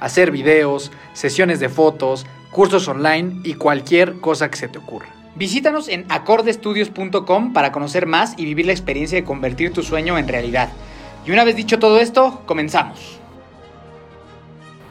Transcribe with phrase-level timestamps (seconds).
[0.00, 5.06] hacer videos, sesiones de fotos, cursos online y cualquier cosa que se te ocurra.
[5.36, 10.28] Visítanos en acordestudios.com para conocer más y vivir la experiencia de convertir tu sueño en
[10.28, 10.68] realidad.
[11.26, 13.18] Y una vez dicho todo esto, comenzamos.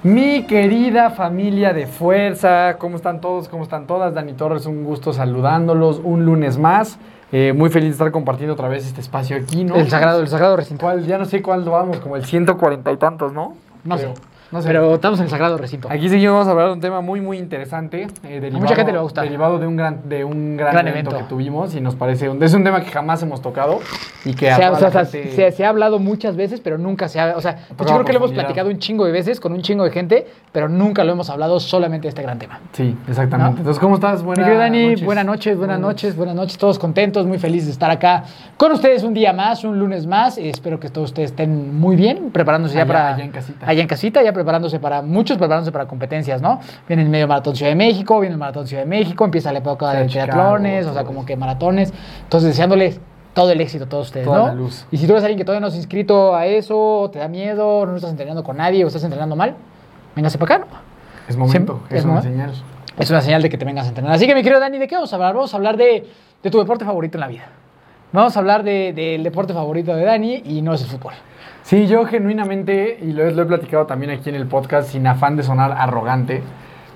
[0.04, 3.48] Mi querida familia de fuerza, ¿cómo están todos?
[3.48, 4.14] ¿Cómo están todas?
[4.14, 6.98] Dani Torres, un gusto saludándolos un lunes más.
[7.32, 9.76] Eh, muy feliz de estar compartiendo otra vez este espacio aquí, ¿no?
[9.76, 10.82] El sagrado, el sagrado recinto.
[10.84, 11.06] ¿Cuál?
[11.08, 13.56] Ya no sé cuál vamos, como el 140 y tantos, ¿no?
[13.86, 14.22] No Pero- sé.
[14.54, 14.68] No sé.
[14.68, 15.88] Pero estamos en el sagrado recinto.
[15.92, 18.04] Aquí seguimos vamos a hablar de un tema muy muy interesante.
[18.24, 19.24] eh, derivado, mucha gente le va a gustar.
[19.24, 21.26] Derivado de un gran, de un gran, Gran evento, evento.
[21.28, 23.80] que tuvimos y nos parece un, es un tema que jamás hemos tocado
[24.26, 26.60] y que a Se ha, toda o sea, gente- se, se ha hablado muchas veces,
[26.62, 27.36] pero nunca se ha.
[27.36, 29.62] O sea, pues yo creo que lo hemos platicado un chingo de veces con un
[29.62, 32.60] chingo de gente, pero nunca lo hemos hablado solamente de este gran tema.
[32.74, 33.54] Sí, exactamente.
[33.54, 33.58] ¿No?
[33.58, 34.22] Entonces, ¿cómo estás?
[34.24, 35.06] Buenas querido Dani, noches.
[35.06, 38.24] buenas noches, buenas noches, buenas noches, todos contentos, muy felices de estar acá
[38.58, 40.38] con ustedes un día más, un lunes más.
[40.38, 43.16] Espero que todos ustedes estén muy bien, preparándose ya para.
[43.16, 43.66] allá en casita.
[43.68, 45.02] Allá en casita, ya preparándose para.
[45.02, 46.60] Muchos preparándose para competencias, ¿no?
[46.88, 49.60] Viene el medio maratón Ciudad de México, viene el maratón Ciudad de México, empieza la
[49.60, 51.94] época de triatlones, o sea, como que maratones.
[52.24, 53.00] Entonces, deseándoles
[53.34, 54.48] todo el éxito a todos ustedes, Toda ¿no?
[54.48, 54.86] la luz.
[54.92, 57.28] Y si tú eres alguien que todavía no se ha inscrito a eso, te da
[57.28, 59.56] miedo, no estás entrenando con nadie o estás entrenando mal,
[60.16, 60.78] véngase para acá, ¿no?
[61.28, 62.30] Es momento, es, es una momento.
[62.32, 62.52] señal.
[63.00, 64.14] Es una señal de que te vengas a entrenar.
[64.14, 65.34] Así que, mi querido Dani, ¿de qué vamos a hablar?
[65.34, 66.08] Vamos a hablar de,
[66.44, 67.46] de tu deporte favorito en la vida.
[68.12, 71.14] Vamos a hablar de- del deporte favorito de Dani y no es el fútbol.
[71.64, 75.08] Sí, yo genuinamente, y lo, he- lo he platicado también aquí en el podcast sin
[75.08, 76.42] afán de sonar arrogante,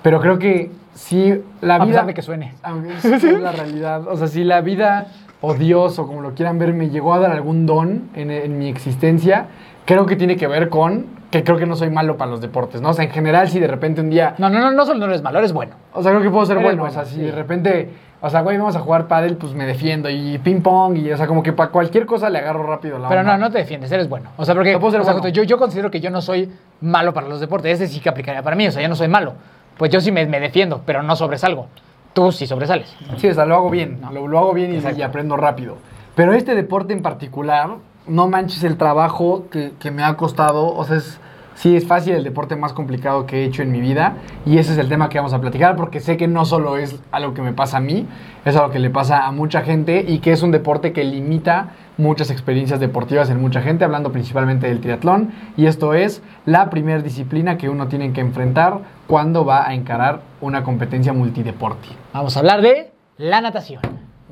[0.02, 1.86] pero creo que sí, la A vida...
[1.88, 2.54] pesar de que suene.
[3.02, 4.06] Es, es la realidad.
[4.06, 5.06] O sea, si la vida
[5.40, 8.58] o Dios o como lo quieran ver me llegó a dar algún don en, en
[8.58, 9.46] mi existencia,
[9.86, 12.80] creo que tiene que ver con que creo que no soy malo para los deportes,
[12.80, 12.88] ¿no?
[12.90, 14.34] O sea, en general, si de repente un día...
[14.38, 15.74] No, no, no, no solo no eres malo, eres bueno.
[15.92, 16.82] O sea, creo que puedo ser bueno.
[16.82, 17.20] bueno, o sea, si sí.
[17.22, 17.90] de repente...
[18.20, 20.10] O sea, güey, vamos a jugar pádel, pues me defiendo.
[20.10, 23.08] Y ping pong, y o sea, como que para cualquier cosa le agarro rápido la
[23.08, 23.36] Pero onda.
[23.36, 24.30] no, no te defiendes, eres bueno.
[24.36, 25.28] O sea, porque No puedo ser o sea, bueno.
[25.28, 27.80] yo, yo considero que yo no soy malo para los deportes.
[27.80, 28.66] Ese sí que aplicaría para mí.
[28.66, 29.34] O sea, yo no soy malo.
[29.76, 31.68] Pues yo sí me, me defiendo, pero no sobresalgo.
[32.12, 32.92] Tú sí sobresales.
[33.18, 35.76] Sí, o sea, lo hago bien, lo, lo hago bien y, y aprendo rápido.
[36.16, 37.70] Pero este deporte en particular,
[38.08, 41.20] no manches el trabajo que, que me ha costado, o sea, es
[41.58, 44.14] Sí, es fácil el deporte más complicado que he hecho en mi vida
[44.46, 47.00] y ese es el tema que vamos a platicar porque sé que no solo es
[47.10, 48.06] algo que me pasa a mí,
[48.44, 51.70] es algo que le pasa a mucha gente y que es un deporte que limita
[51.96, 57.02] muchas experiencias deportivas en mucha gente, hablando principalmente del triatlón y esto es la primera
[57.02, 58.78] disciplina que uno tiene que enfrentar
[59.08, 61.88] cuando va a encarar una competencia multideporte.
[62.12, 63.82] Vamos a hablar de la natación.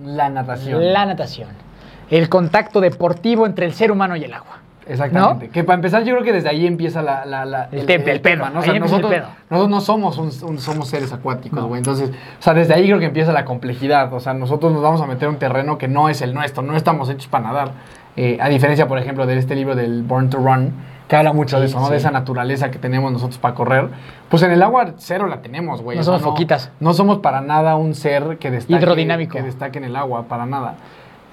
[0.00, 0.92] La natación.
[0.92, 1.48] La natación.
[2.08, 4.60] El contacto deportivo entre el ser humano y el agua.
[4.88, 5.48] Exactamente.
[5.48, 8.48] Que para empezar, yo creo que desde ahí empieza la, la- la- El el pedo.
[8.50, 8.60] ¿no?
[8.60, 9.26] O Ahí sea, empieza el nosotros, pedo.
[9.50, 11.66] nosotros no somos, un- un- somos seres acuáticos, No.
[11.68, 11.78] güey.
[11.78, 14.12] Entonces, o sea, desde ahí creo que empieza la complejidad.
[14.12, 16.62] O sea, nosotros nos vamos a meter a un terreno que no es el nuestro.
[16.62, 17.70] No estamos hechos para nadar.
[18.16, 20.72] Eh, a diferencia, por ejemplo, de este libro del Born to Run,
[21.08, 21.88] que habla mucho de eso, ¿no?
[21.90, 23.88] De esa naturaleza que tenemos nosotros para correr.
[24.28, 25.96] Pues en el agua cero la tenemos, güey.
[25.96, 26.70] No O sea, somos foquitas.
[26.80, 29.32] No somos para nada un ser que destaque, Hidrodinámico.
[29.36, 30.74] que destaque en el agua, para nada.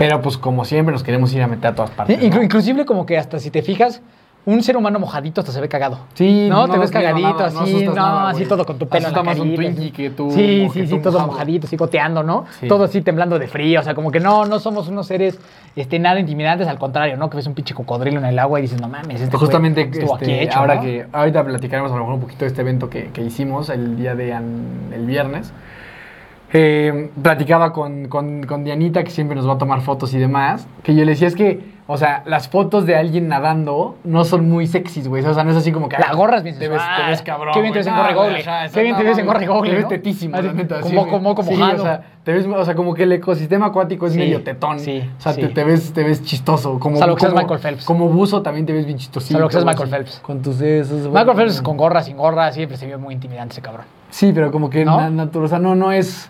[0.08, 2.20] Pero pues como siempre nos queremos ir a meter a todas partes.
[2.34, 2.44] ¿no?
[2.44, 4.02] Inclusive como que hasta si te fijas,
[4.46, 6.00] un ser humano mojadito hasta se ve cagado.
[6.16, 6.68] Sí, ¿No?
[6.68, 9.24] te ves cagadito nada, no así, no, nada, así todo con tu pelo en la
[9.24, 9.74] más un carita.
[9.74, 11.32] Twinkie que tú- Sí, sí, sí, todo mojado.
[11.32, 12.44] mojadito, así goteando, ¿no?
[12.60, 12.68] Sí.
[12.68, 15.40] Todo así temblando de frío, o sea, como que no, no somos unos seres
[15.78, 17.30] este, nada intimidantes, al contrario, ¿no?
[17.30, 20.16] Que ves un pinche cocodrilo en el agua y dices, no mames, este Justamente estuvo
[20.18, 20.82] este, aquí hecho, ahora ¿no?
[20.82, 23.96] que ahorita platicaremos a lo mejor un poquito de este evento que, que hicimos el
[23.96, 25.54] día de el viernes.
[26.56, 30.68] Eh, platicaba con, con, con Dianita, que siempre nos va a tomar fotos y demás,
[30.84, 34.48] que yo le decía es que, o sea, las fotos de alguien nadando no son
[34.48, 35.26] muy sexys, güey.
[35.26, 35.98] O sea, no es así como que...
[35.98, 37.56] La ah, gorra es bien te ves, te ves cabrón.
[37.56, 40.40] Qué bien te ves en ajá, Qué bien te ves en gogle, Te ves tetísimo,
[40.40, 40.80] la neta.
[40.82, 44.14] como- como- como o sea, te ves, o sea, como que el ecosistema acuático es
[44.14, 44.80] Sí, medio tetón.
[44.80, 45.42] sí, o sea, sí.
[45.42, 46.80] te, te ves, te ves chistoso.
[46.80, 47.84] Como, Salvo que seas como- Michael Phelps.
[47.86, 49.34] Como buzo también te ves bien chistosito.
[49.34, 50.20] Salvo que seas Michael así, Phelps.
[50.20, 51.08] Con tus esos.
[51.12, 53.86] Michael Phelps con gorra, sin gorra, siempre se vio muy intimidante ese cabrón.
[54.10, 54.98] Sí, pero como que ¿No?
[54.98, 56.30] o sea, no, no es,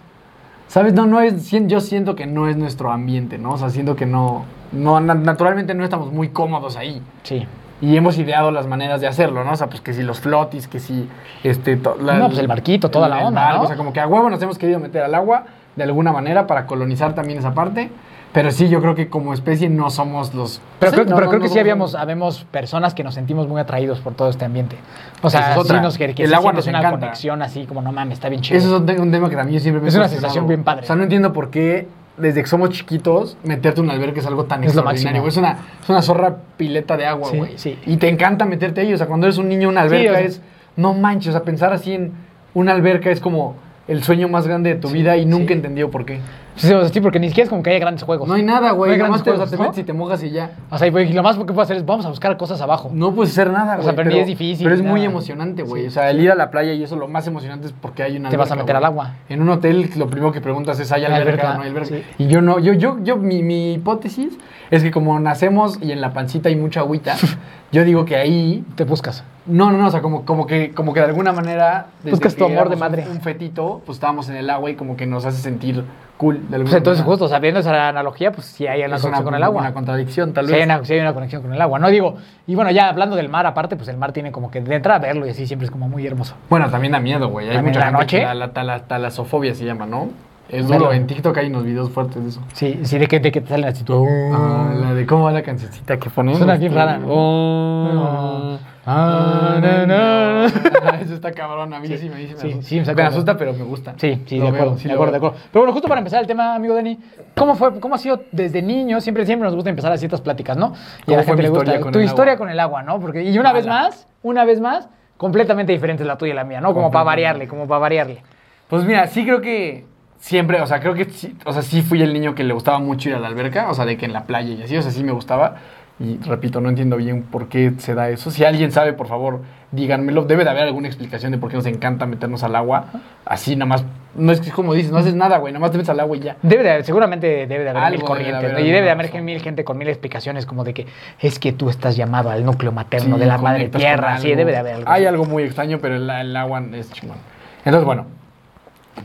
[0.74, 0.94] ¿sabes?
[0.94, 3.52] No, no es, yo siento que no es nuestro ambiente, ¿no?
[3.52, 7.00] O sea, siento que no, no, na- naturalmente no estamos muy cómodos ahí.
[7.22, 7.46] Sí.
[7.80, 9.52] Y hemos ideado las maneras de hacerlo, ¿no?
[9.52, 11.08] O sea, pues que si los flotis, que si,
[11.44, 11.76] este...
[11.78, 13.64] to- la- No, pues el barquito, toda la onda, barco, ¿no?
[13.66, 15.44] O sea, como que a huevo nos hemos querido meter al agua
[15.76, 17.92] de alguna manera para colonizar también esa parte.
[18.34, 20.60] Pero sí, yo creo que como especie no somos los...
[20.80, 23.14] Pero, sí, creo, no, pero no, creo que no sí habíamos, habemos personas que nos
[23.14, 24.76] sentimos muy atraídos por todo este ambiente.
[25.22, 25.82] O sea, es sí otra.
[25.82, 27.00] nos que, que El sí agua nos una encanta.
[27.00, 28.58] conexión así como no mames, está bien chido.
[28.58, 30.82] Eso es un, un tema que también yo siempre me Es una sensación bien padre.
[30.84, 31.88] O sea, no entiendo por qué
[32.18, 35.22] desde que somos chiquitos meterte en un albergue es algo tan Es lo extraordinario.
[35.24, 35.28] máximo.
[35.28, 37.54] Es una, es una zorra pileta de agua, güey.
[37.58, 37.78] sí.
[37.86, 38.94] Y te encanta meterte ahí.
[38.94, 40.42] O sea, cuando eres un niño, una alberca es...
[40.76, 42.14] No manches, o sea, pensar así en
[42.56, 43.56] una alberca es como
[43.88, 46.20] el sueño más grande de tu Sí, vida y nunca entendido por qué.
[46.56, 48.28] Sí, o sí, porque ni siquiera es como que haya grandes juegos.
[48.28, 48.90] No hay nada, güey.
[48.90, 49.64] No hay grandes te, o sea, te ¿no?
[49.64, 50.52] metes y te mojas y ya.
[50.70, 52.92] O sea, y güey, lo más que puedo hacer es vamos a buscar cosas abajo.
[52.94, 53.86] No puedes hacer nada, O güey.
[53.86, 55.84] sea, pero es difícil, Pero es muy emocionante, güey.
[55.84, 58.04] Sí, o sea, el ir a la playa y eso lo más emocionante es porque
[58.04, 59.16] hay una Te vas a meter al agua.
[59.30, 61.52] En un hotel lo primero que preguntas es, ¿hay ¿Hay alberca, alberca?
[61.52, 61.90] o no hay alberca?
[61.90, 62.04] Sí.
[62.18, 64.38] Y yo no, yo, yo, yo, mi, mi hipótesis
[64.72, 67.16] es que como nacemos y en la pancita hay mucha agüita,
[67.72, 68.64] yo digo que ahí...
[68.76, 69.24] Te buscas.
[69.46, 71.88] No, no, no, o sea, como, como, que, como que de alguna manera...
[72.04, 73.04] Buscas tu amor de madre.
[73.06, 75.84] Un, un fetito, pues estábamos en el agua y como que nos hace sentir
[76.18, 77.04] cool de Pues entonces, manera.
[77.06, 79.62] justo, o sea, viendo esa analogía, pues sí hay una Es conexión con el agua.
[79.62, 80.62] Una contradicción, tal Sí vez.
[80.62, 81.80] hay, una, sí hay una conexión con el agua.
[81.80, 82.16] No digo,
[82.48, 85.00] y bueno, ya hablando del mar, aparte, pues el mar tiene como que de entrada
[85.00, 86.36] verlo y así siempre es como muy hermoso.
[86.50, 87.50] Bueno, también da miedo, güey.
[87.50, 88.22] Hay mucha la gente noche.
[88.24, 90.10] La, la tala- talasofobia se llama, ¿no?
[90.50, 90.92] Es duro.
[90.94, 92.42] En TikTok hay unos videos fuertes de eso.
[92.54, 93.84] Sí, sí, de que, de que te salen así.
[93.84, 96.38] tú- Ah, la de cómo va la cancioncita que ponemos.
[96.38, 97.00] Suena bien rara.
[97.08, 98.58] Oh.
[98.86, 100.46] Ah, na, na.
[100.46, 101.74] Ah, Eso está cabrón.
[101.74, 102.36] A mí sí, Sí, me dice.
[102.38, 103.94] sí, me, sí, me me, saca- asusta, pero me gusta.
[103.98, 105.38] Sí, sí, Lo de veo, acuerdo, sí de acuerdo, de acuerdo.
[105.52, 107.00] Pero bueno, justo para empezar el tema, amigo Dani,
[107.36, 109.00] ¿cómo fue, cómo ha sido desde niño?
[109.00, 110.74] Siempre, siempre nos gusta empezar a ciertas pláticas, ¿no?
[111.04, 111.80] Y ¿Cómo a la gente le gusta.
[111.92, 112.38] tu historia agua?
[112.46, 113.00] con el agua, ¿no?
[113.00, 116.60] Porque, y una vez más, una vez más, completamente diferente la tuya y la mía,
[116.60, 116.74] ¿no?
[116.74, 118.22] Como para variarle, como para variarle.
[118.68, 119.86] Pues mira, sí creo que
[120.24, 122.80] siempre, o sea, creo que sí, o sea, sí fui el niño que le gustaba
[122.80, 124.82] mucho ir a la alberca, o sea, de que en la playa y así, o
[124.82, 125.56] sea, sí me gustaba.
[126.00, 128.32] Y repito, no entiendo bien por qué se da eso.
[128.32, 130.24] Si alguien sabe, por favor, díganmelo.
[130.24, 132.86] Debe de haber alguna explicación de por qué nos encanta meternos al agua.
[133.26, 133.86] Así nada más.
[134.16, 135.54] No es que es como dices, no haces nada, güey.
[135.54, 136.38] Nada más te metes al agua y ya.
[136.42, 138.60] Debe de haber- seguramente debe de haber Algo mil debe de corrientes, haber ¿no?
[138.60, 140.88] Y debe de haber mil gente con mil explicaciones como de que
[141.20, 144.52] es que tú estás llamado al núcleo materno Sí, de la madre tierra, sí, debe
[144.52, 144.90] de haber algo.
[144.90, 147.18] Hay algo muy extraño, pero el, el agua es chingón.
[147.66, 148.08] Entonces, bueno.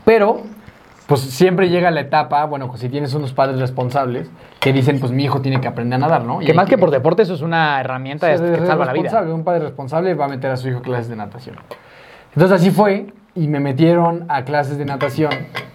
[0.05, 0.41] Pero,
[1.09, 5.11] pues siempre llega la etapa, bueno, pues si tienes unos padres responsables que dicen, pues
[5.11, 6.39] mi hijo tiene que aprender a nadar, ¿no?
[6.39, 9.23] Y Que más que por deporte, eso es una herramienta Sí, que salva la vida.
[9.23, 11.55] Un padre responsable va a meter a su hijo a clases de natación.
[12.35, 15.31] Entonces así fue y me metieron a clases de natación.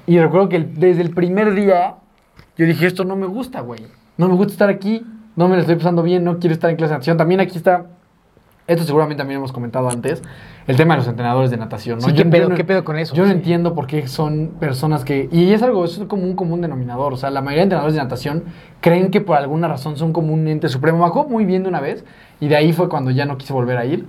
[0.06, 1.96] Y recuerdo que desde el primer día
[2.56, 3.80] yo dije, esto no me gusta, güey.
[4.16, 6.76] No me gusta estar aquí, no me lo estoy pasando bien, no quiero estar en
[6.76, 7.16] clase de natación.
[7.16, 7.86] También aquí está,
[8.66, 10.22] esto seguramente también hemos comentado antes,
[10.66, 11.98] el tema de los entrenadores de natación.
[11.98, 12.06] ¿no?
[12.06, 13.14] Sí, ¿qué pedo- qué pedo con eso?
[13.14, 15.28] Yo no entiendo por qué son personas que...
[15.30, 17.12] Y es algo, es como un común denominador.
[17.12, 18.44] O sea, la mayoría de entrenadores de natación
[18.80, 20.98] creen que por alguna razón son como un ente supremo.
[20.98, 22.04] Me acuerdo muy bien de una vez
[22.40, 24.06] y de ahí fue cuando ya no quise volver a ir.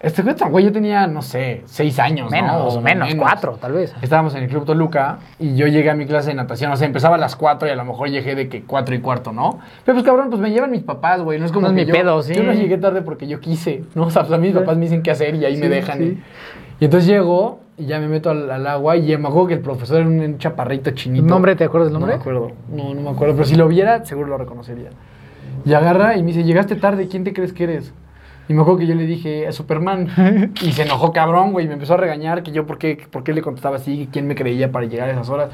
[0.00, 2.36] Este güey, yo tenía, no sé, seis años, ¿no?
[2.36, 3.92] Menos, menos, cuatro, tal vez.
[4.00, 6.70] Estábamos en el Club Toluca y yo llegué a mi clase de natación.
[6.70, 9.00] O sea, empezaba a las cuatro y a lo mejor llegué de que cuatro y
[9.00, 9.58] cuarto, ¿no?
[9.84, 11.40] Pero pues cabrón, pues me llevan mis papás, güey.
[11.40, 12.32] No es como No es que mi yo, pedo, sí.
[12.32, 14.04] Yo no llegué tarde porque yo quise, ¿no?
[14.06, 15.98] O sea, pues, a mis papás me dicen qué hacer y ahí me dejan.
[15.98, 16.04] sí.
[16.04, 19.54] Y, y entonces llego y ya me meto al, al agua y me acuerdo que
[19.54, 21.26] el profesor era un, un chaparrito chinito.
[21.26, 21.56] ¿Nombre?
[21.56, 22.12] ¿Te acuerdas del nombre?
[22.12, 22.52] No me acuerdo.
[22.70, 23.34] No, no me acuerdo.
[23.34, 24.90] Pero si lo viera, seguro lo reconocería.
[25.64, 27.92] Y agarra y me dice, llegaste tarde, ¿quién te crees que eres?
[28.48, 30.08] Y me acuerdo que yo le dije, a Superman.
[30.62, 31.66] y se enojó cabrón, güey.
[31.66, 34.26] Y me empezó a regañar que yo por qué, por qué le contestaba así, quién
[34.26, 35.50] me creía para llegar a esas horas.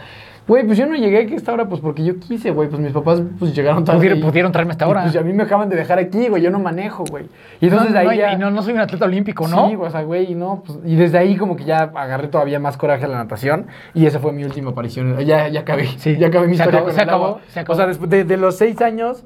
[0.47, 2.69] Güey, pues yo no llegué a esta hora pues porque yo quise, güey.
[2.69, 3.97] Pues mis papás pues llegaron tarde.
[3.99, 5.03] Pudieron, y- pudieron traerme hasta ahora.
[5.05, 6.43] Pues a mí me acaban de dejar aquí, güey.
[6.43, 7.25] Yo no manejo, güey.
[7.63, 8.33] Y entonces no, no, ahí y- ya...
[8.35, 9.71] y no, no soy un atleta olímpico, ¿no?
[9.71, 12.61] Sí, o sea, güey, y no, pues, y desde ahí como que ya agarré todavía
[12.61, 15.19] más coraje a la natación y esa fue mi última aparición.
[15.25, 16.17] Ya, ya acabé, Sí.
[16.19, 17.27] ya acabé mi Se historia acabó, con se el agua.
[17.29, 17.73] acabó, se acabó.
[17.73, 19.25] O sea, después de, de los seis años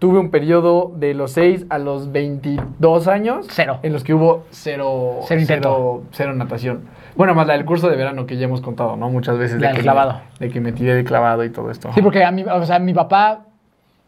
[0.00, 3.46] tuve un periodo de los 6 a los 22 años.
[3.50, 3.78] Cero.
[3.82, 6.80] En los que hubo cero, Cero cero, cero natación.
[7.14, 9.10] Bueno, más la del curso de verano que ya hemos contado, ¿no?
[9.10, 9.60] Muchas veces.
[9.60, 10.20] La del que clavado.
[10.40, 11.90] Me, de que me tiré de clavado y todo esto.
[11.94, 13.42] Sí, porque a mi, o sea, mi papá,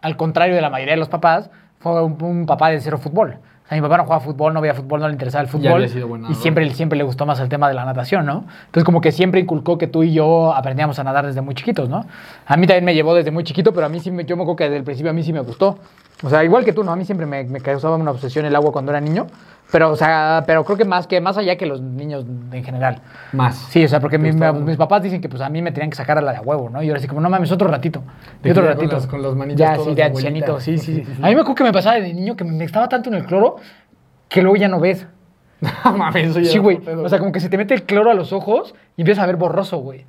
[0.00, 3.36] al contrario de la mayoría de los papás, fue un, un papá de cero fútbol.
[3.64, 5.88] O sea, mi papá no jugaba fútbol, no veía fútbol, no le interesaba el fútbol.
[5.88, 8.44] sido y siempre, siempre le gustó más el tema de la natación, ¿no?
[8.66, 11.88] Entonces, como que siempre inculcó que tú y yo aprendíamos a nadar desde muy chiquitos,
[11.88, 12.04] ¿no?
[12.46, 14.42] A mí también me llevó desde muy chiquito, pero a mí sí, me, yo me
[14.42, 15.78] acuerdo que desde el principio a mí sí me gustó.
[16.22, 16.92] O sea, igual que tú, ¿no?
[16.92, 19.26] A mí siempre me, me causaba una obsesión el agua cuando era niño.
[19.70, 23.00] Pero, o sea, pero creo que más, que más allá que los niños en general.
[23.32, 23.56] Más.
[23.70, 24.76] Sí, o sea, porque ¿Te mi- gustaba mis, mucho?
[24.78, 26.82] papás dicen que pues a mí me tenían que sacar a la de huevo, ¿no?
[26.82, 28.02] Y yo era así como, no mames, otro ratito.
[28.44, 28.96] Y otro ya con ratito.
[28.96, 31.04] las- con las manitas Ya, sí, de ancianito, sí, sí, Sí, sí.
[31.06, 31.22] sí, sí.
[31.22, 33.24] A mí me acuerdo que me pasaba de niño que me, estaba tanto en el
[33.24, 33.56] cloro
[34.28, 35.06] que luego ya no ves.
[35.84, 36.78] No mames, eso ya Sí, güey.
[37.02, 39.26] O sea, como que se te mete el cloro a los ojos y empiezas a
[39.26, 40.04] ver borroso, güey.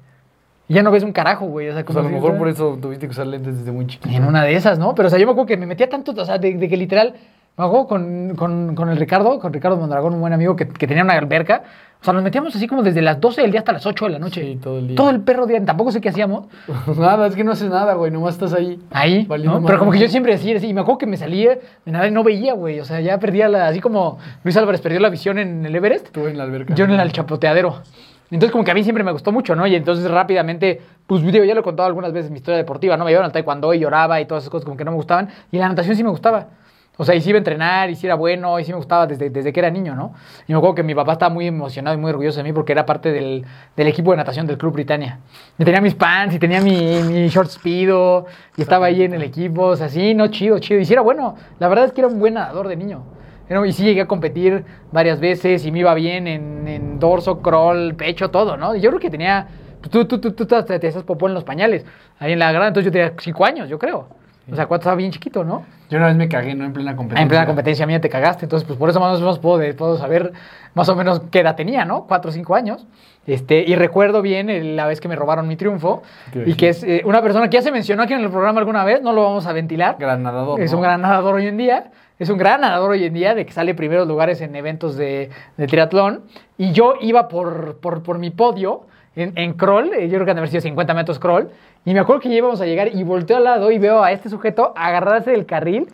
[0.67, 1.69] Y ya no ves un carajo, güey.
[1.69, 4.13] O sea, a lo mejor por eso tuviste que usar lentes desde muy chiquito.
[4.13, 4.93] En una de esas, ¿no?
[4.95, 6.75] Pero, o sea, yo me acuerdo que me metía tanto, o sea, de, de que
[6.75, 7.13] literal,
[7.57, 10.87] me acuerdo con, con, con el Ricardo, con Ricardo Mondragón, un buen amigo que, que
[10.87, 11.63] tenía una alberca.
[12.01, 14.11] O sea, nos metíamos así como desde las 12 del día hasta las 8 de
[14.11, 14.41] la noche.
[14.41, 14.95] Sí, todo el día.
[14.97, 15.63] Todo el perro día.
[15.63, 16.47] Tampoco sé qué hacíamos.
[16.97, 18.11] nada, es que no haces nada, güey.
[18.11, 18.81] Nomás estás ahí.
[18.91, 19.25] Ahí.
[19.29, 22.07] Pero como que yo siempre decía así, y me acuerdo que me salía de nada
[22.07, 22.79] y no veía, güey.
[22.79, 26.07] O sea, ya perdía la, así como Luis Álvarez perdió la visión en el Everest,
[26.07, 26.73] Estuve en la alberca.
[26.73, 27.83] yo en el chapoteadero.
[28.31, 29.67] Entonces como que a mí siempre me gustó mucho, ¿no?
[29.67, 33.05] Y entonces rápidamente, pues digo, ya lo he contado algunas veces mi historia deportiva, ¿no?
[33.05, 35.29] Me llevaron al taekwondo y lloraba y todas esas cosas como que no me gustaban.
[35.51, 36.47] Y la natación sí me gustaba.
[36.95, 39.07] O sea, y sí iba a entrenar, y sí era bueno, y sí me gustaba
[39.07, 40.13] desde, desde que era niño, ¿no?
[40.47, 42.71] Y me acuerdo que mi papá estaba muy emocionado y muy orgulloso de mí porque
[42.71, 43.43] era parte del,
[43.75, 45.17] del equipo de natación del Club Britannia.
[45.57, 49.23] Y tenía mis pants, y tenía mi, mi short speedo, y estaba ahí en el
[49.23, 50.79] equipo, o sea, sí, no, chido, chido.
[50.79, 51.35] Y sí era bueno.
[51.59, 53.01] La verdad es que era un buen nadador de niño.
[53.49, 57.41] Era- Y sí llegué a competir varias veces y me iba bien en, en dorso,
[57.41, 58.75] crawl, pecho, todo, ¿no?
[58.75, 59.47] Y yo creo que tenía...
[59.89, 61.85] Tú, tú, tú, tú te, te hacías popó en los pañales,
[62.19, 64.07] ahí en la grada, entonces yo tenía cinco años, yo creo.
[64.51, 65.63] O sea, cuando estaba bien chiquito, ¿no?
[65.89, 66.65] Yo una vez me cagué, ¿no?
[66.65, 67.19] En plena competencia.
[67.19, 69.75] Ah, en plena competencia mía te cagaste, entonces pues por eso más o menos puedo,
[69.75, 70.33] puedo saber
[70.73, 72.05] más o menos qué edad tenía, ¿no?
[72.07, 72.85] Cuatro o cinco años.
[73.25, 76.83] Este, y recuerdo bien la vez que me robaron mi triunfo Qué y que es
[76.83, 79.23] eh, una persona que ya se mencionó aquí en el programa alguna vez, no lo
[79.23, 79.95] vamos a ventilar.
[79.97, 80.59] Gran nadador.
[80.59, 80.79] Es ¿no?
[80.79, 81.91] un gran nadador hoy en día.
[82.19, 85.29] Es un gran nadador hoy en día de que sale primeros lugares en eventos de,
[85.57, 86.23] de triatlón.
[86.57, 90.31] Y yo iba por, por, por mi podio en, en crawl, eh, yo creo que
[90.31, 91.49] han de haber sido 50 metros crawl.
[91.85, 94.11] Y me acuerdo que ya íbamos a llegar y volteo al lado y veo a
[94.11, 95.87] este sujeto agarrarse del carril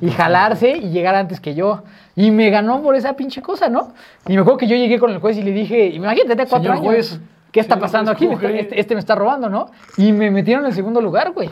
[0.00, 1.82] y jalarse y llegar antes que yo.
[2.14, 3.92] Y me ganó por esa pinche cosa, ¿no?
[4.26, 6.58] Y me acuerdo que yo llegué con el juez y le dije, imagínate, de cuatro
[6.58, 6.84] Señor años.
[6.84, 7.20] juez,
[7.50, 8.26] ¿Qué está pasando aquí?
[8.26, 8.60] ¿cómo cree?
[8.60, 9.66] Este, este me está robando, ¿no?
[9.98, 11.50] Y me metieron en el segundo lugar, güey.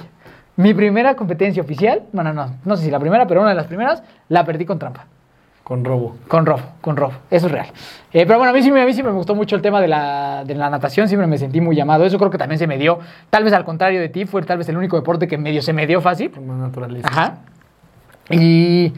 [0.57, 3.57] Mi primera competencia oficial, no, no, no, no sé si la primera, pero una de
[3.57, 5.07] las primeras, la perdí con trampa.
[5.71, 6.17] Con robo.
[6.27, 7.13] Con robo, con robo.
[7.31, 7.67] Eso es real.
[8.13, 9.81] Eh, pero bueno, a mí, sí, me- a mí sí me gustó mucho el tema
[9.81, 12.05] de la, de la natación, siempre me sentí muy llamado.
[12.05, 12.99] Eso creo que también se me dio,
[13.31, 15.73] tal vez al contrario de ti, fue tal vez el único deporte que medio se
[15.73, 16.33] me dio fácil.
[16.33, 17.07] Con más naturaleza.
[17.07, 17.39] Ajá.
[18.31, 18.93] Y,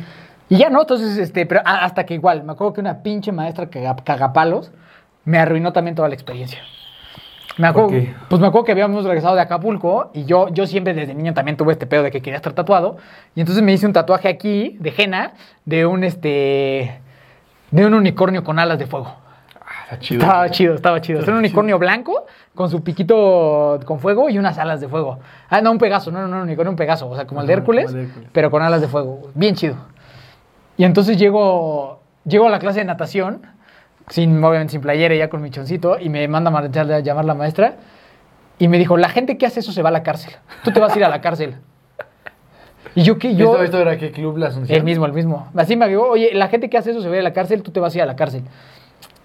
[0.48, 3.68] y ya no, entonces, este, pero hasta que igual, me acuerdo que una pinche maestra
[3.68, 4.72] caga- cagapalos
[5.26, 6.60] me arruinó también toda la experiencia.
[7.58, 7.90] Me acuerdo,
[8.28, 11.56] pues me acuerdo que habíamos regresado de Acapulco y yo, yo siempre desde niño también
[11.56, 12.96] tuve este pedo de que quería estar tatuado.
[13.34, 17.00] Y entonces me hice un tatuaje aquí de henna de un este
[17.70, 19.14] de un unicornio con alas de fuego.
[19.60, 20.20] Ah, está chido.
[20.22, 21.20] Estaba chido, estaba chido.
[21.20, 25.18] Es un unicornio blanco con su piquito con fuego y unas alas de fuego.
[25.48, 27.08] Ah, no, un pegaso, no, no, no, un unicornio, un pegaso.
[27.08, 28.30] O sea, como el de Ajá, como Hércules, el de Hércules.
[28.32, 29.30] pero con alas de fuego.
[29.34, 29.76] Bien chido.
[30.76, 33.42] Y entonces llego, llego a la clase de natación,
[34.12, 37.76] sin, obviamente sin playera, ya con mi choncito, y me manda a llamar la maestra.
[38.58, 40.34] Y me dijo, la gente que hace eso se va a la cárcel.
[40.62, 41.56] Tú te vas a ir a la cárcel.
[42.94, 43.34] Y yo, ¿qué?
[43.34, 44.76] Yo, ¿Esto, ¿Esto era qué club la Asunción?
[44.76, 45.48] el mismo, el mismo.
[45.56, 47.32] Así me dijo, oye, la gente que hace eso se va a ir a la
[47.32, 48.42] cárcel, tú te vas a ir a la cárcel.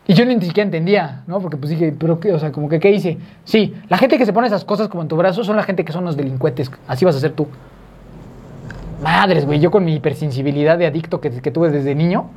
[0.07, 1.41] Y yo ni siquiera entendía, ¿no?
[1.41, 2.31] Porque pues dije, ¿pero qué?
[2.31, 3.17] O sea, como que, ¿qué hice?
[3.43, 5.83] Sí, la gente que se pone esas cosas como en tu brazo son la gente
[5.83, 6.71] que son los delincuentes.
[6.87, 7.45] Así vas a ser tú.
[9.03, 12.29] Madres, güey, yo con mi hipersensibilidad de adicto que, que tuve desde niño,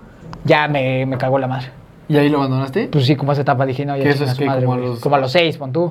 [0.44, 1.68] ya me, me cagó la madre.
[2.10, 2.88] ¿Y ahí lo abandonaste?
[2.88, 4.78] Pues sí, como esa etapa dije, no, ya ¿Qué eso es que madre, como a
[4.78, 5.84] los- Como a los seis, pon tú.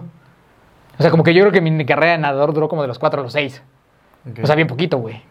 [0.98, 3.00] O sea, como que yo creo que mi carrera de nadador duró como de los
[3.00, 3.62] cuatro a los seis.
[4.30, 4.40] Ok.
[4.44, 5.22] O sea, bien poquito, güey.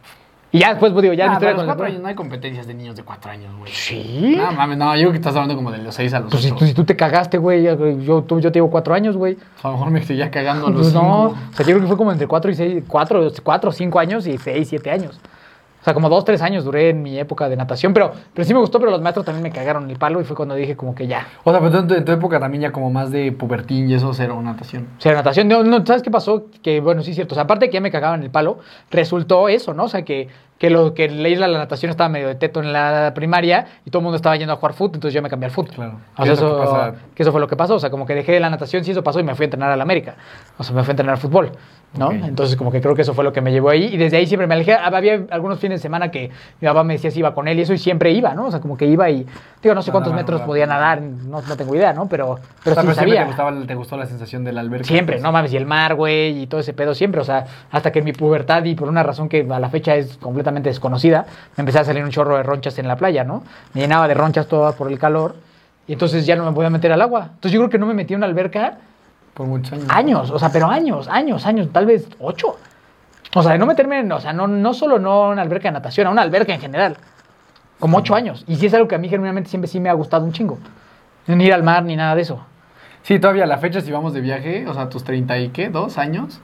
[0.50, 2.14] Y ya después, pues digo, ya Ah, mi historia a los cuatro años no hay
[2.14, 3.70] competencias de niños de cuatro años, güey.
[3.70, 4.34] Sí.
[4.38, 6.42] No, mames, no, yo creo que estás hablando como de los seis a los Pues
[6.42, 9.36] si, si tú te cagaste, güey, yo, tú- yo te llevo cuatro años, güey.
[9.62, 11.00] A lo mejor me estoy ya cagando a los Pues no,
[11.34, 11.48] cinco.
[11.50, 14.26] o sea, yo creo que fue como entre cuatro y seis, cuatro, cuatro, cinco años
[14.26, 15.20] y seis, siete años.
[15.80, 18.52] O sea, como dos, tres años duré en mi época de natación, pero, pero sí
[18.52, 20.94] me gustó, pero los maestros también me cagaron el palo y fue cuando dije como
[20.94, 21.26] que ya.
[21.44, 23.94] O sea, pero en tu, en tu época también ya como más de pubertín y
[23.94, 24.88] eso, cero natación.
[24.98, 26.46] O sea, la natación, no, no, ¿sabes qué pasó?
[26.62, 27.34] Que, bueno, sí es cierto.
[27.34, 28.58] O sea, aparte de que ya me cagaban el palo,
[28.90, 29.84] resultó eso, ¿no?
[29.84, 32.72] O sea, que, que, lo, que la de la natación estaba medio de teto en
[32.72, 35.46] la primaria y todo el mundo estaba yendo a jugar fútbol, entonces yo me cambié
[35.46, 35.74] al fútbol.
[35.74, 36.00] Claro.
[36.16, 37.76] O ¿Qué sea, eso, que eso fue lo que pasó.
[37.76, 39.70] O sea, como que dejé la natación, sí, eso pasó y me fui a entrenar
[39.70, 40.16] a la América.
[40.58, 41.52] O sea, me fui a entrenar fútbol,
[41.96, 42.12] ¿no?
[42.12, 44.26] Entonces, como que creo que eso fue lo que me llevó ahí y desde ahí
[44.26, 44.74] siempre me alejé.
[44.74, 46.30] Había algunos fines de semana que
[46.60, 48.46] mi papá me decía si iba con él y eso y siempre iba, ¿no?
[48.46, 49.26] O sea, como que iba y,
[49.62, 50.46] digo, no sé cuántos nadar metros rápido.
[50.46, 52.08] podía nadar, no, no tengo idea, ¿no?
[52.08, 53.20] Pero, pero o sea, sí pero sabía.
[53.20, 54.86] te, gustaba, te gustó la sensación del alberca.
[54.86, 57.90] Siempre, no mames, y el mar, güey, y todo ese pedo siempre, o sea, hasta
[57.90, 61.26] que en mi pubertad y por una razón que a la fecha es completamente desconocida,
[61.56, 63.42] me empecé a salir un chorro de ronchas en la playa, ¿no?
[63.74, 65.36] Me llenaba de ronchas todas por el calor
[65.86, 67.30] y entonces ya no me podía meter al agua.
[67.34, 68.78] Entonces yo creo que no me metí en una alberca
[69.34, 69.86] Por muchos años.
[69.90, 72.56] años, o sea, pero años, años, años, tal vez ocho.
[73.34, 75.72] O sea, de no meterme en, o sea, no, no solo no una alberca de
[75.72, 76.96] natación, a una alberca en general.
[77.78, 78.44] Como ocho años.
[78.48, 80.58] Y sí es algo que a mí genuinamente siempre sí me ha gustado un chingo.
[81.26, 82.44] Ni ir al mar ni nada de eso.
[83.02, 85.68] Sí, todavía a la fecha si vamos de viaje, o sea, tus 30 y qué,
[85.68, 86.40] dos años,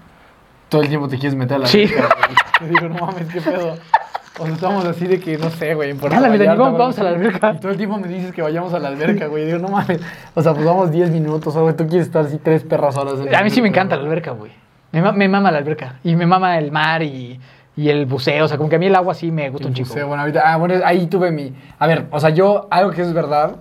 [0.69, 1.85] todo el tiempo te quieres meter a la Sí.
[1.85, 2.37] alberca, güey.
[2.59, 3.77] Te digo, no mames, qué pedo.
[4.39, 6.79] O sea, estamos así de que, no sé, güey, en Puerto Dale, Dani, Vallarta, vamos-
[6.79, 7.53] vamos a la alberca.
[7.55, 9.45] Y todo el tiempo me dices que vayamos a la alberca, güey.
[9.47, 10.01] Digo, no mames.
[10.35, 11.75] O sea, pues vamos 10 minutos, güey.
[11.77, 13.15] Tú quieres estar así tres perras horas.
[13.21, 14.51] en la A mí sí me encanta la alberca, güey.
[14.91, 16.01] Me, ma- me mama la alberca.
[16.03, 17.39] Y me mama el mar y,
[17.77, 18.45] y el buceo.
[18.45, 19.89] O sea, como que a mí el agua sí me gusta El un chico.
[19.91, 21.53] buceo, bueno, ahorita, ah, bueno, ahí tuve mi.
[21.79, 23.57] A ver, o sea, yo, algo que es verdad,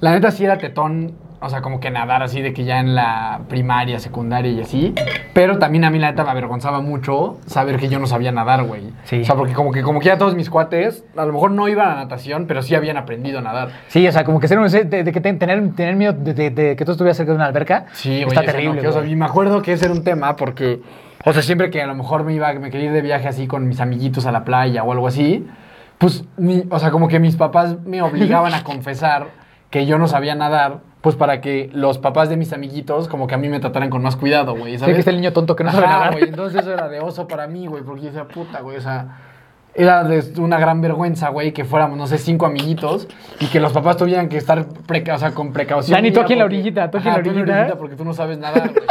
[0.00, 2.94] la neta sí era tetón, o sea, como que nadar así de que ya en
[2.94, 4.94] la primaria, secundaria y así.
[5.32, 8.64] Pero también a mí la neta me avergonzaba mucho saber que yo no sabía nadar,
[8.64, 8.90] güey.
[9.04, 9.22] Sí.
[9.22, 11.66] O sea, porque como que, como que ya todos mis cuates, a lo mejor no
[11.68, 13.70] iban a natación, pero sí habían aprendido a nadar.
[13.88, 16.92] Sí, o sea, como que ser un- de, de tener, tener miedo de, que tú
[16.92, 17.86] estuvieras cerca de una alberca.
[17.92, 18.20] Sí.
[18.22, 18.76] Está terrible.
[18.76, 20.80] no, que, o sea, y me acuerdo que ese era un tema porque,
[21.24, 23.46] o sea, siempre que a lo mejor me iba, me quería ir de viaje así
[23.46, 25.46] con mis amiguitos a la playa o algo así,
[25.98, 29.28] pues, mi- o sea, como que mis papás me obligaban a confesar
[29.70, 33.34] que yo no sabía nadar, pues para que los papás de mis amiguitos como que
[33.34, 34.94] a mí me trataran con más cuidado, güey, Sí, ¿sabes?
[34.96, 36.12] que es el niño tonto que no sabe Ajá, nadar.
[36.12, 38.80] güey, entonces eso era de oso para mí, güey, porque yo decía, puta, güey, o
[38.82, 39.18] sea,
[39.74, 43.08] era de una gran vergüenza, güey, que fuéramos, no sé, cinco amiguitos
[43.38, 45.96] y que los papás tuvieran que estar preca- o sea, con precaución.
[45.96, 47.76] Dani, tú aquí en la orillita, tú aquí en Ajá, la orillita.
[47.78, 48.84] porque tú no sabes nadar, güey.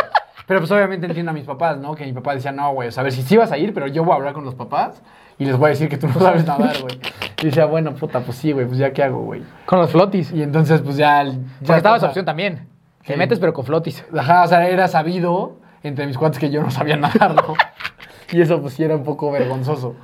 [0.49, 1.93] Pero pues obviamente entiendo a mis papás, ¿no?
[1.95, 3.71] Que mi papá decía, no, güey, o sea, a ver, si sí vas a ir,
[3.73, 5.01] pero yo voy a hablar con los papás
[5.37, 6.99] y les voy a decir que tú no sabes nadar, güey.
[7.41, 9.43] Y decía, bueno, puta, pues sí, güey, pues ya qué hago, güey.
[9.67, 10.31] Con los flotis.
[10.33, 11.23] Y entonces, pues ya...
[11.23, 12.67] ya Porque estaba esa opción también.
[13.05, 13.17] Te Sí.
[13.19, 14.03] metes, pero con flotis.
[14.17, 17.53] Ajá, o sea, era sabido entre mis cuates que yo no sabía nadar, ¿no?
[18.31, 19.95] Y eso pues sí era un poco vergonzoso.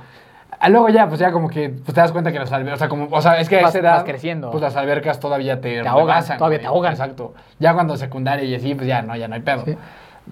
[0.58, 2.78] Ah, Luego ya, pues ya como que pues, te das cuenta que las albercas, o
[2.78, 4.50] sea, como, o sea, es que a Vas- esa edad, vas creciendo.
[4.50, 6.92] pues las albercas todavía te, Te ahogan, todavía te ahogan.
[6.92, 7.34] Exacto.
[7.58, 9.64] Ya cuando secundaria y así, pues ya no, ya no hay pedo.
[9.64, 9.76] Sí.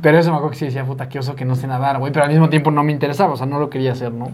[0.01, 2.13] Pero eso me acuerdo que sí decía, puta, qué oso que no sé nadar, güey,
[2.13, 4.29] pero al mismo tiempo no me interesaba, o sea, no lo quería hacer, ¿no?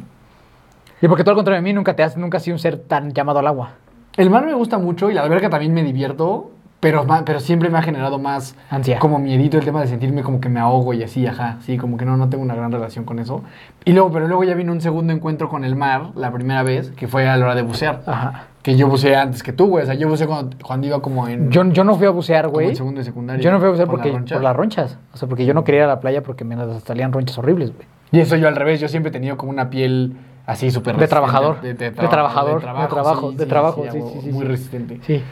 [1.02, 2.78] Y porque tú al contrario de mí nunca te has, nunca has sido un ser
[2.78, 3.70] tan llamado al agua.
[4.16, 7.78] El mar me gusta mucho y la alberca también me divierto, pero, pero siempre me
[7.78, 8.98] ha generado más Ansia.
[8.98, 11.96] como miedito el tema de sentirme como que me ahogo y así, ajá, sí, como
[11.96, 13.42] que no, no tengo una gran relación con eso.
[13.84, 16.90] Y luego, pero luego ya vino un segundo encuentro con el mar, la primera vez,
[16.90, 18.02] que fue a la hora de bucear.
[18.06, 18.46] Ajá.
[18.62, 21.26] Que yo buceé antes que tú, güey, o sea, yo buceé cuando, cuando iba como
[21.26, 22.68] en, Yo, yo no fui a bucear, güey.
[22.68, 23.42] en segundo de secundaria.
[23.42, 24.98] Yo no fui a bucear por porque, la por las ronchas.
[25.14, 27.74] O sea, porque yo no quería ir a la playa porque me salían ronchas horribles,
[27.74, 27.88] güey.
[28.12, 31.08] Y eso yo al revés, yo siempre he tenido como una piel así súper De
[31.08, 31.60] trabajador.
[31.60, 35.00] De, De trabajador, de trabajo, de trabajo, sí, sí, sí, muy resistente.
[35.06, 35.22] Sí.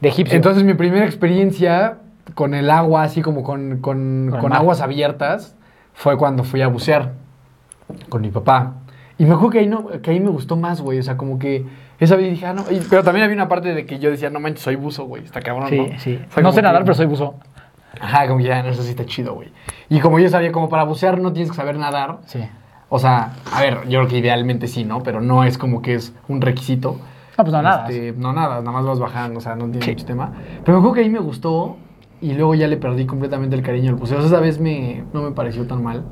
[0.00, 0.36] De egipcio.
[0.36, 1.98] Entonces mi primera experiencia
[2.34, 5.56] con el agua, así como con, con, Con con aguas abiertas,
[5.92, 7.12] fue cuando fui a bucear
[8.08, 8.74] con mi papá.
[9.18, 10.98] Y me acuerdo que ahí, no, que ahí me gustó más, güey.
[10.98, 11.64] O sea, como que
[12.00, 12.62] esa vez dije, ah, no.
[12.70, 15.24] y- pero también había una parte de que yo decía, no manches, soy buzo, güey.
[15.24, 15.98] Está cabrón, sí, ¿no?
[15.98, 16.18] sí.
[16.42, 17.34] No sé nadar, que- pero soy buzo.
[18.00, 19.52] Ajá, como que ya, no, eso sí está chido, güey.
[19.88, 22.18] Y como yo sabía, como para bucear no tienes que saber nadar.
[22.26, 22.40] Sí.
[22.88, 25.02] O sea, a ver, yo creo que idealmente sí, ¿no?
[25.02, 26.98] Pero no es como que es un requisito.
[27.38, 27.88] No, pues no, nada.
[27.88, 29.92] Este, no, nada, nada más vas bajando, o sea, no tiene Sí.
[29.92, 30.32] mucho tema.
[30.64, 31.76] Pero me acuerdo que ahí me gustó
[32.20, 34.18] y luego ya le perdí completamente el cariño al buceo.
[34.18, 36.04] O sea, esa vez me, no me pareció tan mal.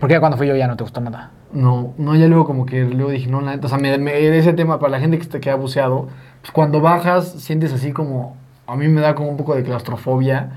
[0.00, 1.30] Porque cuando fui yo ya no te gustó nada.
[1.54, 4.36] No, no, ya luego como que luego dije, no, la neta, o sea, me, me-
[4.36, 6.08] ese tema para la gente que, está- que ha buceado,
[6.42, 8.36] pues cuando bajas sientes así como,
[8.66, 10.50] a mí me da como un poco de claustrofobia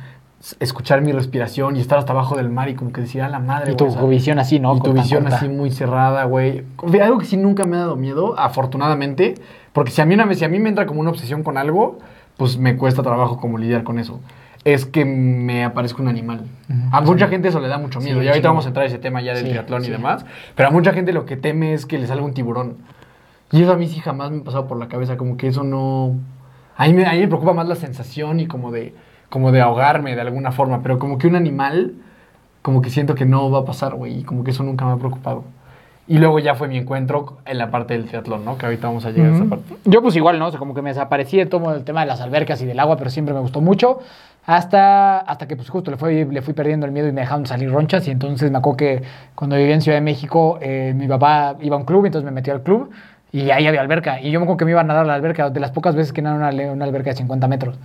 [0.60, 3.40] escuchar mi respiración y estar hasta abajo del mar y como que decir, a la
[3.40, 4.76] madre, Y tu sea, visión así, ¿no?
[4.76, 5.38] y tu visión corta.
[5.38, 6.64] así muy cerrada, güey.
[7.02, 9.36] Algo que sí nunca me ha dado miedo, afortunadamente,
[9.74, 11.58] porque si a mí, una vez- si a mí me entra como una obsesión con
[11.58, 12.00] algo,
[12.38, 14.20] pues me cuesta trabajo como lidiar con eso.
[14.68, 16.42] Es que me aparezca un animal.
[16.92, 18.20] A mucha gente eso le da mucho miedo.
[18.20, 18.50] Sí, y ahorita sí.
[18.50, 20.26] vamos a entrar a ese tema ya del triatlón y demás.
[20.56, 22.76] Pero a mucha gente lo que teme es que le salga un tiburón.
[23.54, 25.16] Y eso a mí sí jamás me ha pasado por la cabeza.
[25.16, 26.16] Como que eso no...
[26.76, 28.94] A mí me, a mí me preocupa más la sensación y como de,
[29.30, 30.84] como de ahogarme de alguna forma.
[30.84, 31.94] Pero como que un animal,
[32.62, 34.20] como que siento que no va a pasar, güey.
[34.20, 35.46] Y como que eso nunca me ha preocupado.
[36.10, 38.58] Y luego ya fue mi encuentro en la parte del triatlón, ¿no?
[38.58, 39.76] Que ahorita vamos a llegar a esa parte.
[39.84, 40.48] Yo pues igual, ¿no?
[40.48, 42.80] O sea, como que me desaparecí de todo el tema de las albercas y del
[42.80, 44.00] agua, pero siempre me gustó mucho.
[44.48, 47.46] Hasta, hasta que pues justo le fui, le fui perdiendo el miedo y me dejaron
[47.46, 48.08] salir ronchas.
[48.08, 49.04] Y entonces me acuerdo que
[49.36, 52.32] cuando vivía en Ciudad de México, eh, mi papá iba a un club, entonces me
[52.32, 52.90] metí al club
[53.34, 54.22] y ahí había alberca.
[54.22, 55.96] Y yo me acuerdo que me iba a nadar a la alberca, de las pocas
[55.96, 57.78] veces que nadé una, una alberca de 50 metros.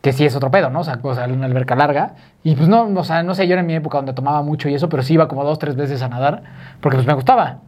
[0.00, 0.80] Que sí es otro pedo, ¿no?
[0.80, 2.14] O sea, o sea, una alberca larga.
[2.42, 4.70] Y pues no, o sea, no sé, yo era en mi época donde tomaba mucho
[4.70, 6.42] y eso, pero sí iba como dos, tres veces a nadar,
[6.80, 7.58] porque pues me gustaba.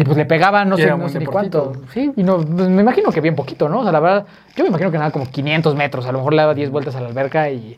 [0.00, 1.72] Y pues le pegaba no Y sé, no sé ni cuánto.
[1.92, 3.80] Sí, y no, pues, me imagino que bien poquito, ¿no?
[3.80, 6.06] O sea, la verdad, yo me imagino que nada como 500 metros.
[6.06, 7.76] A lo mejor le daba 10 vueltas a la alberca y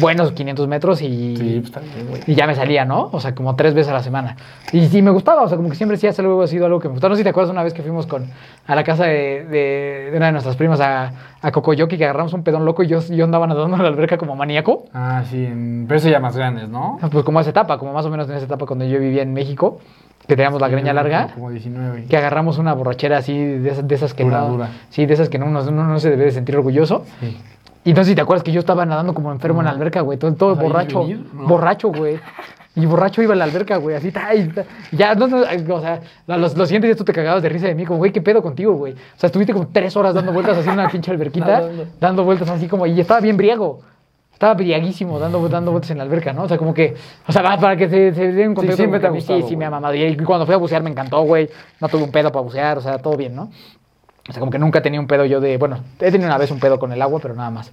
[0.00, 3.10] buenos 500 metros y, Sí, pues también, y ya me salía, ¿no?
[3.12, 4.36] O sea, como tres veces a la semana.
[4.72, 6.88] Y sí me gustaba, o sea, como que siempre sí ha sido sido algo que
[6.88, 7.10] me gustaba.
[7.10, 8.26] No sé si te acuerdas una vez que fuimos con,
[8.66, 12.32] a la casa de, de- de una de nuestras primas a, a Cocoyoki, que agarramos
[12.32, 14.84] un pedón loco y yo, yo andaba nadando en la alberca como maníaco.
[14.94, 16.98] Ah, sí, en- pero eso ya más grandes, ¿no?
[17.10, 19.34] Pues como esa etapa, como más o menos en esa etapa cuando yo vivía en
[19.34, 19.78] México,
[20.26, 21.28] que teníamos la greña larga.
[21.34, 22.04] Como 19.
[22.04, 24.68] que agarramos una borrachera así de esas, de esas que Dura, no, dura.
[24.90, 27.04] sí, de esas que no, uno, uno no se debe de sentir orgulloso.
[27.20, 27.36] Sí.
[27.84, 30.18] Y entonces si te acuerdas que yo estaba nadando como enfermo en la alberca, güey,
[30.18, 31.04] todo, todo ¿Vas a ir borracho?
[31.34, 31.46] No.
[31.48, 32.20] borracho, güey.
[32.74, 34.64] Y borracho iba a la alberca, güey, así, ta, y ta.
[34.92, 37.74] ya, no, no, o sea, los, los siguientes días tú te cagabas de risa de
[37.74, 38.94] mí, como, güey, ¿qué pedo contigo, güey?
[38.94, 41.68] O sea, estuviste como tres horas dando vueltas así en una pinche alberquita,
[42.00, 43.80] dando vueltas así como, y estaba bien briago.
[44.42, 46.42] Estaba briaguísimo dando, dando vueltas en la alberca, ¿no?
[46.42, 46.96] O sea, como que,
[47.28, 48.76] o sea, para que se, se den un contexto.
[48.76, 49.94] siempre como te ha que gustado, Sí, sí, me ha mamado.
[49.94, 51.48] Y cuando fui a bucear me encantó, güey.
[51.80, 53.52] No tuve un pedo para bucear, o sea, todo bien, ¿no?
[54.28, 56.50] O sea, como que nunca tenido un pedo yo de, bueno, he tenido una vez
[56.50, 57.70] un pedo con el agua, pero nada más.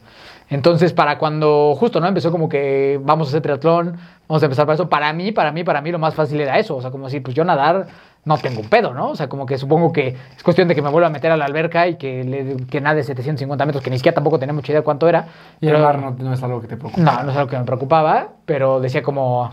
[0.47, 2.07] Entonces, para cuando justo, ¿no?
[2.07, 4.87] Empezó como que vamos a hacer triatlón, vamos a empezar para eso.
[4.89, 6.75] Para mí, para mí, para mí lo más fácil era eso.
[6.75, 7.87] O sea, como decir, pues yo nadar
[8.25, 9.09] no tengo un pedo, ¿no?
[9.09, 11.37] O sea, como que supongo que es cuestión de que me vuelva a meter a
[11.37, 14.71] la alberca y que, le, que nade 750 metros, que ni siquiera tampoco tenía mucha
[14.71, 15.25] idea de cuánto era.
[15.61, 17.01] Y el pero- mar no, no es algo que te preocupa.
[17.01, 19.51] no, no es algo que me preocupaba, pero decía como,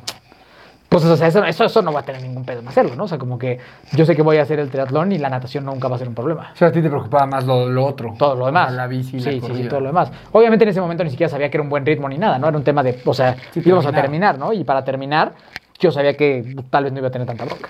[0.88, 3.04] pues o sea, eso, eso, eso no va a tener ningún pedo en hacerlo, ¿no?
[3.04, 3.58] O sea, como que
[3.92, 6.08] yo sé que voy a hacer el triatlón y la natación nunca va a ser
[6.08, 6.50] un problema.
[6.52, 8.14] O sea, a ti te preocupaba más lo, lo otro.
[8.18, 8.72] Todo lo demás.
[8.72, 10.10] La bici, sí, la sí, sí, todo lo demás.
[10.32, 12.48] Obviamente en ese momento ni siquiera sabía que era un buen ritmo ni nada, ¿no?
[12.48, 14.34] Era un tema de, o sea, Sí, íbamos a terminar.
[14.34, 14.52] terminar, ¿no?
[14.52, 15.32] Y para terminar,
[15.78, 17.68] yo sabía que tal vez no iba a tener tanta bronca.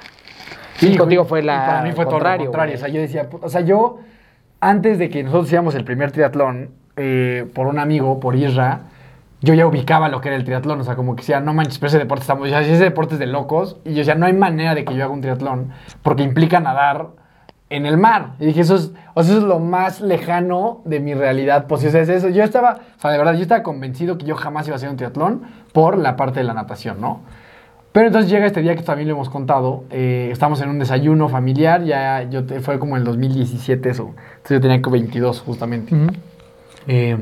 [0.78, 2.50] Sí, y contigo fue la Para mí fue todo lo contrario.
[2.50, 2.74] güey.
[2.74, 3.98] O sea, yo decía, o sea, yo,
[4.60, 8.80] antes de que nosotros hiciéramos el primer triatlón, eh, por un amigo, por Isra,
[9.42, 10.80] yo ya ubicaba lo que era el triatlón.
[10.80, 12.48] O sea, como que decía, no manches, pero ese deporte está muy.
[12.48, 13.78] o sea, ese deporte es de locos.
[13.84, 17.08] Y yo decía, no hay manera de que yo haga un triatlón, porque implica nadar
[17.68, 18.32] en el mar.
[18.38, 21.66] Y dije, eso es, o sea, eso es lo más lejano de mi realidad.
[21.66, 22.28] Pues, o sea, es eso.
[22.28, 24.88] Yo estaba, o sea, de verdad, yo estaba convencido que yo jamás iba a hacer
[24.88, 27.20] un triatlón por la parte de la natación, ¿no?
[27.96, 29.85] Pero entonces llega este día que también lo hemos contado.
[29.90, 31.82] eh, estamos en un desayuno familiar.
[31.82, 34.11] Ya yo te- fue como el 2017 eso.
[34.37, 35.94] Entonces yo tenía que 22 justamente.
[35.94, 36.09] Ujú.
[36.88, 37.16] Eh,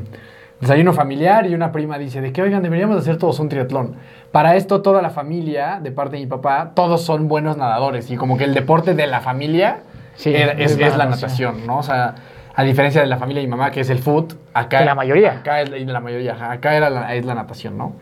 [0.59, 3.95] desayuno familiar y una prima dice de que, oigan, deberíamos hacer todos un triatlón.
[4.33, 8.11] Para esto toda la familia, de parte de mi papá, todos son buenos nadadores.
[8.11, 9.77] Y como que el deporte de la familia
[10.15, 11.65] Sí, era- es, es la es la natación.
[11.65, 11.77] ¿no?
[11.77, 12.15] O sea,
[12.53, 14.79] a diferencia de la familia de mi mamá, que es el foot, acá...
[14.79, 15.31] Que la mayoría.
[15.39, 17.93] Acá es la, la mayoría, acá era la, es la natación, ¿no?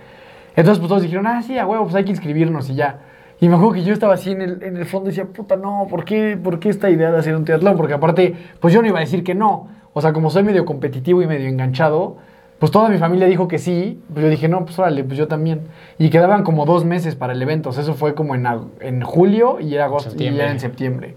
[0.55, 2.99] Entonces pues todos dijeron, ah, sí, a huevo, pues hay que inscribirnos y ya.
[3.39, 5.55] Y me acuerdo que yo estaba así en el, en el fondo y decía, puta,
[5.55, 7.75] no, ¿por qué, ¿por qué esta idea de hacer un triatlón?
[7.75, 9.67] Porque aparte, pues yo no iba a decir que no.
[9.93, 12.17] O sea, como soy medio competitivo y medio enganchado,
[12.59, 14.01] pues toda mi familia dijo que sí.
[14.13, 15.61] Pues yo dije, no, pues órale, pues yo también.
[15.97, 17.69] Y quedaban como dos meses para el evento.
[17.69, 18.47] O sea, eso fue como en,
[18.79, 21.15] en julio y era agosto y era en septiembre.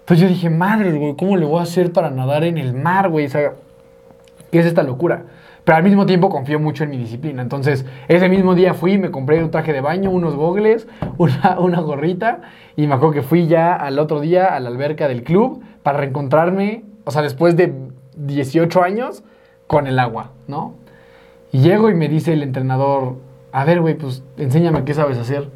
[0.00, 3.10] Entonces yo dije, madre, güey, ¿cómo le voy a hacer para nadar en el mar,
[3.10, 3.26] güey?
[3.26, 3.52] O sea,
[4.50, 5.24] ¿qué es esta locura?
[5.64, 7.40] Pero al mismo tiempo confío mucho en mi disciplina.
[7.40, 11.80] Entonces, ese mismo día fui, me compré un traje de baño, unos gogles, una, una
[11.80, 12.40] gorrita,
[12.76, 15.98] y me acuerdo que fui ya al otro día a la alberca del club para
[15.98, 17.72] reencontrarme, o sea, después de
[18.16, 19.22] 18 años,
[19.66, 20.74] con el agua, ¿no?
[21.52, 23.16] Y llego y me dice el entrenador,
[23.52, 25.50] a ver, güey, pues enséñame qué sabes hacer.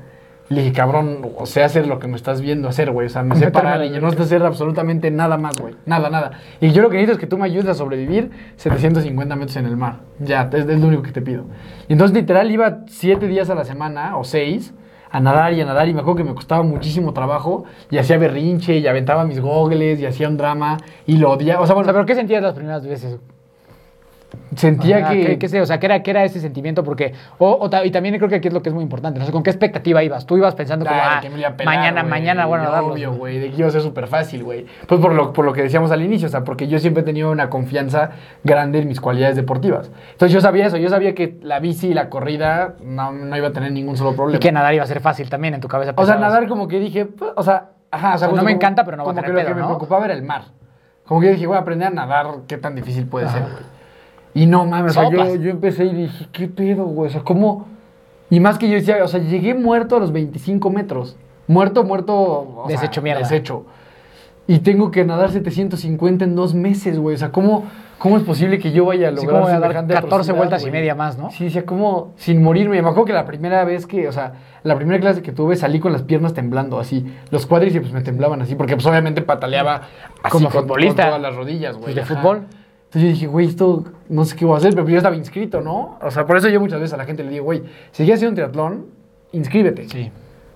[0.48, 3.06] Le dije, cabrón, o sé hacer lo que me estás viendo hacer, güey.
[3.06, 5.74] O sea, me sé parar y yo no sé hacer absolutamente nada más, güey.
[5.86, 6.32] Nada, nada.
[6.60, 9.66] Y yo lo que necesito es que tú me ayudes a sobrevivir 750 metros en
[9.66, 10.00] el mar.
[10.20, 11.46] Ya, es, es lo único que te pido.
[11.88, 14.72] Y entonces, literal, iba siete días a la semana, o seis,
[15.10, 15.88] a nadar y a nadar.
[15.88, 17.64] Y me acuerdo que me costaba muchísimo trabajo.
[17.90, 20.76] Y hacía berrinche, y aventaba mis gogles, y hacía un drama.
[21.06, 21.62] Y lo odiaba.
[21.62, 23.18] O sea, bueno, sea, ¿pero qué sentías las primeras veces?
[24.54, 25.26] Sentía Ajá, que...
[25.26, 25.60] ¿qué- qué sé?
[25.60, 26.82] o sea, ¿qué era, qué era ese sentimiento?
[26.84, 29.18] Porque, o, o ta- y también creo que aquí es lo que es muy importante,
[29.18, 30.24] no sé, ¿con qué expectativa ibas?
[30.26, 32.70] Tú ibas pensando como, Ah, que me iba a pelar, mañana, güey, mañana, bueno.
[32.86, 34.66] Obvio, güey, de que iba a ser súper fácil, güey.
[34.86, 37.04] Pues por lo, por lo que decíamos al inicio, o sea, porque yo siempre he
[37.04, 38.10] tenido una confianza
[38.44, 39.90] grande en mis cualidades deportivas.
[40.12, 43.48] Entonces yo sabía eso, yo sabía que la bici y la corrida no, no iba
[43.48, 44.36] a tener ningún solo problema.
[44.36, 45.92] Y que nadar iba a ser fácil también en tu cabeza.
[45.96, 48.36] O sea, nadar como que dije, pues, o sea, ajá, o sea, O sea, no
[48.36, 49.60] me como- encanta, pero no va a tener que lo que ¿no?
[49.60, 50.42] me preocupaba era el mar.
[51.04, 53.75] Como que yo dije, voy a aprender a nadar, qué tan difícil puede ser, güey.
[54.36, 57.08] Y no mames, o sea, yo, yo empecé y dije, ¿qué pedo, güey?
[57.08, 57.66] O sea, ¿cómo?
[58.28, 61.16] Y más que yo decía, o sea, llegué muerto a los 25 metros.
[61.48, 62.14] Muerto, muerto.
[62.14, 63.20] o sea, Deshecho mierda.
[63.22, 63.64] Deshecho.
[64.48, 67.16] Y tengo que nadar 750 en dos meses, güey.
[67.16, 67.64] O sea, ¿cómo,
[67.98, 70.66] ¿cómo es posible que yo vaya a Sí, lograr a dar semejante 14 atrocidad, vueltas
[70.66, 71.30] y media más, ¿no?
[71.30, 72.80] Sí, decía, como sin morirme.
[72.82, 75.80] Me acuerdo que la primera vez que, o sea, la primera clase que tuve salí
[75.80, 77.06] con las piernas temblando así.
[77.30, 79.82] Los cuádriceps me temblaban así, porque pues obviamente pataleaba
[80.22, 81.02] así Como con- futbolista.
[81.04, 81.94] Con todas las rodillas, güey.
[81.94, 82.42] De fútbol.
[82.96, 85.60] Entonces yo dije, güey, esto no sé qué voy a hacer, pero yo estaba inscrito,
[85.60, 85.98] ¿no?
[86.00, 88.20] O sea, por eso yo muchas veces a la gente le digo, güey, si quieres
[88.20, 88.86] hacer un triatlón,
[89.32, 89.86] inscríbete.
[89.86, 90.10] Sí.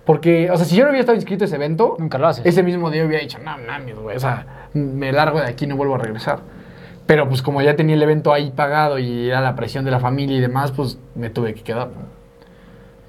[0.07, 2.47] Porque, o sea, si yo no hubiera estado inscrito a ese evento, Nunca lo haces.
[2.47, 5.77] ese mismo día hubiera dicho, no mames, güey, o sea, me largo de aquí, no
[5.77, 6.39] vuelvo a regresar.
[7.05, 10.01] Pero pues como ya tenía el evento ahí pagado y era la presión de la
[10.01, 11.91] familia y demás, pues me tuve que quedar.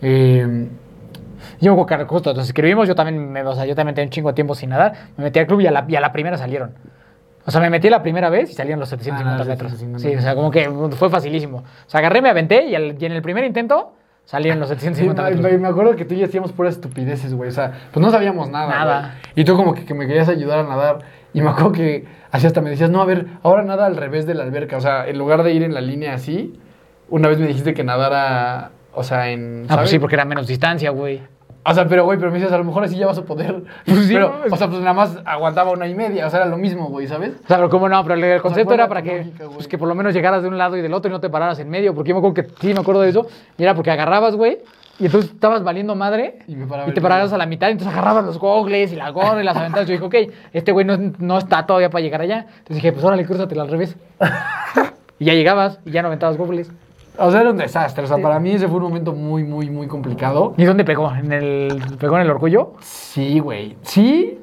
[0.01, 0.67] Eh,
[1.61, 4.07] Yo me acuerdo que justo, entonces escribimos, yo también, me, o sea, yo también tenía
[4.07, 6.01] un chingo de tiempo sin nadar, me metí al club y a la, y a
[6.01, 6.71] la primera salieron.
[7.45, 9.71] O sea, me metí la primera vez y salían los 750 Ah, metros.
[9.71, 9.99] 750.
[10.09, 11.57] Sí, o sea, como que fue facilísimo.
[11.59, 13.93] O sea, agarré, me aventé y, al- y en el primer intento
[14.25, 15.51] salieron los sí, 750 me, metros.
[15.51, 17.49] me- me acuerdo que tú y yo hacíamos puras estupideces, güey.
[17.49, 18.67] O sea, pues no sabíamos nada.
[18.69, 18.99] Nada.
[19.01, 19.31] güey.
[19.35, 20.99] Y tú como que, que me querías ayudar a nadar.
[21.33, 24.25] Y me acuerdo que así hasta me decías, no, a ver, ahora nada al revés
[24.27, 24.77] de la alberca.
[24.77, 26.59] O sea, en lugar de ir en la línea así,
[27.09, 29.65] una vez me dijiste que nadara, o sea, en...
[29.69, 31.21] Ah, pues sí, porque era menos distancia, güey.
[31.63, 33.63] O sea, pero güey, pero me dices, a lo mejor así ya vas a poder.
[33.85, 34.53] Pues sí, pero, ¿no?
[34.53, 36.27] o sea, pues nada más aguantaba una y media.
[36.27, 37.33] O sea, era lo mismo, güey, ¿sabes?
[37.43, 39.67] O sea, pero cómo no, pero el, concepto ¿cuál era era para que, lógica, pues,
[39.67, 41.59] que por lo menos llegaras de un lado y del otro y no te pararas
[41.59, 43.91] en medio, porque yo me acuerdo que sí me acuerdo de eso, y era porque
[43.91, 44.59] agarrabas, güey,
[44.99, 46.55] y entonces estabas valiendo madre Y
[46.93, 49.57] te parabas a la mitad, y entonces agarrabas los gogles y la gorra y las
[49.57, 49.87] aventabas.
[49.87, 52.45] Yo dije, ok, este güey no, no está todavía para llegar allá.
[52.49, 53.95] Entonces dije, pues órale, crúzatela al revés.
[55.19, 56.71] y ya llegabas y ya no aventabas gogles.
[57.17, 58.03] O sea, era un desastre.
[58.03, 60.53] O sea, para mí ese fue un momento muy, muy, muy complicado.
[60.57, 61.13] ¿Y dónde pegó?
[61.13, 62.73] ¿En el, ¿Pegó en el orgullo?
[62.81, 63.75] Sí, güey.
[63.81, 64.39] Sí.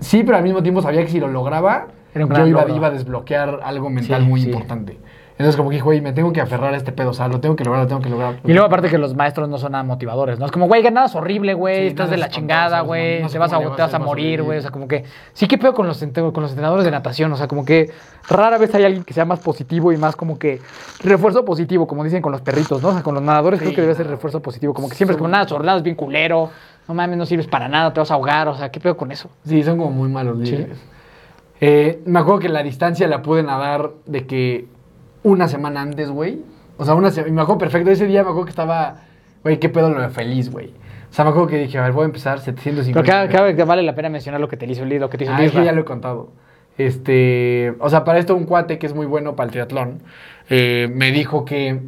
[0.00, 3.60] Sí, pero al mismo tiempo sabía que si lo lograba, yo iba, iba a desbloquear
[3.62, 4.46] algo mental Sí, muy sí.
[4.46, 4.98] importante.
[5.38, 7.10] Entonces, como que güey, me tengo que aferrar a este pedo.
[7.10, 8.40] O sea, lo tengo que lograr, lo tengo que lograr.
[8.44, 10.46] Y luego aparte que los maestros no son nada motivadores, ¿no?
[10.46, 13.34] Es como, güey, nada es horrible, güey, Sí, estás de la chingada, güey, no sé
[13.34, 15.74] te vas a, te vas a morir, güey, o sea, como que sí que pedo
[15.74, 17.90] con los, con los entrenadores de natación, o sea, como que
[18.28, 20.60] rara vez hay alguien que sea más positivo y más como que
[21.02, 22.88] refuerzo positivo, como dicen con los perritos, ¿no?
[22.88, 25.18] O sea, con los nadadores creo que debe ser refuerzo positivo, como que siempre es
[25.18, 26.50] como, nada, nada es bien culero,
[26.88, 29.12] no mames, no sirves para nada, te vas a ahogar, o sea, ¿qué pedo con
[29.12, 29.28] eso?
[29.44, 30.78] Sí, son como muy malos líderes.
[31.60, 34.68] Eh, me acuerdo que la distancia la pude nadar de que
[35.26, 36.40] una semana antes, güey.
[36.78, 37.34] O sea, una semana.
[37.34, 37.90] Me acuerdo perfecto.
[37.90, 39.02] Ese día me acuerdo que estaba,
[39.42, 40.72] güey, qué pedo lo de feliz, güey.
[41.10, 43.00] O sea, me acuerdo que dije, a ver, voy a empezar 750.
[43.00, 45.18] Pero cada, vez que vale la pena mencionar lo que te hizo el lo que
[45.18, 46.30] te hizo el Ah, es que ya lo he contado.
[46.78, 50.02] Este, o sea, para esto un cuate que es muy bueno para el triatlón,
[50.48, 51.80] eh, me dijo que,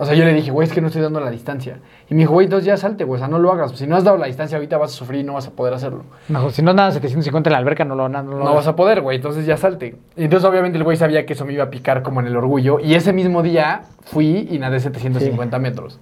[0.00, 1.78] o sea, yo le dije, güey, es que no estoy dando la distancia.
[2.08, 3.72] Y me dijo, güey, entonces ya salte, güey, o sea, no lo hagas.
[3.72, 5.74] Si no has dado la distancia ahorita vas a sufrir y no vas a poder
[5.74, 6.04] hacerlo.
[6.28, 8.74] Mejor, si no nada 750 en la alberca, no lo no, lo- No vas a
[8.74, 9.96] poder, güey, entonces ya salte.
[10.16, 12.36] Y entonces obviamente el güey sabía que eso me iba a picar como en el
[12.36, 12.80] orgullo.
[12.80, 16.00] Y ese mismo día fui y nadé 750 metros.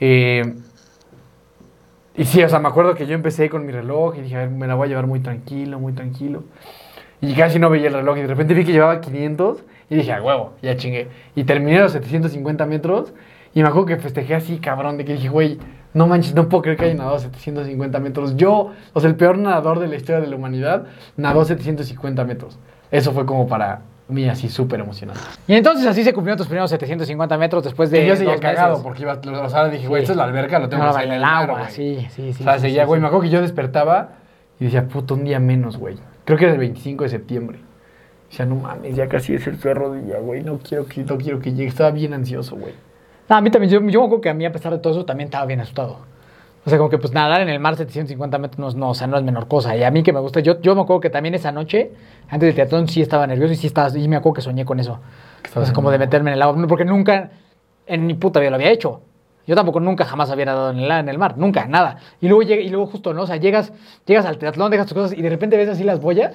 [0.00, 0.54] Eh,
[2.16, 4.40] y sí, o sea, me acuerdo que yo empecé con mi reloj y dije, a
[4.40, 6.44] ver, me la voy a llevar muy tranquilo, muy tranquilo.
[7.22, 10.12] Y casi no veía el reloj y de repente vi que llevaba 500 y dije,
[10.12, 11.08] a huevo, ya chingué.
[11.34, 13.12] Y terminé los 750 metros
[13.54, 15.58] y me acuerdo que festejé así, cabrón, de que dije, güey,
[15.92, 18.36] no manches, no puedo creer que haya nadado 750 metros.
[18.36, 20.84] Yo, o sea, el peor nadador de la historia de la humanidad,
[21.16, 22.58] nadó 750 metros.
[22.92, 25.20] Eso fue como para mí así súper emocionante.
[25.48, 28.42] Y entonces así se cumplieron tus primeros 750 metros después de y yo seguía dos
[28.42, 28.56] meses.
[28.56, 30.04] cagado porque iba, o sea, dije, güey, Sí.
[30.04, 31.70] esta es la alberca, lo tengo No, que hacer en el agua, güey.
[31.70, 32.42] sí, sí, sí.
[32.42, 34.10] o sea, sí, seguía, sí, güey, me acuerdo que yo despertaba
[34.58, 35.96] y decía, puto, un día menos, güey.
[36.24, 37.58] Creo que era el 25 de septiembre.
[38.30, 41.40] Decía, no mames, ya casi es el perro día, güey, no quiero que, no quiero
[41.40, 41.68] que llegue.
[41.68, 42.74] Estaba bien ansioso, güey.
[43.30, 44.92] No, a mí también, yo, yo me acuerdo que a mí, a pesar de todo
[44.92, 45.98] eso, también estaba bien asustado.
[46.66, 48.94] O sea, como que pues nadar en el mar 750 metros no, es- no, o
[48.94, 49.74] sea, no es menor cosa.
[49.76, 51.92] Y a mí que me gusta, yo, yo me acuerdo que también esa noche,
[52.28, 54.78] antes del teatrón, sí estaba nervioso y sí estaba, y me acuerdo que soñé con
[54.80, 54.98] eso.
[55.56, 57.30] O sea, como de meterme en el agua, porque nunca
[57.86, 59.00] en mi puta vida lo había hecho.
[59.46, 61.96] Yo tampoco nunca jamás había nadado en el, en el mar, nunca, nada.
[62.20, 63.22] Y luego, llega, y luego justo, ¿no?
[63.22, 63.72] O sea, llegas,
[64.06, 66.34] llegas al triatlón, dejas tus cosas y de repente ves así las boyas.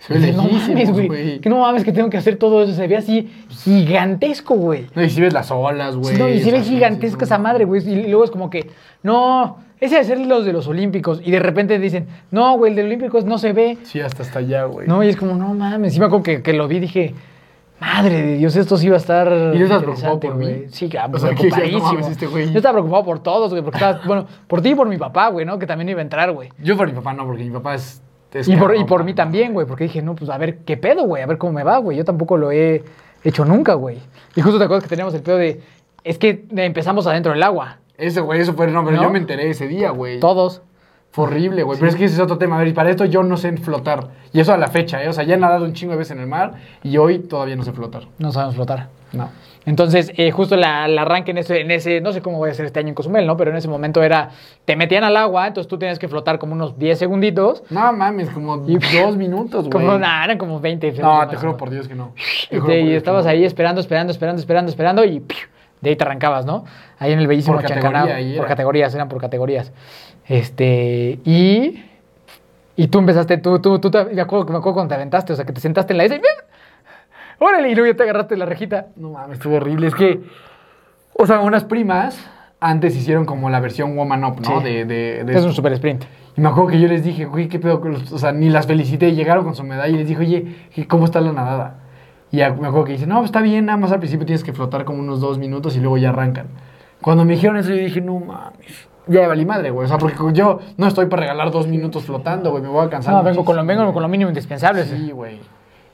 [0.00, 1.40] Se ve no mames, güey.
[1.40, 2.72] Que no mames que tengo que hacer todo eso.
[2.72, 4.86] Se ve así gigantesco, güey.
[4.94, 6.16] No, y si ves las olas, güey.
[6.16, 7.86] No, y se ve o sea, gigantesca sí, esa madre, güey.
[7.88, 8.70] Y luego es como que,
[9.02, 11.20] no, ese debe ser los de los Olímpicos.
[11.24, 13.78] Y de repente dicen, no, güey, el de los Olímpicos no se ve.
[13.82, 14.86] Sí, hasta hasta allá, güey.
[14.86, 15.94] No, y es como, no mames.
[15.94, 17.14] Sí me acuerdo que, que lo vi, dije,
[17.78, 19.28] Madre de Dios, esto sí iba a estar.
[19.28, 20.44] ¿Y estás interesante, preocupado por mí?
[20.46, 20.68] güey.
[20.70, 21.92] Sí, claro, O sea, que no preocupadísimo.
[21.92, 22.50] mames, este güey.
[22.50, 25.28] Yo estaba preocupado por todos, güey, porque estaba, bueno, por ti y por mi papá,
[25.28, 25.58] güey, ¿no?
[25.58, 26.48] Que también iba a entrar, güey.
[26.58, 28.02] Yo por mi papá no, porque mi papá es...
[28.46, 31.04] Y por, y por mí también, güey, porque dije, no, pues a ver qué pedo,
[31.04, 31.96] güey, a ver cómo me va, güey.
[31.96, 32.82] Yo tampoco lo he
[33.24, 33.98] hecho nunca, güey.
[34.34, 35.60] Y justo te acuerdas que teníamos el pedo de.
[36.04, 37.78] Es que empezamos adentro del agua.
[37.98, 38.66] Ese, güey, eso fue...
[38.68, 39.04] No, pero ¿No?
[39.04, 40.20] yo me enteré ese día, güey.
[40.20, 40.62] Todos.
[41.10, 41.78] Fue horrible, güey.
[41.78, 42.56] Pero es que ese es otro tema.
[42.56, 44.10] A ver, y para esto yo no sé flotar.
[44.32, 45.08] Y eso a la fecha, ¿eh?
[45.08, 47.56] O sea, ya he nadado un chingo de veces en el mar y hoy todavía
[47.56, 48.02] no sé flotar.
[48.18, 48.88] No sabemos flotar.
[49.12, 49.30] No.
[49.66, 52.64] Entonces, eh, justo la, arranque en ese, en ese, no sé cómo voy a hacer
[52.66, 53.36] este año en Cozumel, ¿no?
[53.36, 54.30] Pero en ese momento era,
[54.64, 57.64] te metían al agua, entonces tú tenías que flotar como unos 10 segunditos.
[57.70, 59.70] No mames, como Y- dos minutos, güey.
[59.84, 60.88] Como, nada, eran como 20.
[60.92, 61.40] No, segundos te máximo.
[61.40, 62.12] juro por Dios que no.
[62.48, 63.30] Te Y, te- estabas no.
[63.32, 65.24] ahí esperando, esperando, esperando, esperando, esperando y
[65.80, 66.64] de ahí te arrancabas, ¿no?
[66.98, 68.06] Ahí en el bellísimo Chancanao.
[68.36, 69.72] Por categorías, eran por categorías.
[70.28, 71.84] Este, y,
[72.76, 75.36] y tú empezaste, tú, tú, tú, te- me acuerdo, me acuerdo cuando te aventaste, o
[75.36, 76.20] sea, que te sentaste en la esa y.
[77.38, 78.86] órale, y luego ya te agarraste la rejita.
[78.96, 79.86] No mames, estuvo horrible.
[79.88, 80.20] Es que,
[81.14, 82.18] o sea, unas primas
[82.60, 84.58] antes hicieron como la versión Woman Up, ¿no?
[84.60, 84.64] Sí.
[84.64, 86.04] De, de, de Es un super sprint.
[86.36, 87.80] Y me acuerdo que yo les dije, güey, ¿qué pedo?
[87.80, 89.12] con los-?" O sea, ni las felicité.
[89.14, 91.78] Llegaron con su medalla y les dije, oye, ¿qué- ¿cómo está la nadada?
[92.32, 94.52] Y me acuerdo que dice, no, pues está bien, nada más al principio tienes que
[94.52, 96.48] flotar como unos dos minutos y luego ya arrancan.
[97.00, 98.88] Cuando me dijeron eso, yo dije, no mames.
[99.06, 99.84] Ya valí madre, güey.
[99.84, 102.62] O sea, porque yo no estoy para regalar dos minutos flotando, güey.
[102.62, 103.14] Me voy a cansar.
[103.14, 104.84] No, vengo con, lo, vengo con lo mínimo indispensable.
[104.84, 105.38] Sí, güey.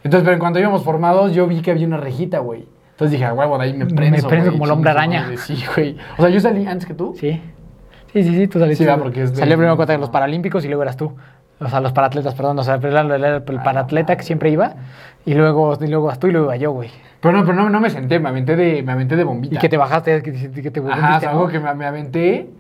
[0.05, 2.67] Entonces, pero en cuanto íbamos formados, yo vi que había una rejita, güey.
[2.93, 4.29] Entonces dije, a huevo, de ahí me Me prenso.
[4.29, 5.23] prenso güey, como el hombre araña.
[5.23, 5.37] madre.
[5.39, 5.97] Sí, güey.
[6.19, 7.15] O sea, yo salí antes que tú.
[7.19, 7.41] Sí.
[8.13, 8.85] Sí, sí, sí, tú saliste.
[8.85, 11.15] Sí, va, porque es de- Salió primero contra los paralímpicos y luego eras tú.
[11.61, 12.59] O sea, los paratletas, perdón.
[12.59, 14.75] O sea, era el, el paratleta que siempre iba.
[15.25, 16.91] Y luego, y luego tú y luego iba yo, güey.
[17.21, 19.55] Pero no, pero no, no me senté, me aventé de, me aventé de bombita.
[19.55, 22.51] Y que te bajaste, que, que te Ajá, o algo que me, me aventé.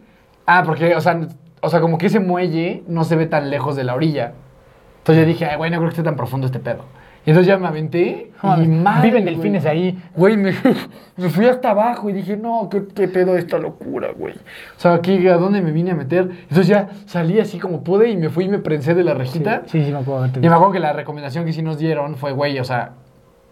[0.46, 1.20] Ah, porque, o sea,
[1.60, 4.32] o sea, como que ese muelle no se ve tan lejos de la orilla.
[4.98, 6.84] Entonces yo dije, ay, güey, no creo que esté tan profundo este pedo.
[7.24, 9.34] Y entonces ya me aventé y madre, viven güey.
[9.34, 9.96] delfines ahí.
[10.16, 10.52] Güey, me,
[11.16, 14.34] me fui hasta abajo y dije, no, ¿qué, qué pedo esta locura, güey?
[14.34, 16.28] O sea, aquí, ¿a dónde me vine a meter?
[16.42, 19.62] Entonces ya salí así como pude y me fui y me prensé de la rejita.
[19.66, 20.26] sí, sí, me acuerdo.
[20.36, 22.92] Y me acuerdo que la recomendación que sí nos dieron fue, güey, o sea,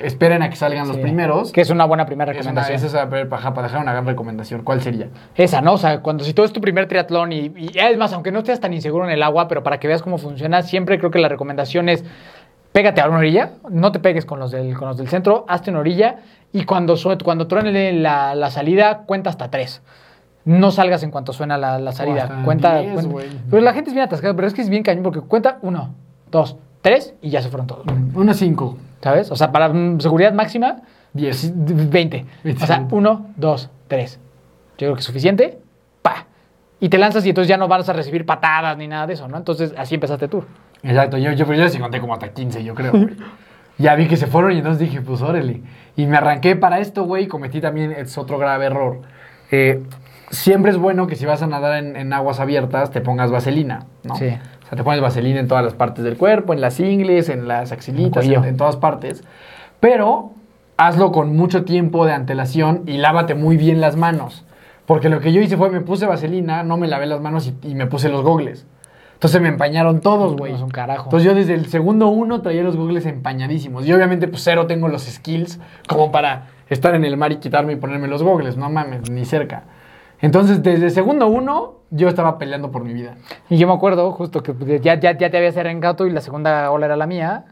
[0.00, 1.52] esperen a que salgan los primeros.
[1.52, 2.76] Que es una buena primera Es una- recomendación.
[2.76, 4.62] esa es para, para dejar una gran recomendación.
[4.64, 5.09] ¿Cuál sería?
[5.37, 5.74] Esa, ¿no?
[5.74, 8.38] O sea, cuando si todo es tu primer triatlón y, y es más, aunque no
[8.38, 11.18] estés tan inseguro en el agua, pero para que veas cómo funciona, siempre creo que
[11.18, 12.02] la recomendación es
[12.72, 15.70] pégate a una orilla, no te pegues con los del, con los del centro, hazte
[15.70, 16.20] una orilla
[16.52, 19.83] y cuando, cuando truene la, la salida, cuenta hasta tres.
[20.44, 22.24] No salgas en cuanto suena la, la salida.
[22.24, 23.37] hasta cuenta, diez, cuenta-.
[23.50, 25.94] Pero la gente es bien atascada, pero es que es bien cañón porque cuenta uno,
[26.30, 27.87] dos, tres y ya se fueron todos.
[28.14, 28.78] Una 5.
[29.02, 29.30] ¿Sabes?
[29.30, 30.76] O sea, para mm, seguridad máxima,
[31.14, 31.90] 10.
[31.90, 32.26] 20.
[32.61, 34.12] O sea, 1, 2, 3.
[34.12, 34.18] Yo
[34.76, 35.59] creo que es suficiente.
[36.02, 36.26] Pa.
[36.80, 39.28] Y te lanzas y entonces ya no vas a recibir patadas ni nada de eso,
[39.28, 39.37] ¿no?
[39.37, 40.44] Entonces así empezaste tú.
[40.83, 43.09] Exacto, yo, yo, pero yo sí conté como hasta 15, yo creo, güey.
[43.79, 45.62] Ya vi que se fueron y entonces dije, pues órale.
[45.97, 49.01] Y me arranqué para esto, güey, y cometí también, es otro grave error.
[49.51, 49.83] Eh,
[50.31, 53.87] siempre es bueno que si vas a nadar en, en aguas abiertas te pongas vaselina,
[54.03, 54.16] ¿no?
[54.16, 54.27] Sí.
[54.27, 57.49] O sea, te pones vaselina en todas las partes del cuerpo, en las ingles, en
[57.49, 59.25] las axilitas, en todas partes.
[59.81, 60.33] Pero
[60.77, 64.45] hazlo con mucho tiempo de antelación y lávate muy bien las manos.
[64.87, 67.69] Porque lo que yo hice fue me puse vaselina, no me lavé las manos y,
[67.69, 68.66] y me puse los gogles.
[69.20, 70.52] Entonces me empañaron todos, güey.
[70.52, 71.04] No es un carajo.
[71.04, 73.87] Entonces yo desde el segundo uno traía los gogles empañadísimos.
[73.87, 77.74] Y obviamente pues cero tengo los skills como para estar en el mar y quitarme
[77.74, 78.56] y ponerme los gogles.
[78.56, 79.64] No mames, ni cerca.
[80.22, 83.16] Entonces desde el segundo uno yo estaba peleando por mi vida.
[83.50, 86.11] Y yo me acuerdo justo que pues, ya, ya, ya te habías arrancado tú y
[86.12, 87.44] la segunda ola era la mía.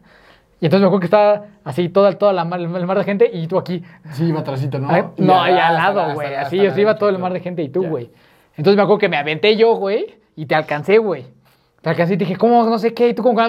[0.62, 3.30] Y entonces me acuerdo que estaba así toda, toda la mar, el mar de gente
[3.30, 3.84] y tú aquí.
[4.12, 4.88] Sí, iba atrásito, ¿no?
[5.18, 6.34] No, ahí al lado, güey.
[6.34, 8.10] Así, así iba todo el mar de gente y tú, güey.
[8.56, 11.26] Entonces me acuerdo que me aventé yo, güey, y te alcancé, güey.
[11.82, 12.64] Y te dije, ¿cómo?
[12.64, 13.08] No sé qué.
[13.08, 13.40] Y tú como...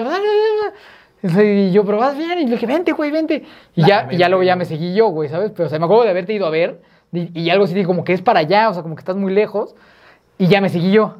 [1.22, 2.38] Y yo, pero vas bien.
[2.38, 3.44] Y le dije, vente, güey, vente.
[3.74, 5.50] Y ya, y ya luego ya me seguí yo, güey, ¿sabes?
[5.50, 6.80] Pero, o sea, me acuerdo de haberte ido a ver
[7.12, 9.16] y, y algo así, dije, como que es para allá, o sea, como que estás
[9.16, 9.74] muy lejos.
[10.38, 11.16] Y ya me seguí yo,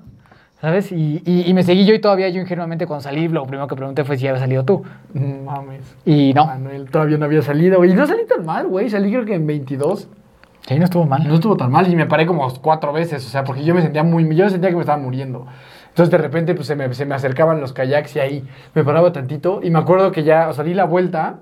[0.60, 0.92] ¿sabes?
[0.92, 3.76] Y, y, y me seguí yo y todavía yo ingenuamente cuando salí, lo primero que
[3.76, 4.82] pregunté fue si había salido tú.
[5.12, 5.96] Mames.
[6.06, 6.46] Y no.
[6.46, 7.90] Manuel todavía no había salido, güey.
[7.90, 8.88] Y no salí tan mal, güey.
[8.88, 10.08] Salí creo que en 22.
[10.66, 11.26] Sí, no estuvo mal.
[11.26, 13.82] No estuvo tan mal y me paré como cuatro veces, o sea, porque yo me
[13.82, 15.46] sentía muy, yo sentía que me estaba muriendo.
[15.90, 19.12] Entonces de repente pues se me, se me acercaban los kayaks y ahí me paraba
[19.12, 21.40] tantito y me acuerdo que ya, o sea, di la vuelta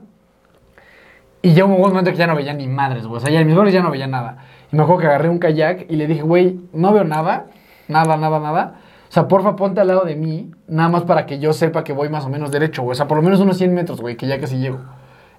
[1.41, 3.41] y ya hubo un momento que ya no veía ni madres, güey, o sea, ya
[3.41, 4.39] en mis ya no veía nada.
[4.73, 7.47] Y me acuerdo que agarré un kayak y le dije, güey, no veo nada,
[7.87, 8.75] nada, nada, nada.
[9.09, 11.93] O sea, porfa, ponte al lado de mí, nada más para que yo sepa que
[11.93, 12.93] voy más o menos derecho, güey.
[12.93, 14.81] O sea, por lo menos unos 100 metros, güey, que ya casi llego.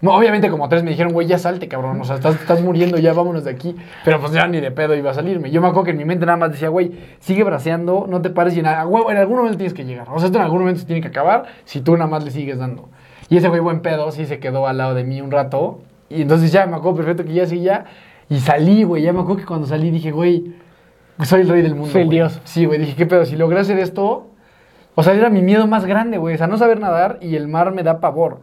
[0.02, 2.00] No, obviamente como tres me dijeron, güey, ya salte, cabrón.
[2.00, 3.76] O sea, estás, estás muriendo, ya vámonos de aquí.
[4.06, 5.52] Pero pues ya ni de pedo iba a salirme.
[5.52, 8.30] Yo me acuerdo que en mi mente nada más decía, güey, sigue braceando, no te
[8.30, 8.84] pares y nada.
[8.84, 10.08] Güey, en algún momento tienes que llegar.
[10.10, 12.32] O sea, esto en algún momento se tiene que acabar si tú nada más le
[12.32, 12.88] sigues dando.
[13.30, 15.82] Y ese güey buen pedo sí se quedó al lado de mí un rato.
[16.10, 17.86] Y entonces ya me acuerdo perfecto que ya seguía.
[18.30, 19.04] Y salí, güey.
[19.04, 20.56] Ya me acuerdo que cuando salí dije, güey,
[21.24, 21.92] soy el rey del mundo.
[21.92, 22.40] Soy el dios.
[22.46, 22.80] Sí, güey.
[22.80, 23.26] Dije, ¿qué pedo?
[23.26, 24.28] Si logré hacer esto.
[24.96, 26.36] O sea, era mi miedo más grande, güey.
[26.36, 28.40] O sea, no saber nadar y el mar me da pavor.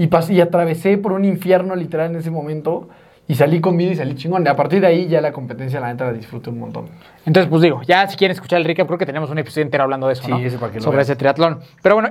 [0.00, 2.88] Y, pas- y atravesé por un infierno literal en ese momento.
[3.28, 4.44] Y salí con vida y salí chingón.
[4.44, 6.86] Y a partir de ahí ya la competencia, la neta, la disfruté un montón.
[7.26, 9.84] Entonces, pues digo, ya si quieren escuchar el recap, creo que tenemos un episodio entero
[9.84, 10.38] hablando de eso, Sí, ¿no?
[10.38, 11.02] ese para que lo Sobre vean.
[11.02, 11.60] ese triatlón.
[11.82, 12.10] Pero bueno,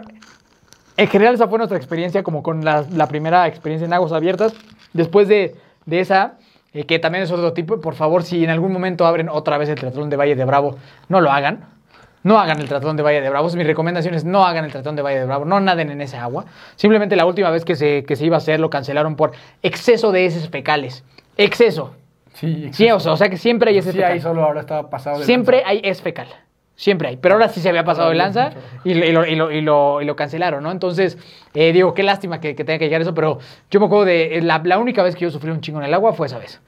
[0.98, 4.54] en general esa fue nuestra experiencia como con la, la primera experiencia en aguas abiertas.
[4.94, 6.36] Después de, de esa,
[6.74, 9.68] eh, que también es otro tipo, por favor, si en algún momento abren otra vez
[9.68, 10.78] el triatlón de Valle de Bravo,
[11.10, 11.66] no lo hagan.
[12.24, 13.50] No hagan el triatlón de Valle de Bravo.
[13.56, 15.46] Mi recomendación es no hagan el triatlón de Valle de Bravo.
[15.46, 16.46] No naden en esa agua.
[16.76, 19.32] Simplemente la última vez que se, que se iba a hacer lo cancelaron por
[19.64, 21.04] exceso de heces fecales.
[21.38, 21.94] Exceso.
[22.34, 24.90] Sí, Sí, o sea, o sea que siempre hay heces Sí, ahí solo ahora estaba
[24.90, 25.20] pasado.
[25.20, 25.70] de Siempre lanza.
[25.72, 26.28] hay es fecal.
[26.76, 27.18] Siempre hay.
[27.18, 28.52] Pero ahora sí se había pasado de lanza
[28.86, 30.72] y, lo- y lo, y lo- y lo- y lo cancelaron, ¿no?
[30.72, 31.18] Entonces,
[31.54, 33.40] eh, digo, qué lástima que, que tenga que llegar eso, pero
[33.70, 35.86] yo me acuerdo de eh, la, la única vez que yo sufrí un chingo en
[35.86, 36.62] el agua fue esa vez.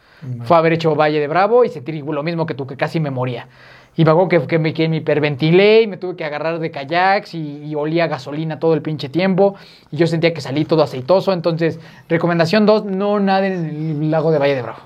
[0.43, 3.09] Fue haber hecho Valle de Bravo y sentir lo mismo que tú, que casi me
[3.09, 3.47] moría.
[3.95, 6.71] Y me acuerdo que, que me, que me hiperventilé y me tuve que agarrar de
[6.71, 9.55] kayaks y, y olía gasolina todo el pinche tiempo.
[9.91, 11.33] Y yo sentía que salí todo aceitoso.
[11.33, 14.79] Entonces, recomendación 2, no naden en el lago de Valle de Bravo.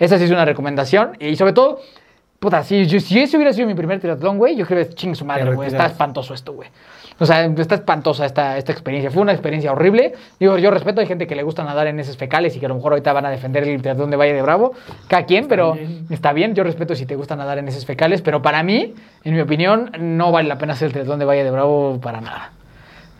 [0.00, 1.12] Esa sí es una recomendación.
[1.20, 1.80] Y sobre todo,
[2.40, 5.24] puta, si, si ese hubiera sido mi primer triatlón, güey, yo creo que ching su
[5.24, 5.68] madre, güey.
[5.68, 6.68] Está espantoso esto, güey.
[7.20, 9.10] O sea, está espantosa esta, esta experiencia.
[9.10, 10.14] Fue una experiencia horrible.
[10.38, 12.70] Digo, yo respeto, hay gente que le gusta nadar en esos fecales y que a
[12.70, 14.72] lo mejor ahorita van a defender el triatlón de Valle de Bravo.
[15.06, 16.06] Cada quien, pero bien.
[16.08, 16.54] está bien.
[16.54, 19.92] Yo respeto si te gusta nadar en esos fecales, pero para mí, en mi opinión,
[19.98, 22.52] no vale la pena hacer el triatlón de Valle de Bravo para nada.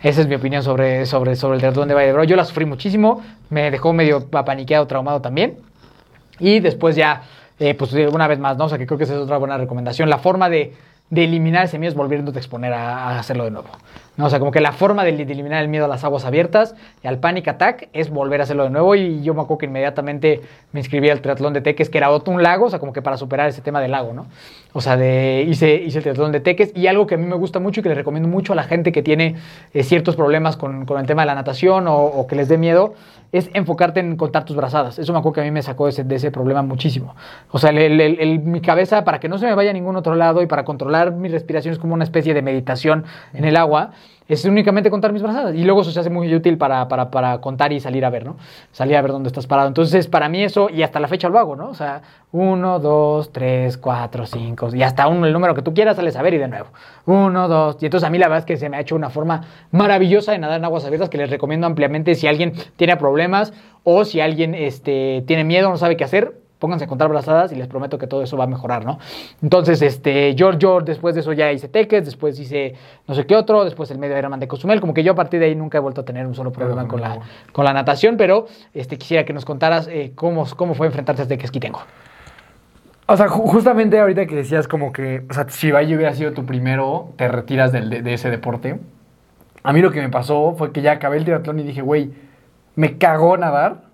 [0.01, 2.25] Esa es mi opinión sobre, sobre, sobre el triatlón de Valle de Bravo.
[2.25, 3.21] Yo la sufrí muchísimo,
[3.51, 5.59] me dejó medio apaniqueado, traumado también.
[6.39, 7.21] Y después ya,
[7.59, 8.65] eh, pues una vez más, ¿no?
[8.65, 10.09] O sea, que creo que esa es otra buena recomendación.
[10.09, 10.73] La forma de,
[11.11, 13.67] de eliminar ese miedo es volviéndote a exponer a, hacerlo de nuevo.
[14.15, 14.25] ¿no?
[14.25, 17.07] O sea, como que la forma de, eliminar el miedo a las aguas abiertas y
[17.07, 18.95] al panic attack es volver a hacerlo de nuevo.
[18.95, 20.41] Y yo me acuerdo que inmediatamente
[20.71, 23.01] me inscribí al triatlón de Teques, que era otro un lago, o sea, como que
[23.01, 24.27] para superar ese tema del lago, ¿no?
[24.71, 27.35] O sea, de, hice, hice el triatlón de Teques y algo que a mí me
[27.35, 29.35] gusta mucho y que le recomiendo mucho a la gente que tiene
[29.73, 32.93] eh, ciertos problemas con, con el tema de la natación o que les dé miedo
[33.31, 34.99] es enfocarte en contar tus brazadas.
[34.99, 37.15] Eso me acuerdo que a mí me sacó de ese, de ese problema muchísimo.
[37.49, 40.41] O sea, el- mi cabeza, para que no se me vaya a ningún otro lado
[40.41, 43.91] y para controlar mi respiración, es como una especie de meditación en el agua,
[44.27, 45.55] es únicamente contar mis brazadas.
[45.55, 48.25] Y luego eso se hace muy útil para, para, para contar y salir a ver,
[48.25, 48.37] ¿no?
[48.71, 49.67] Salir a ver dónde estás parado.
[49.67, 51.69] Entonces, para mí eso, y hasta la fecha lo hago, ¿no?
[51.69, 52.01] O sea,
[52.31, 56.21] uno, dos, tres, cuatro, cinco, y hasta uno, el número que tú quieras, sales a
[56.21, 56.67] ver y de nuevo.
[57.05, 59.09] Uno, dos, y entonces a mí la verdad es que se me ha hecho una
[59.09, 59.41] forma
[59.71, 63.53] maravillosa de nadar en aguas abiertas que les recomiendo ampliamente si alguien tiene problemas
[63.83, 67.55] o si alguien este, tiene miedo, no sabe qué hacer, pónganse a contar brazadas y
[67.55, 68.99] les prometo que todo eso va a mejorar, ¿no?
[69.41, 72.75] Entonces, este, yo, yo después de eso ya hice teques, después hice
[73.07, 75.39] no sé qué otro, después el medio Ironman de Cozumel, como que yo a partir
[75.39, 77.17] de ahí nunca he vuelto a tener un solo problema con la,
[77.51, 81.25] con la natación, pero este, quisiera que nos contaras eh, cómo, cómo fue enfrentarse a
[81.25, 81.81] este que tengo.
[83.07, 86.31] O sea, ju- justamente ahorita que decías como que, o sea, si Valle hubiera sido
[86.31, 88.79] tu primero, te retiras del- de, de ese deporte.
[89.63, 92.11] A mí lo que me pasó fue que ya acabé el triatlón y dije, güey,
[92.75, 93.90] me cagó nadar,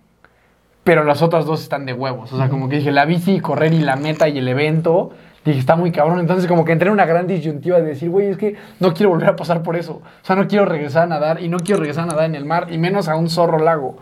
[0.88, 2.32] pero las otras dos están de huevos.
[2.32, 5.10] O sea, como que dije, la bici, correr y la meta y el evento,
[5.44, 6.22] dije, está muy cabrón.
[6.22, 9.10] Entonces como que entré en una gran disyuntiva de decir, güey, es que no quiero
[9.10, 9.96] volver a pasar por eso.
[9.96, 12.46] O sea, no quiero regresar a nadar y no quiero regresar a nadar en el
[12.46, 13.98] mar y menos a un zorro lago.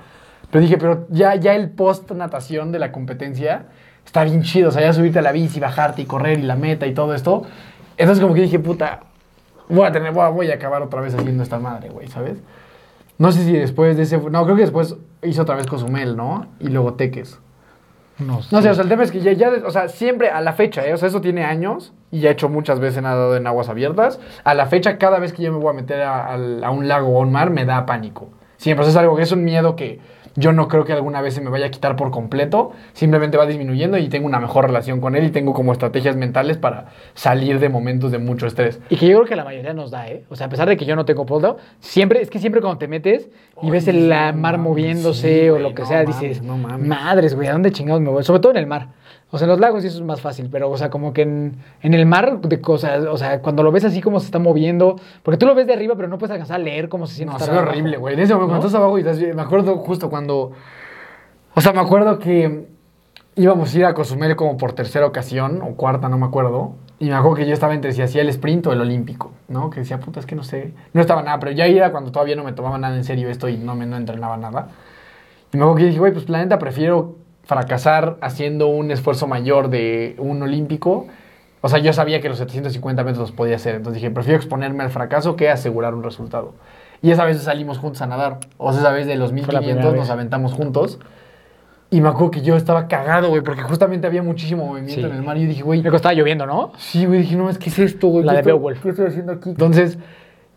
[0.51, 3.65] Pero dije, pero ya, ya el post natación de la competencia
[4.05, 4.69] está bien chido.
[4.69, 7.15] O sea, ya subirte a la bici, bajarte y correr y la meta y todo
[7.15, 7.47] esto.
[7.97, 8.99] Entonces como que dije, puta,
[9.69, 12.37] voy a tener, voy a, voy a acabar otra vez haciendo esta madre, güey, ¿sabes?
[13.17, 16.47] No sé si después de ese, no, creo que después hizo otra vez Cozumel, ¿no?
[16.59, 17.39] Y luego Teques.
[18.17, 20.39] No No sé, o sea, el tema es que ya, ya, o sea, siempre a
[20.39, 20.93] la fecha, ¿eh?
[20.93, 24.19] O sea, eso tiene años y ya he hecho muchas veces nadado en aguas abiertas.
[24.45, 27.09] A la fecha, cada vez que yo me voy a meter a, a un lago
[27.09, 28.29] o a un mar, me da pánico.
[28.57, 29.99] Siempre, o sea, es algo que es un miedo que
[30.35, 32.73] yo no creo que alguna vez se me vaya a quitar por completo.
[32.93, 36.57] Simplemente va disminuyendo y tengo una mejor relación con él y tengo como estrategias mentales
[36.57, 38.79] para salir de momentos de mucho estrés.
[38.89, 40.23] Y que yo creo que la mayoría nos da, ¿eh?
[40.29, 42.77] O sea, a pesar de que yo no tengo poldo, siempre, es que siempre cuando
[42.77, 43.29] te metes
[43.61, 46.57] y ves el no mar moviéndose sí, o lo que no sea, mames, dices, no
[46.57, 46.87] mames.
[46.87, 48.23] madres, güey, ¿a dónde chingados me voy?
[48.23, 48.89] Sobre todo en el mar.
[49.31, 51.23] O sea, en los lagos sí eso es más fácil, pero, o sea, como que
[51.23, 54.39] en, en el mar, de cosas, o sea, cuando lo ves así como se está
[54.39, 57.15] moviendo, porque tú lo ves de arriba, pero no puedes alcanzar a leer cómo se
[57.15, 57.35] siente.
[57.37, 57.69] No, abajo.
[57.69, 58.13] horrible, güey.
[58.13, 58.59] En ese momento, ¿No?
[58.59, 60.51] cuando estás abajo y estás Me acuerdo justo cuando.
[61.55, 62.67] O sea, me acuerdo que
[63.35, 66.75] íbamos a ir a Cozumel como por tercera ocasión, o cuarta, no me acuerdo.
[66.99, 69.69] Y me acuerdo que yo estaba entre si hacía el sprint o el olímpico, ¿no?
[69.69, 70.73] Que decía, puta, es que no sé.
[70.93, 73.49] No estaba nada, pero ya era cuando todavía no me tomaba nada en serio esto
[73.49, 74.69] y no me no entrenaba nada.
[75.51, 77.15] Y me acuerdo que dije, güey, pues planeta, prefiero
[77.45, 81.07] fracasar haciendo un esfuerzo mayor de un olímpico.
[81.61, 83.75] O sea, yo sabía que los 750 metros los podía hacer.
[83.75, 86.53] Entonces dije, prefiero exponerme al fracaso que asegurar un resultado.
[87.01, 88.39] Y esa vez salimos juntos a nadar.
[88.57, 90.99] O sea, esa vez de los la primera 1500 nos aventamos juntos.
[91.91, 95.07] Y me acuerdo que yo estaba cagado, güey, porque justamente había muchísimo movimiento Sí.
[95.07, 95.37] en el mar.
[95.37, 96.71] Y yo dije, güey, Me estaba lloviendo, ¿no?
[96.77, 98.25] Sí, güey, dije, no, es que es esto, güey.
[98.25, 98.81] La ¿Qué de Beowulf.
[98.81, 99.49] ¿Qué estoy haciendo aquí?
[99.51, 99.97] Entonces,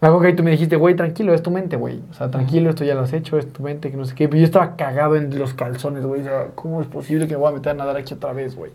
[0.01, 2.01] me acuerdo que ahí tú me dijiste, güey, tranquilo, es tu mente, güey.
[2.11, 4.29] O sea, tranquilo, esto ya lo has hecho, es tu mente, que no sé qué.
[4.29, 6.21] Pero yo estaba cagado en los calzones, güey.
[6.21, 8.55] O sea, ¿cómo es posible que me voy a meter a nadar aquí otra vez,
[8.55, 8.73] güey?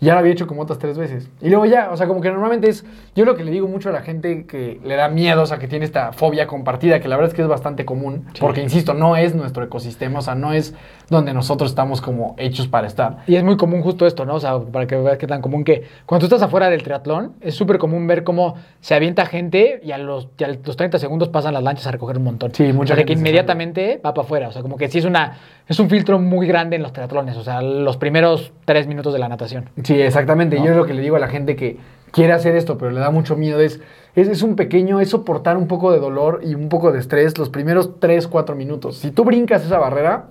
[0.00, 1.28] Ya lo había hecho como otras tres veces.
[1.40, 2.84] Y luego ya, o sea, como que normalmente es.
[3.14, 5.58] Yo lo que le digo mucho a la gente que le da miedo, o sea,
[5.58, 8.26] que tiene esta fobia compartida, que la verdad es que es bastante común.
[8.34, 8.40] Sí.
[8.40, 10.74] Porque, insisto, no es nuestro ecosistema, o sea, no es
[11.08, 13.18] donde nosotros estamos como hechos para estar.
[13.26, 14.34] Y es muy común justo esto, ¿no?
[14.34, 17.34] O sea, para que veas qué tan común que cuando tú estás afuera del triatlón,
[17.40, 20.98] es súper común ver cómo se avienta gente y a los, y a los 30
[20.98, 22.54] segundos pasan las lanchas a recoger un montón.
[22.54, 24.48] Sí, mucha o sea, gente que inmediatamente va para afuera.
[24.48, 25.38] O sea, como que sí es una
[25.68, 27.36] es un filtro muy grande en los triatlones.
[27.36, 29.70] O sea, los primeros tres minutos de la natación.
[29.82, 30.58] Sí, exactamente.
[30.58, 30.66] ¿No?
[30.66, 31.78] Yo lo que le digo a la gente que
[32.10, 33.80] quiere hacer esto, pero le da mucho miedo, es,
[34.14, 37.36] es, es un pequeño, es soportar un poco de dolor y un poco de estrés
[37.38, 38.98] los primeros 3, 4 minutos.
[38.98, 40.26] Si tú brincas esa barrera,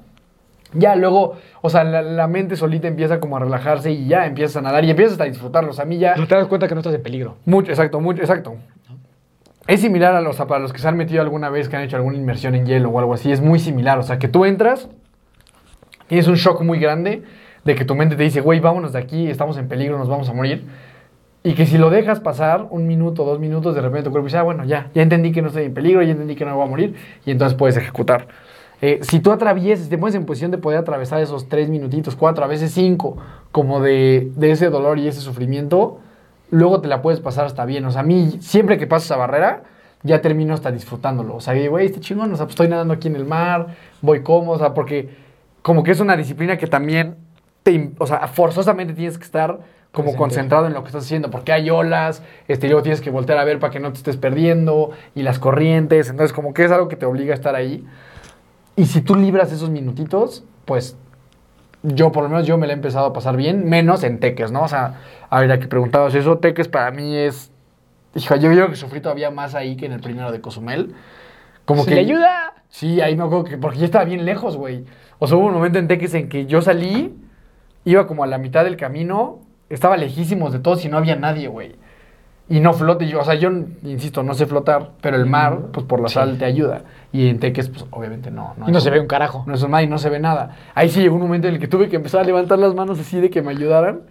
[0.74, 4.58] ya luego, o sea, la, la mente solita empieza como a relajarse y ya empiezas
[4.58, 5.72] a nadar y empiezas a disfrutarlo.
[5.72, 6.14] O sea, a mí ya...
[6.16, 7.36] Pero te das cuenta que no estás en peligro.
[7.46, 8.56] Mucho, exacto, mucho, exacto.
[9.68, 11.96] Es similar a los, para los que se han metido alguna vez, que han hecho
[11.96, 14.00] alguna inmersión en hielo o algo así, es muy similar.
[14.00, 14.90] O sea, que tú entras,
[16.14, 17.24] tienes un shock muy grande
[17.64, 20.30] de que tu mente te dice, güey, vámonos de aquí, estamos en peligro, nos vamos
[20.30, 20.64] a morir.
[21.42, 24.38] Y que si lo dejas pasar un minuto, dos minutos, de repente tu cuerpo dice,
[24.38, 26.58] ah, bueno, ya, ya entendí que no estoy en peligro, ya entendí que no me
[26.58, 26.96] voy a morir,
[27.26, 28.28] y entonces puedes ejecutar.
[28.80, 32.44] Eh, si tú atraviesas, te pones en posición de poder atravesar esos tres minutitos, cuatro,
[32.44, 33.18] a veces cinco,
[33.52, 36.00] como de, de ese dolor y ese sufrimiento,
[36.52, 37.86] luego te la puedes pasar hasta bien.
[37.86, 39.64] O sea, a mí, siempre que paso esa barrera,
[40.04, 41.38] ya termino hasta disfrutándolo.
[41.38, 44.22] O sea, güey, este chingón, o sea, pues estoy nadando aquí en el mar, voy
[44.22, 45.23] cómodo, o sea, porque
[45.64, 47.16] como que es una disciplina que también,
[47.64, 49.60] te, o sea, forzosamente tienes que estar
[49.92, 50.18] como Presente.
[50.18, 53.44] concentrado en lo que estás haciendo, porque hay olas, este, luego tienes que voltear a
[53.44, 56.88] ver para que no te estés perdiendo, y las corrientes, entonces como que es algo
[56.88, 57.86] que te obliga a estar ahí.
[58.76, 60.98] Y si tú libras esos minutitos, pues
[61.84, 64.52] yo por lo menos yo me la he empezado a pasar bien, menos en teques,
[64.52, 64.64] ¿no?
[64.64, 65.00] O sea,
[65.30, 67.52] a ver, a que preguntabas eso, teques para mí es...
[68.16, 70.94] Hijo, yo creo que sufrí todavía más ahí que en el primero de Cozumel.
[71.66, 71.96] Como Si que...
[71.96, 72.54] le ayuda.
[72.70, 73.58] Sí, ahí me acuerdo que...
[73.58, 74.86] Porque yo estaba bien lejos, güey.
[75.24, 77.16] O sea, hubo un momento en teques en que yo salí,
[77.86, 81.48] iba como a la mitad del camino, estaba lejísimos de todos y no había nadie,
[81.48, 81.78] güey.
[82.50, 83.50] Y no flote, yo, o sea, yo,
[83.84, 86.16] insisto, no sé flotar, pero el mar, pues por la Sí.
[86.16, 86.82] sal te ayuda.
[87.14, 88.54] Y en teques, pues obviamente no.
[88.68, 89.46] Y no se ve un carajo.
[89.48, 90.58] No es mar y no se ve nada.
[90.76, 93.00] Ahí sí llegó un momento en el que tuve que empezar a levantar las manos
[93.00, 94.02] así de que me ayudaran.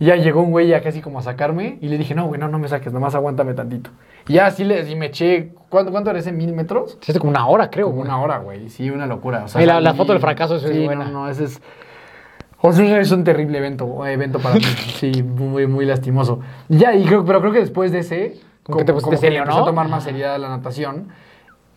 [0.00, 2.40] Y ya llegó un güey ya casi como a sacarme y le dije, no, güey,
[2.40, 3.90] no, no me saques, nomás aguántame tantito.
[4.26, 6.32] Y ya así le, y me eché, ¿cuánto, cuánto era ese?
[6.32, 6.96] ¿Mil metros?
[7.02, 7.86] Se hace como una hora, creo.
[7.88, 8.08] Como güey.
[8.08, 8.70] una hora, güey.
[8.70, 9.44] Sí, una locura.
[9.44, 11.04] O sea, Y la- foto del fracaso es sí, buena.
[11.04, 11.60] No, no, ese es...
[12.62, 14.62] O sea, es un terrible evento, evento para mí.
[14.96, 16.40] Sí, muy, muy lastimoso.
[16.70, 19.58] Y Ya, y creo, pero creo que después de ese, Como que te serio, ¿no?
[19.58, 21.08] a tomar más seriedad la natación.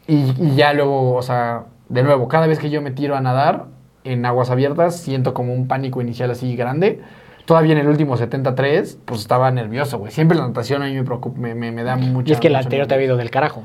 [0.07, 3.21] Y, y ya luego, o sea, de nuevo, cada vez que yo me tiro a
[3.21, 3.65] nadar
[4.05, 7.01] en aguas abiertas, siento como un pánico inicial así grande.
[7.45, 10.11] Todavía en el último 73, pues estaba nervioso, güey.
[10.11, 12.29] Siempre la natación a mí me preocupa, me, me, me da mucho.
[12.29, 13.63] Y es que el anterior te ha habido del carajo.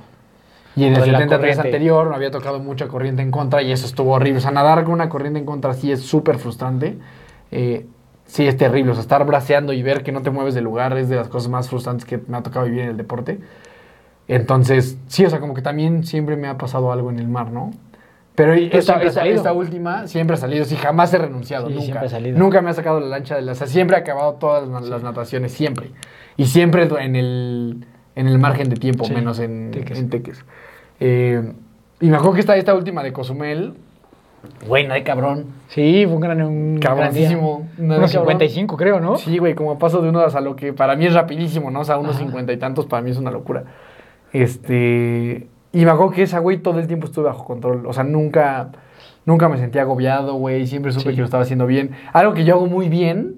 [0.74, 1.61] y en el Lo de la 73 corriente.
[1.61, 4.39] anterior me había tocado mucha corriente en contra y eso estuvo horrible.
[4.39, 6.99] O sea, nadar con una corriente en contra sí es súper frustrante.
[7.51, 7.87] Eh,
[8.26, 8.93] sí es terrible.
[8.93, 11.29] O sea, estar braceando y ver que no te mueves de lugar es de las
[11.29, 13.41] cosas más frustrantes que me ha tocado vivir en el deporte.
[14.29, 17.51] Entonces, sí, o sea, como que también siempre me ha pasado algo en el mar,
[17.51, 17.70] ¿no?
[18.39, 21.84] Pero esta, ha esta- última siempre ha salido, sí, jamás he renunciado, Sí, nunca.
[21.84, 22.39] siempre ha salido.
[22.39, 23.53] Nunca me ha sacado la lancha de la...
[23.53, 25.91] O sea, siempre he acabado todas las, las nataciones, siempre.
[26.36, 27.84] Y siempre en el,
[28.14, 29.99] en el margen de tiempo, Sí, menos en Teques.
[29.99, 30.45] en Teques.
[31.01, 31.53] Eh,
[32.01, 33.74] y me acuerdo que esta, esta última de Cozumel,
[34.68, 35.47] güey, no hay cabrón.
[35.66, 36.78] Sí, fue un gran, un.
[36.80, 37.68] Cabroncísimo.
[37.76, 38.09] Unos cabrón.
[38.09, 39.16] 55, creo, ¿no?
[39.16, 41.80] Sí, güey, como paso de unos a lo que para mí es rapidísimo, ¿no?
[41.80, 43.64] O sea, unos cincuenta y tantos para mí es una locura.
[44.32, 45.49] Este.
[45.73, 47.87] Y me acuerdo que esa, güey, todo el tiempo estuve bajo control.
[47.87, 48.71] O sea, nunca,
[49.27, 50.66] nunca me sentía agobiado, güey.
[50.66, 51.14] Siempre supe Sí.
[51.14, 51.91] que lo estaba haciendo bien.
[52.12, 53.35] Algo que yo hago muy bien,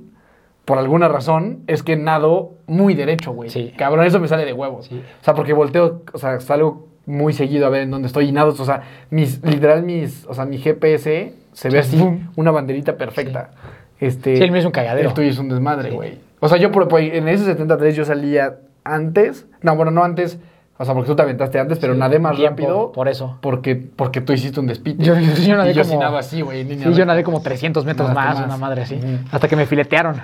[0.65, 3.51] por alguna razón, es que nado muy derecho, güey.
[3.51, 3.73] Sí.
[3.77, 4.87] Cabrón, eso me sale de huevos.
[4.87, 5.03] Sí.
[5.21, 8.33] O sea, porque volteo, o sea, salgo muy seguido a ver en dónde estoy y
[8.33, 8.51] nado.
[8.57, 12.01] O sea, mis, literal, mis, o sea, mi GPS se ve así,
[12.37, 13.51] una banderita perfecta.
[13.99, 15.09] Este, Sí, el mío es un cagadero.
[15.09, 16.21] el tuyo es un desmadre, güey.
[16.39, 19.47] O sea, yo por, por- en ese 73 yo salía antes.
[19.63, 20.39] No, bueno, no antes.
[20.83, 22.93] O sea, porque tú te aventaste antes, pero Sí, nadé más tiempo, rápido.
[22.93, 23.37] por eso.
[23.43, 25.05] Porque, porque tú hiciste un despite.
[25.05, 26.65] Yo- yo- yo nadé y yo como- nado así, güey.
[26.67, 28.47] Sí, yo nadé como 300 metros más, más.
[28.47, 28.99] una madre así.
[29.31, 30.17] Hasta que me filetearon.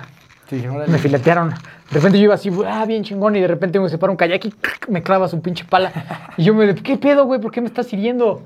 [0.49, 0.91] Sí, órale.
[0.91, 1.49] Me filetearon.
[1.49, 1.55] De
[1.93, 4.53] repente yo iba así, ah, bien chingón, y de repente me separa un kayak y
[4.87, 5.91] me clava su pinche pala.
[6.37, 7.39] Y yo me, ¿qué pedo, güey?
[7.39, 8.41] ¿Por qué me estás hiriendo?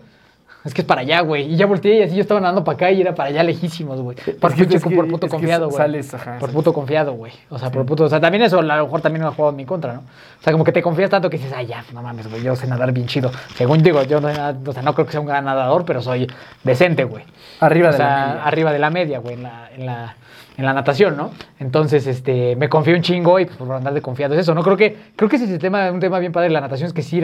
[0.64, 1.52] Es que es para allá, güey.
[1.52, 4.00] Y ya volteé y así yo estaba nadando para acá y era para allá lejísimos,
[4.00, 4.16] güey.
[4.40, 5.78] Por Es que- pinche es que- por puto es que confiado, güey.
[5.78, 7.32] sales, ajá, por puto confiado, güey.
[7.50, 8.04] O sea, por puto.
[8.04, 10.00] O sea, también eso a lo mejor también me ha jugado en mi contra, ¿no?
[10.02, 12.56] O sea, como que te confías tanto que dices, ay, ya, no mames, güey, yo
[12.56, 13.32] sé nadar bien chido.
[13.56, 16.28] Según digo, yo no, o sea, no creo que sea un gran nadador, pero soy
[16.64, 17.24] decente, güey.
[17.60, 18.44] Arriba O de sea, la media.
[18.44, 20.16] arriba de la media, güey, en la, en la,
[20.58, 21.32] en la natación, ¿no?
[21.60, 24.62] Entonces, este, me confío un chingo y pues por andar de confiado es eso, ¿no?
[24.64, 26.88] Creo que, creo que ese es el tema, un tema bien padre de la natación,
[26.88, 27.20] es que sí,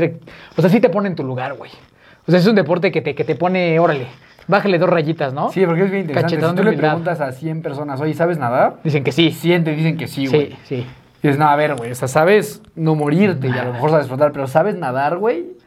[0.55, 1.69] o sea, sí te pone en tu lugar, güey.
[2.27, 4.07] O sea, es un deporte que te, que te pone, órale,
[4.47, 5.49] bájale dos rayitas, ¿no?
[5.51, 6.35] Sí, porque es bien interesante.
[6.35, 8.77] Cachetón si tú le preguntas a 100 personas, oye, ¿sabes nadar?
[8.83, 9.31] Dicen que sí.
[9.31, 10.51] Siente, dicen que sí, güey.
[10.51, 10.85] Sí, sí.
[11.23, 13.89] Y dices, no, a ver, güey, o sea, sabes no morirte y a lo mejor
[13.89, 15.57] sabes flotar, pero ¿sabes nadar, güey?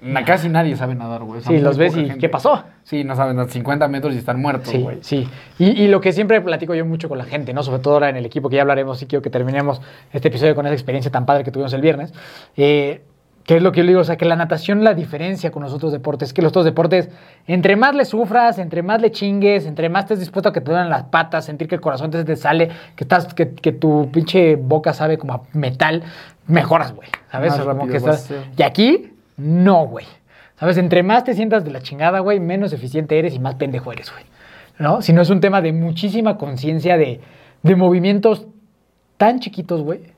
[0.00, 1.40] Na- Casi nadie sabe nadar, güey.
[1.40, 2.18] O sea, Sí, los ves y gente.
[2.18, 2.62] ¿qué pasó?
[2.84, 4.98] Sí, no saben nadar 50 metros y están muertos, Sí, güey.
[5.00, 5.28] sí.
[5.58, 7.62] Y, y lo que siempre platico yo mucho con la gente, ¿no?
[7.64, 9.80] Sobre todo ahora en el equipo que ya hablaremos y quiero que terminemos
[10.12, 12.12] este episodio con esa experiencia tan padre que tuvimos el viernes.
[12.56, 13.02] Eh,
[13.48, 14.02] ¿Qué es lo que yo le digo?
[14.02, 16.66] O sea, que la natación, la diferencia con los otros deportes, es que los otros
[16.66, 17.08] deportes,
[17.46, 20.70] entre más le sufras, entre más le chingues, entre más estés dispuesto a que te
[20.70, 24.10] duelen las patas, sentir que el corazón te, te sale, que, estás, que, que tu
[24.12, 26.02] pinche boca sabe como a metal,
[26.46, 27.08] mejoras, güey.
[27.32, 27.56] ¿Sabes?
[27.56, 28.30] Más rápido que estás...
[28.54, 30.04] Y aquí, no, güey.
[30.60, 30.76] ¿Sabes?
[30.76, 34.12] Entre más te sientas de la chingada, güey, menos eficiente eres y más pendejo eres,
[34.12, 34.24] güey.
[34.78, 35.00] ¿No?
[35.00, 37.22] Si no es un tema de muchísima conciencia de,
[37.62, 38.46] de movimientos
[39.16, 40.17] tan chiquitos, güey.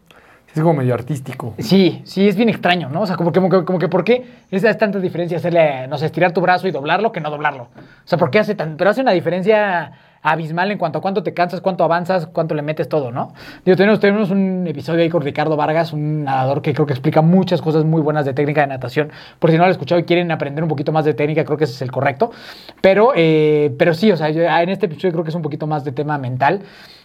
[0.55, 1.55] Es como medio artístico.
[1.59, 3.03] Sí, sí, es bien extraño, ¿no?
[3.03, 6.33] O sea, como que, como que, ¿por qué es tanta diferencia hacerle, no sé, estirar
[6.33, 7.65] tu brazo y doblarlo que no doblarlo?
[7.65, 7.69] O
[8.05, 9.93] sea, ¿por qué hace tan, pero hace una diferencia
[10.23, 13.33] abismal en cuanto a cuánto te cansas, cuánto avanzas, cuánto le metes todo, ¿no?
[13.65, 17.23] Digo, tenemos, tenemos un episodio ahí con Ricardo Vargas, un nadador que creo que explica
[17.23, 19.11] muchas cosas muy buenas de técnica de natación.
[19.39, 21.57] Por si no lo han escuchado y quieren aprender un poquito más de técnica, creo
[21.57, 22.33] que ese es el correcto.
[22.81, 25.67] Pero, eh, pero sí, o sea, yo en este episodio creo que es un poquito
[25.67, 26.63] más de tema mental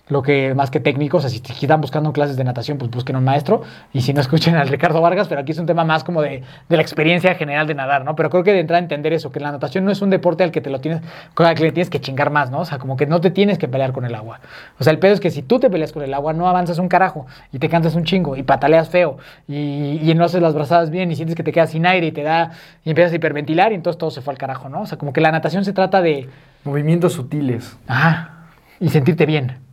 [0.08, 3.16] lo que más que técnicos, o sea, si están buscando clases de natación, pues busquen
[3.16, 6.04] un maestro, y si no escuchen al Ricardo Vargas, pero aquí es un tema más
[6.04, 8.16] como de, de la experiencia general de nadar, ¿no?
[8.16, 10.44] Pero creo que de entrar a entender eso, que la natación no es un deporte
[10.44, 11.02] al que te lo tienes,
[11.34, 12.60] con el que le tienes que chingar más, ¿no?
[12.60, 14.40] O sea, como que no te tienes que pelear con el agua.
[14.80, 16.78] O sea, el pedo es que si tú te peleas con el agua, no avanzas
[16.78, 20.54] un carajo, y te cansas un chingo, y pataleas feo, y, y no haces las
[20.54, 22.52] brazadas bien, y sientes que te quedas sin aire, y te da,
[22.84, 24.82] y empiezas a hiperventilar, y entonces todo se fue al carajo, ¿no?
[24.82, 26.30] O sea, como que la natación se trata de,
[26.64, 27.78] Movimientos sutiles.
[27.88, 28.32] ajá,
[28.80, 29.65] y sentirte bien.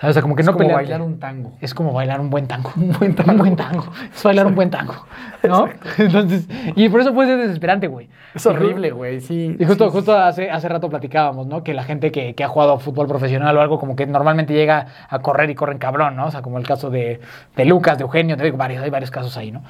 [0.00, 0.12] ¿Sabes?
[0.12, 0.84] O sea, como que es no como pelearte.
[0.84, 1.52] bailar un tango.
[1.60, 2.70] Es como bailar un buen tango.
[2.76, 3.32] Un buen tango.
[3.32, 3.84] Un buen tango.
[4.14, 4.94] Es bailar un buen tango.
[5.42, 5.68] ¿No?
[5.98, 6.46] Entonces,
[6.76, 8.08] y por eso puede ser desesperante, güey.
[8.32, 9.56] Es horrible, güey, sí.
[9.58, 11.64] Y justo, sí, justo hace, hace rato platicábamos, ¿no?
[11.64, 14.54] Que la gente que, que ha jugado a fútbol profesional o algo, como que normalmente
[14.54, 16.26] llega a correr y corren cabrón, ¿no?
[16.26, 17.20] O sea, como el caso de,
[17.56, 19.64] de Lucas, de Eugenio, de varios, hay varios casos ahí, ¿no?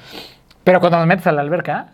[0.63, 1.87] Pero cuando nos metes a la alberca,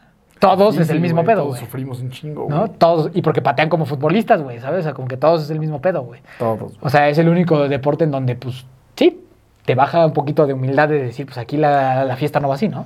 [0.50, 2.70] todos Sí, es el mismo pedo, Todos sufrimos un chingo, ¿No?
[2.70, 4.82] Todos, y porque patean como futbolistas, güey, ¿sabes?
[4.82, 6.22] O sea, como que todos es el mismo pedo, güey.
[6.39, 6.74] Todos.
[6.82, 8.66] O sea, es el único deporte en donde, pues,
[8.96, 9.22] sí,
[9.66, 12.56] te baja un poquito de humildad de decir, pues aquí la, la fiesta no va
[12.56, 12.86] así, ¿no?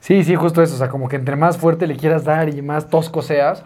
[0.00, 0.74] Sí, sí, justo eso.
[0.74, 3.64] O sea, como que entre más fuerte le quieras dar y más tosco seas,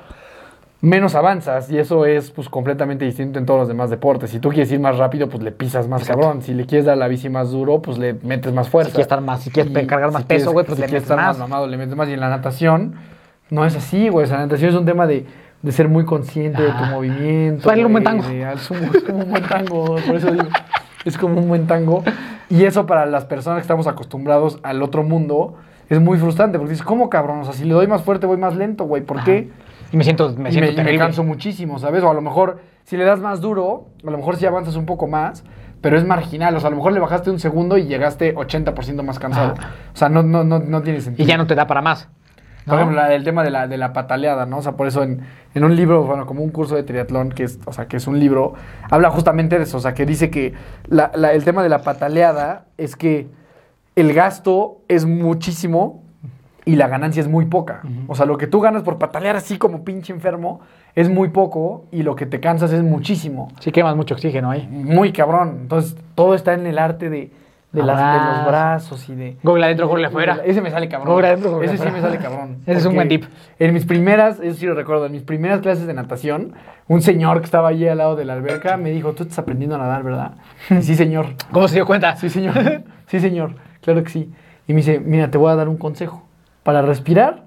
[0.81, 1.71] menos avanzas.
[1.71, 4.31] Y eso es pues completamente distinto en todos los demás deportes.
[4.31, 6.23] Si tú quieres ir más rápido, pues le pisas más Exacto.
[6.23, 6.43] cabrón.
[6.43, 8.91] Si le quieres dar la bici más duro, pues le metes más fuerza.
[8.91, 10.89] Si quieres estar más, si quieres Y cargar más si peso, güey, pues si le
[10.89, 11.39] quieres metes estar más.
[11.39, 12.09] mamado, le metes más.
[12.09, 12.95] Y en la natación
[13.51, 14.25] no es así, güey.
[14.25, 15.27] O sea, la natación es un tema de,
[15.63, 16.91] de ser muy consciente de tu Ah.
[16.93, 17.67] movimiento.
[17.69, 18.29] Baila un buen tango.
[18.29, 20.45] de- es, un- es como un buen tango, por eso digo.
[21.05, 22.05] Es como un buen tango.
[22.51, 25.55] Y eso para las personas que estamos acostumbrados al otro mundo
[25.89, 26.59] es muy frustrante.
[26.59, 27.41] Porque dices, ¿cómo cabrón?
[27.41, 29.03] O sea, si le doy más fuerte, voy más lento, güey.
[29.03, 29.25] ¿por Ajá.
[29.27, 29.51] qué?
[29.93, 30.99] Y me siento, me y siento me, y me terrible.
[30.99, 32.03] canso muchísimo, ¿sabes?
[32.03, 34.85] O a lo mejor, si le das más duro, a lo mejor sí avanzas un
[34.87, 35.45] poco más,
[35.81, 36.55] pero es marginal.
[36.57, 39.55] O sea, a lo mejor le bajaste un segundo y llegaste 80% más cansado.
[39.59, 39.71] Ajá.
[39.95, 41.25] O sea, no, no, no, no tiene sentido.
[41.25, 42.09] Y ya no te da para más.
[42.67, 42.73] ¿no?
[42.75, 44.59] Por ejemplo, el tema de la, de la pataleada, ¿no?
[44.59, 45.23] O sea, por eso en,
[45.55, 48.07] en un libro, bueno, como un curso de triatlón, que es, o sea, que es
[48.07, 48.53] un libro,
[48.91, 49.79] habla justamente de eso.
[49.79, 50.53] O sea, que dice que
[50.89, 53.29] la- la- el tema de la pataleada es que
[53.97, 56.03] el gasto es muchísimo
[56.69, 57.81] y la ganancia es muy poca.
[58.09, 60.61] O sea, lo que tú ganas por patalear así como pinche enfermo
[60.95, 63.49] es muy poco y lo que te cansas es muchísimo.
[63.61, 64.69] Sí quemas mucho oxígeno ahí.
[64.71, 65.59] Muy cabrón.
[65.63, 67.31] Entonces, todo está en el arte de,
[67.73, 68.33] de, las- de Abrazo.
[68.37, 69.37] los brazos y de...
[69.43, 70.41] Google adentro, Google afuera.
[70.45, 71.25] Ese me sale cabrón.
[71.25, 72.59] Adentro, Ese sí me sale cabrón.
[72.67, 73.25] Ese es un buen tip.
[73.59, 76.53] En mis primeras, eso sí lo recuerdo, en mis primeras clases de natación,
[76.87, 79.77] un señor que estaba allí al lado de la alberca me dijo, tú estás aprendiendo
[79.77, 80.33] a nadar, ¿verdad?
[80.69, 81.29] Y sí, señor.
[81.51, 82.15] ¿Cómo se dio cuenta?
[82.17, 82.55] Sí, señor.
[83.07, 83.55] Sí, señor.
[83.81, 84.31] Claro que sí.
[84.67, 86.28] Y me dice, mira, te voy a dar un consejo.
[86.69, 87.45] Para respirar,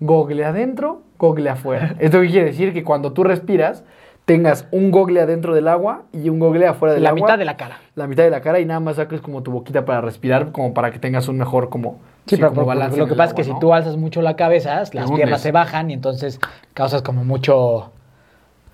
[0.00, 1.94] gogle adentro, gogle afuera.
[1.98, 2.72] ¿Esto quiere decir?
[2.72, 3.84] Que cuando tú respiras,
[4.24, 7.20] tengas un gogle adentro del agua y un gogle afuera del la agua.
[7.20, 7.80] mitad de la cara.
[7.96, 10.72] La mitad de la cara y nada más saques como tu boquita para respirar, como
[10.72, 13.44] para que tengas un mejor como, Sí, pero como balance lo que pasa es que
[13.44, 16.40] si tú alzas mucho la cabeza, las piernas se bajan y entonces
[16.72, 17.90] causas como mucho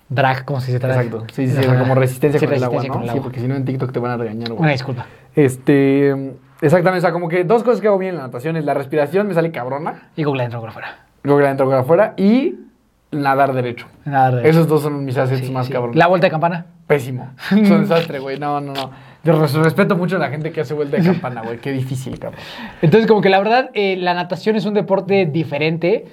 [0.07, 1.07] drag, como se dice drag.
[1.07, 1.25] Exacto.
[1.33, 2.93] Sí, sí, sí, como resistencia Sí, con el agua, ¿no?
[2.93, 3.23] con el Sí, agua.
[3.23, 4.61] porque si no en TikTok te van a regañar, güey.
[4.61, 5.07] Una disculpa.
[5.35, 8.65] Este, exactamente, o sea, como que dos cosas que hago bien en la natación es
[8.65, 10.97] la respiración, me sale cabrona, Y Google adentro, Google afuera.
[11.23, 12.55] gogle adentro, gogle afuera y
[13.11, 13.87] nadar derecho.
[14.05, 15.73] Nada de- Esos dos son mis assets Sí, más sí.
[15.73, 15.97] cabrones.
[15.97, 16.65] La vuelta de campana.
[16.87, 17.29] Pésimo.
[17.51, 18.37] Es un desastre, güey.
[18.39, 18.91] No, no, no.
[19.23, 21.57] Yo res- respeto mucho a la gente que hace vuelta de campana, güey.
[21.57, 22.39] Qué difícil, cabrón.
[22.81, 26.05] Entonces, como que la verdad, eh, la natación es un deporte diferente,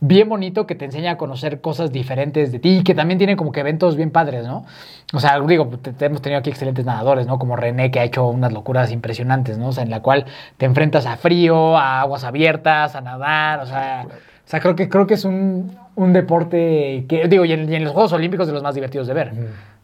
[0.00, 3.36] bien bonito, que te enseña a conocer cosas diferentes de ti y que también tiene
[3.36, 4.64] como que eventos bien padres, ¿no?
[5.12, 7.38] O sea, digo, te- te hemos tenido aquí excelentes nadadores, ¿no?
[7.38, 9.68] Como René, que ha hecho unas locuras impresionantes, ¿no?
[9.68, 10.24] O sea, en la cual
[10.56, 14.06] te enfrentas a frío, a aguas abiertas, a nadar, o sea...
[14.42, 17.76] O sea, creo que, creo que es un, un deporte que, digo, y en, y
[17.76, 19.32] en los Juegos Olímpicos de los más divertidos de ver.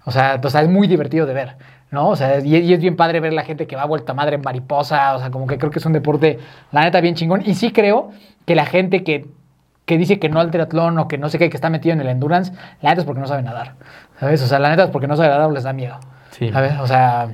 [0.05, 1.55] O sea, o sea, es muy divertido de ver,
[1.93, 2.09] ¿no?
[2.09, 4.43] O sea, y, y es bien padre ver la gente que va vuelta madre en
[4.43, 6.41] mariposa, o sea, como que creo que es un deporte,
[6.73, 7.43] la neta, bien chingón.
[7.47, 8.11] Y sí creo
[8.45, 9.27] que la gente que,
[9.87, 12.01] que dice que no al triatlón o que no sé qué, que está metido en
[12.01, 13.75] el endurance, la neta es porque no sabe nadar,
[14.21, 14.43] ¿sabes?
[14.43, 15.99] O sea, la neta es porque no sabe nadar o les da miedo,
[16.33, 16.51] Sí.
[16.53, 16.79] ¿sabes?
[16.81, 17.29] O sea,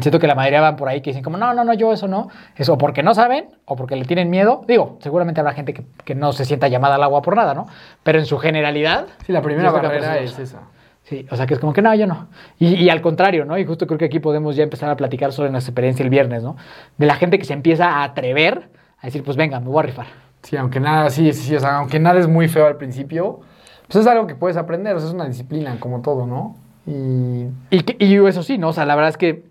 [0.00, 2.08] siento que la mayoría van por ahí que dicen como, no, no, no, yo eso
[2.08, 2.28] no.
[2.56, 4.62] Es o porque no saben o porque le tienen miedo.
[4.68, 7.66] Digo, seguramente habrá gente que, que no se sienta llamada al agua por nada, ¿no?
[8.02, 9.06] Pero en su generalidad...
[9.26, 10.58] Sí, la primera barrera es esa.
[11.04, 12.28] Sí, o sea que es como que no, yo no.
[12.58, 13.56] Y, y al contrario, ¿no?
[13.56, 16.42] Y justo creo que aquí podemos ya empezar a platicar sobre nuestra experiencia el viernes,
[16.42, 16.56] ¿no?
[16.98, 18.68] De la gente que se empieza a atrever
[19.00, 20.06] a decir, pues venga, me voy a rifar.
[20.42, 23.40] Sí, aunque nada, sí, sí, sí, o sea, aunque nada es muy feo al principio,
[23.86, 26.56] pues es algo que puedes aprender, o sea, es una disciplina, como todo, ¿no?
[26.86, 28.68] Y Y, que- y eso sí, ¿no?
[28.68, 29.44] O sea, la verdad es que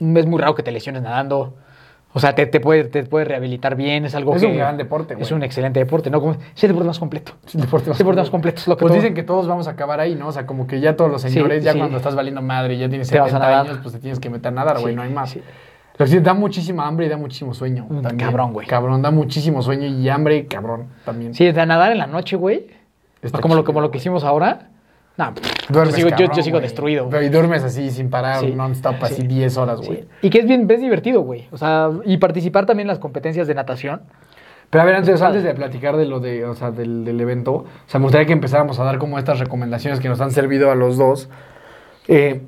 [0.00, 1.54] es muy raro que te lesiones nadando.
[2.16, 4.46] O sea, te, te puede, te puede rehabilitar bien, es algo Es que...
[4.46, 5.24] un gran deporte, güey.
[5.24, 6.20] Es un excelente deporte, ¿no?
[6.20, 7.32] Como- Es el deporte más completo.
[7.44, 9.14] es el deporte más Es el deporte más completo, es lo que Pues todo- dicen
[9.14, 10.28] que todos vamos a acabar ahí, ¿no?
[10.28, 11.78] O sea, como que ya todos los Sí, señores, ya sí.
[11.78, 13.66] cuando estás valiendo madre, ya tienes Te vas a 70 nadar.
[13.66, 15.36] años, pues te tienes que meter a nadar, güey, Sí, no hay más.
[15.94, 15.98] Sí.
[15.98, 17.86] Lo sí, da muchísima hambre y da muchísimo sueño.
[17.88, 18.28] Mm, también.
[18.30, 18.66] cabrón, güey.
[18.66, 21.34] Cabrón, da muchísimo sueño y hambre, cabrón, también.
[21.34, 22.66] Sí, de nadar en la noche, güey.
[23.22, 24.68] Está como, lo, chido, como lo que hicimos ahora.
[25.16, 26.62] No, pff, yo Duermes, sigo, yo- cabrón, yo sigo güey.
[26.62, 27.08] destruido.
[27.08, 28.52] Pero y duermes así sin parar, Sí.
[28.52, 29.26] non-stop, así Sí.
[29.28, 29.86] 10 horas, Sí.
[29.86, 30.04] güey.
[30.22, 31.46] Y que es bien, es divertido, güey.
[31.52, 34.02] O sea, y participar también en las competencias de natación.
[34.70, 37.52] Pero a ver, antes, antes de platicar de lo de, o sea, del, del evento,
[37.54, 40.72] o sea, me gustaría que empezáramos a dar como estas recomendaciones que nos han servido
[40.72, 41.30] a los dos.
[42.08, 42.42] Eh,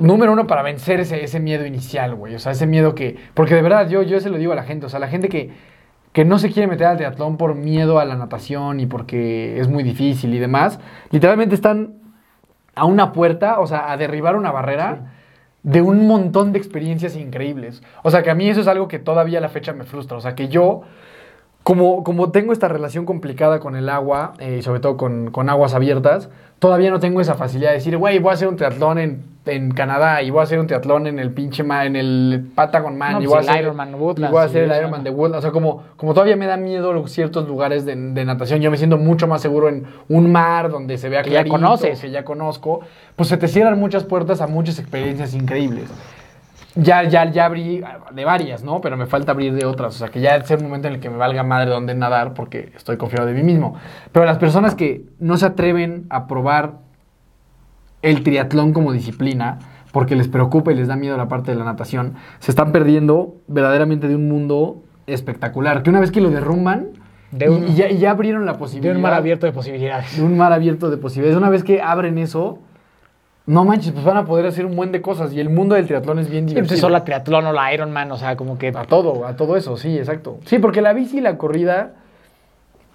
[0.00, 2.34] número uno, para vencer ese, ese miedo inicial, güey.
[2.34, 3.16] O sea, ese miedo que.
[3.34, 4.86] Porque de verdad, yo, yo se lo digo a la gente.
[4.86, 5.50] O sea, la gente que,
[6.12, 9.68] que no se quiere meter al triatlón por miedo a la natación y porque es
[9.68, 10.80] muy difícil y demás,
[11.10, 11.94] literalmente están
[12.74, 15.12] a una puerta, o sea, a derribar una barrera.
[15.62, 17.82] De un montón de experiencias increíbles.
[18.02, 20.18] O sea, que a mí eso es algo que todavía a la fecha me frustra.
[20.18, 20.82] O sea, que yo,
[21.62, 25.48] como, como tengo esta relación complicada con el agua, eh, y sobre todo con, con
[25.48, 26.28] aguas abiertas,
[26.58, 29.72] todavía no tengo esa facilidad de decir, güey, voy a hacer un triatlón en, en
[29.72, 33.12] Canadá y voy a hacer un triatlón en el pinche ma- en el Patagon Man
[33.14, 34.70] No, y pues voy a el hacer Ironman y Woodlands voy a y hacer el
[34.70, 35.38] eso, Ironman de Woodlands.
[35.38, 38.76] O sea, como, como todavía me da miedo ciertos lugares de, de natación, yo me
[38.78, 42.00] siento mucho más seguro en un mar donde se vea Que ya conoces.
[42.00, 42.80] que ya conozco,
[43.16, 45.90] pues se te cierran muchas puertas a muchas experiencias increíbles.
[46.76, 48.80] Ya, ya, ya abrí de varias, ¿no?
[48.80, 49.94] Pero me falta abrir de otras.
[49.94, 52.34] O sea, que ya es el momento en el que me valga madre dónde nadar
[52.34, 53.76] porque estoy confiado de mí mismo.
[54.10, 56.78] Pero las personas que no se atreven a probar
[58.04, 59.58] el triatlón como disciplina
[59.92, 63.36] porque les preocupa y les da miedo la parte de la natación, se están perdiendo
[63.46, 65.82] verdaderamente de un mundo espectacular.
[65.82, 66.88] Que una vez que lo derrumban
[67.30, 70.16] De y- un- y, ya, abrieron la De posibilidad un mar abierto de posibilidades.
[70.16, 71.36] de un mar abierto de posibilidades.
[71.38, 72.58] Una vez que abren eso,
[73.46, 75.32] no manches, pues van a poder hacer un buen de cosas.
[75.32, 76.76] Y el mundo del triatlón es bien pues divertido.
[76.76, 78.68] eso, la triatlón o la Ironman, o sea, como que...
[78.74, 80.38] A todo, a todo eso, sí, exacto.
[80.46, 81.92] Sí, porque la bici y la corrida,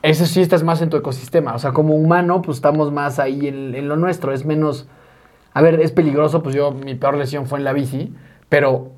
[0.02, 1.54] eso sí estás más en tu ecosistema.
[1.54, 4.34] O sea, como humano, pues estamos más ahí en, en lo nuestro.
[4.34, 4.88] Es menos.
[5.54, 8.14] A ver, es peligroso, pues yo, mi peor lesión fue en la bici,
[8.50, 8.92] pero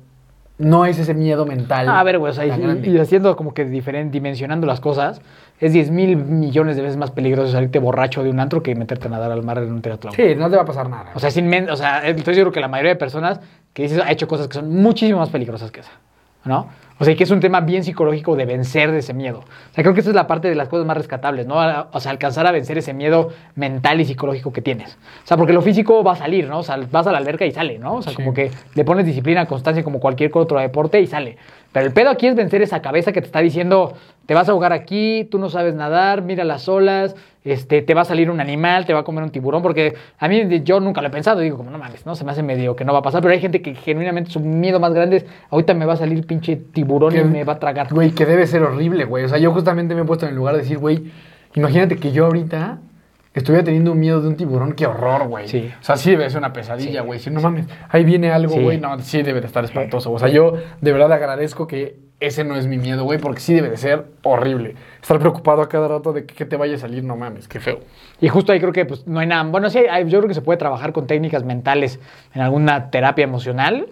[0.58, 1.88] no es ese miedo mental.
[1.88, 2.50] Ah, a ver, güey, o sea, y,
[2.90, 5.20] y haciendo como que diferente, dimensionando las cosas,
[5.60, 9.06] es 10 mil millones de veces más peligroso salirte borracho de un antro que meterte
[9.08, 10.12] a nadar al mar en un triatlón.
[10.14, 11.10] Sí, no te va a pasar nada.
[11.14, 13.40] O sea, inmen- o sea, entonces yo creo que la mayoría de personas
[13.72, 15.90] que dices ha hecho cosas que son muchísimo más peligrosas que esa,
[16.44, 16.68] ¿no?
[17.02, 19.40] O sea, que es un tema bien psicológico de vencer de ese miedo.
[19.40, 21.56] O sea, creo que esa es la parte de las cosas más rescatables, ¿no?
[21.92, 24.96] O sea, alcanzar a vencer ese miedo mental y psicológico que tienes.
[25.24, 26.60] O sea, porque lo físico va a salir, ¿no?
[26.60, 27.94] O sea, vas a la alberca y sale, ¿no?
[27.96, 28.16] O sea, Sí.
[28.16, 31.36] como que le pones disciplina, constancia como cualquier otro deporte y sale.
[31.72, 33.94] Pero el pedo aquí es vencer esa cabeza que te está diciendo,
[34.26, 38.02] te vas a ahogar aquí, tú no sabes nadar, mira las olas, este, te va
[38.02, 41.00] a salir un animal, te va a comer un tiburón, porque a mí yo nunca
[41.00, 43.00] lo he pensado, digo como no mames, no se me hace medio que no va
[43.00, 45.94] a pasar, pero hay gente que genuinamente su miedo más grande es, ahorita me va
[45.94, 47.92] a salir pinche tiburón y me va a tragar.
[47.92, 49.24] Güey, que debe ser horrible, güey.
[49.24, 51.10] O sea, yo justamente me he puesto en el lugar de decir, güey,
[51.54, 52.78] imagínate que yo ahorita
[53.34, 55.48] estuviera teniendo un miedo de un tiburón, qué horror, güey.
[55.48, 55.70] Sí.
[55.80, 57.06] O sea, sí debe ser una pesadilla, Sí.
[57.06, 57.18] güey.
[57.18, 58.60] Si no mames, ahí viene algo, Sí.
[58.62, 58.78] güey.
[58.78, 60.12] No, sí debe de estar espantoso.
[60.12, 61.96] O sea, yo de verdad agradezco que
[62.26, 64.74] ese no es mi miedo, güey, porque sí debe de ser horrible.
[65.00, 67.60] Estar preocupado a cada rato de que, que te vaya a salir, no mames, qué
[67.60, 67.80] feo.
[68.20, 69.42] Y justo ahí creo que pues, no hay nada.
[69.44, 71.98] Bueno, sí, hay- yo creo que se puede trabajar con técnicas mentales
[72.34, 73.86] en alguna terapia emocional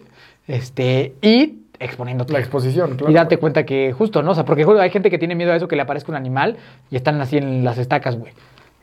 [0.47, 2.33] este, y exponiéndote.
[2.33, 3.11] La exposición, claro.
[3.11, 4.33] Y date cuenta que justo, ¿no?
[4.33, 6.57] O sea, porque hay gente que tiene miedo a eso, que le aparezca un animal
[6.91, 8.33] y están así en las estacas, güey.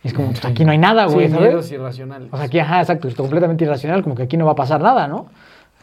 [0.04, 1.48] Y es como, pues, aquí no hay nada, güey, Sí, ¿sabes?
[1.48, 2.30] miedos irracionales.
[2.32, 4.82] O sea, aquí, ajá, exacto, es completamente irracional, como que aquí no va a pasar
[4.82, 5.28] nada, ¿no?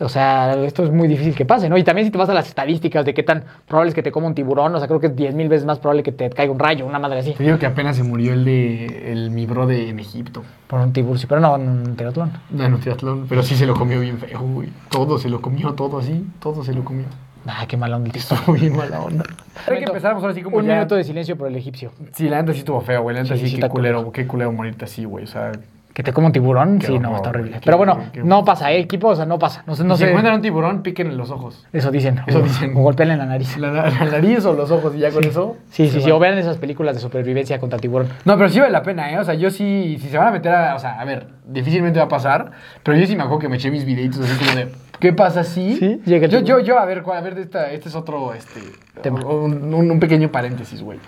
[0.01, 1.79] O sea, esto es muy difícil que pase, ¿no?
[1.79, 4.11] Y también si te vas a las estadísticas de qué tan probable es que te
[4.11, 6.31] coma un tiburón, o sea, creo que es 10 mil veces más probable que te
[6.31, 9.31] caiga un rayo, una madre así, Te digo que apenas se murió el de el
[9.31, 10.43] mi bro de en Egipto.
[10.67, 12.33] por un tiburón, sí, pero no, en un triatlón.
[12.51, 14.69] No, en un triatlón, pero sí se lo comió bien feo, güey.
[14.91, 17.07] Todo se lo comió, todo así, todo se lo comió.
[17.47, 19.25] Ah, qué mala onda el bien mala onda.
[19.69, 20.75] Hay que empezar ahora sí como Un ya...
[20.77, 21.93] minuto de silencio por el egipcio.
[22.13, 23.15] Sí, la neta sí estuvo feo, güey.
[23.15, 25.25] La neta Sí, sí, sí qué está culero, qué culero morirte así, güey.
[25.25, 25.53] O sea,
[25.95, 27.53] Que te coma un tiburón, Qué sí, no, está horrible.
[27.53, 29.09] qué Pero bueno, qué no pasa, ¿eh, equipo?
[29.09, 29.63] O sea, no pasa.
[29.65, 31.65] No no si encuentran un tiburón, piquen en los ojos.
[31.73, 32.21] Eso dicen.
[32.27, 32.77] Eso o, dicen.
[32.77, 33.57] O golpean en la nariz.
[33.59, 35.57] La, la nariz o los ojos y ya con eso.
[35.71, 36.11] Sí, sí, sí.
[36.11, 38.09] O vean esas películas de supervivencia contra tiburón.
[38.25, 39.19] No, pero sí vale la pena, ¿eh?
[39.21, 42.01] O sea, yo sí, si se van a meter a, o sea, a ver, difícilmente
[42.01, 42.51] va a pasar,
[42.83, 45.45] pero yo sí me acuerdo que me eché mis videitos así como de, ¿qué pasa
[45.45, 45.77] si?
[45.77, 48.61] Sí, llega el yo, yo, yo, a ver, a ver, esta, este es otro, este,
[49.01, 49.21] Tema.
[49.25, 50.99] Un, un- un pequeño paréntesis, güey.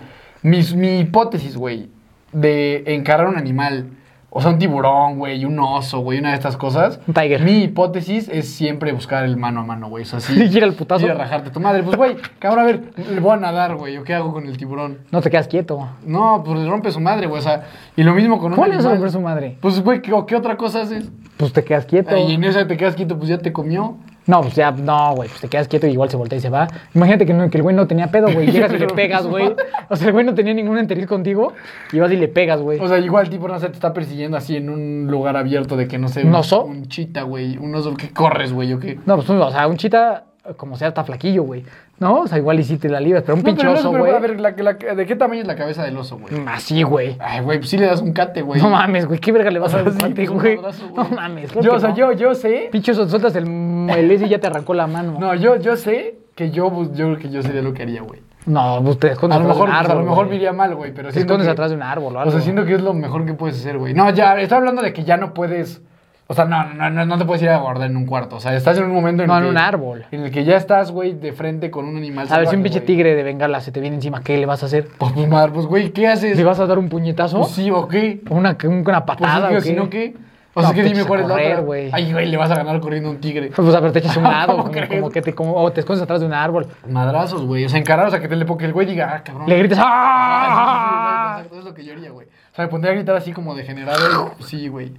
[0.43, 1.89] Mi, mi hipótesis, güey,
[2.31, 3.87] de encarar un animal,
[4.29, 6.99] o sea, un tiburón, güey, un oso, güey, una de estas cosas.
[7.07, 7.41] Un tiger.
[7.41, 10.33] Mi hipótesis es siempre buscar el mano a mano, güey, o sea, sí.
[10.51, 11.05] Ir al putazo.
[11.05, 13.97] Ir a rajarte tu madre, pues, güey, cabrón, a ver, le voy a nadar, güey,
[13.97, 14.99] ¿o qué hago con el tiburón?
[15.11, 15.87] No te quedas quieto.
[16.05, 17.39] No, pues le rompe su madre, güey.
[17.39, 17.63] O sea,
[17.95, 18.97] y lo mismo con un ¿Cómo le vas a animal.
[18.97, 19.57] romper su madre?
[19.61, 21.09] Pues, güey, ¿qué, qué otra cosa haces?
[21.37, 22.15] Pues te quedas quieto.
[22.17, 23.97] Y en esa te quedas quieto, pues ya te comió.
[24.27, 26.49] No, pues ya, no, güey, pues te quedas quieto y igual se voltea y se
[26.49, 26.67] va.
[26.93, 28.51] Imagínate que, no- que el güey no tenía pedo, güey.
[28.51, 29.55] Llegas y le pegas, güey.
[29.89, 31.53] O sea, el güey no tenía ningún enteriz contigo
[31.93, 32.79] y vas y le pegas, güey.
[32.79, 35.87] O sea, igual, tipo, no sé, te está persiguiendo así en un lugar abierto de
[35.87, 36.65] que, no sé, ¿Un oso?
[36.65, 37.57] Un chita, güey.
[37.57, 38.99] Un oso que corres, güey, o qué.
[39.05, 40.25] No, pues, o sea, un chita,
[40.57, 41.63] como sea, está flaquillo, güey.
[41.99, 42.19] ¿No?
[42.21, 44.11] O sea, igual y sí te la libras, pero un No, pinche oso, güey.
[44.13, 46.31] A ver, la- la- ¿de qué tamaño es la cabeza del oso, güey?
[46.47, 47.17] Así, güey.
[47.19, 48.61] Ay, güey, pues sí le das un cate, güey.
[48.61, 49.19] No mames, güey.
[49.19, 50.59] ¿Qué verga le vas a dar a ti, pues, un güey?
[50.95, 51.51] No mames.
[51.61, 51.95] Yo, o sea, no.
[51.95, 52.69] yo, yo sé.
[52.71, 53.45] Pinche oso, sueltas el,
[53.89, 55.17] el ese y ya te arrancó la mano.
[55.19, 58.01] No, yo, yo sé que yo, pues, yo creo que yo sería lo que haría,
[58.03, 58.21] güey.
[58.45, 59.91] No, pues te escondes A lo atrás de mejor, un pues, árbol.
[59.91, 60.29] a lo mejor güey.
[60.29, 62.31] me iría mal, güey, pero Te escondes que- atrás de un árbol o O algo.
[62.31, 63.93] sea, siento que es lo mejor que puedes hacer, güey.
[63.93, 65.81] No, ya, estoy hablando de que ya no puedes.
[66.29, 68.35] O sea, no, no, no, no te puedes ir a guardar en un cuarto.
[68.35, 69.51] O sea, estás en un momento en No, el en que.
[69.51, 70.05] un árbol.
[70.11, 72.27] En el que ya estás, güey, de frente con un animal.
[72.29, 74.61] A ver, si un pinche tigre de bengala se te viene encima, ¿qué le vas
[74.63, 74.87] a hacer?
[74.97, 76.35] Pues, pues, madre, pues, güey, ¿qué haces?
[76.35, 77.39] ¿Le vas a dar un puñetazo?
[77.39, 78.21] Pues sí, ¿o qué?
[78.29, 79.75] ¿Una, una Pues patada sí, o o si qué?
[79.75, 80.15] no, ¿qué?
[80.53, 81.59] O No, sea, es que dime a cuál es la otra.
[81.59, 81.89] güey.
[81.93, 83.51] Ay, güey, le vas a ganar corriendo a un tigre.
[83.55, 85.79] Pues a ver, te echas a un lado, ¿Cómo como, que te, como, o te
[85.81, 86.67] escondes atrás de un árbol.
[86.89, 87.63] Madrazos, güey.
[87.65, 89.47] O sea, encarar, o sea, que, te le, que el güey diga, ah, cabrón.
[89.47, 92.27] Le gritas, Ah, exacto, es lo que yo haría, güey.
[92.27, 94.33] O sea, me pondría a gritar así como degenerado.
[94.39, 94.91] y- Sí, güey.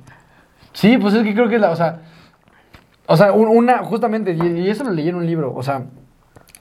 [0.79, 2.03] Sí, pues es que creo que es la, o sea,
[3.07, 5.87] o sea, un- una, justamente, y, eso lo leí en un libro, o sea,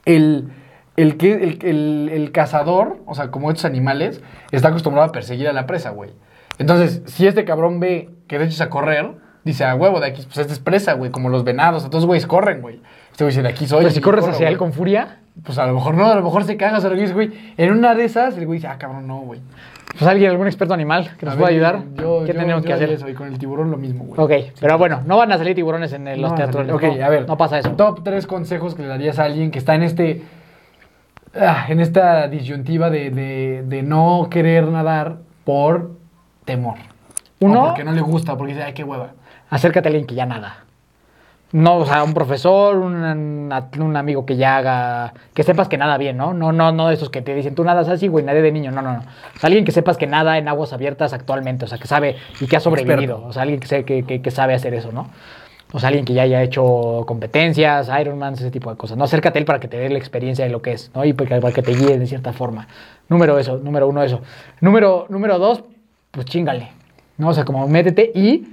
[0.06, 0.48] el,
[0.96, 5.46] el, que, el, el, el cazador, o sea, como estos animales, está acostumbrado a perseguir
[5.46, 6.10] a la presa, güey.
[6.58, 9.12] Entonces, si este cabrón ve que te echas a correr,
[9.44, 12.26] dice, a huevo, de aquí, pues esta es presa, güey, como los venados, entonces, güeyes
[12.26, 12.80] corren, güey.
[13.12, 13.84] Este güey dice, de aquí soy.
[13.84, 14.52] Pero si corres corro, hacia güey.
[14.54, 16.90] él con furia, Pues a lo mejor no, a lo mejor se caga, o sea,
[16.90, 17.30] lo dice, güey.
[17.56, 19.40] En una de esas, el güey dice, ah, cabrón, no, güey.
[19.92, 21.82] pues alguien, algún experto animal que nos pueda ayudar.
[21.96, 22.90] Yo, ¿Qué yo- tenemos yo que hacer?
[22.90, 24.20] Eso, y con el tiburón lo mismo, güey.
[24.20, 26.68] Ok, pero bueno, no van a salir tiburones en eh, los No, teatros.
[26.70, 27.26] Ok, no, a ver.
[27.26, 27.70] No pasa eso.
[27.72, 30.22] Top tres consejos que le darías a alguien que está en este.
[31.40, 35.92] ah, en esta disyuntiva de, de, de no querer nadar por
[36.44, 36.76] temor.
[37.40, 39.12] Uno- O porque no le gusta, porque dice, ay, qué hueva.
[39.50, 40.64] Acércate a alguien que ya nada.
[41.50, 45.96] No, o sea, un profesor, un, un amigo que ya haga, que sepas que nada
[45.96, 46.34] bien, ¿no?
[46.34, 48.70] No, no, no de esos que te dicen, tú nadas así, güey, nadie de niño,
[48.70, 48.98] no, no, no.
[48.98, 52.16] O sea, alguien que sepas que nada en aguas abiertas actualmente, o sea, que sabe
[52.40, 55.08] y que ha sobrevivido, o sea, alguien que, que, que- sabe hacer eso, ¿no?
[55.72, 58.98] O sea, alguien que ya haya hecho competencias, Ironman, ese tipo de cosas.
[58.98, 61.04] No, acércate a él para que te dé la experiencia de lo que es, ¿no?
[61.06, 62.68] Y para que, para que te guíe de cierta forma.
[63.08, 64.20] Número eso, número uno eso.
[64.60, 65.64] Número, número dos,
[66.10, 66.68] pues chingale,
[67.16, 67.28] ¿no?
[67.28, 68.48] O sea, como métete y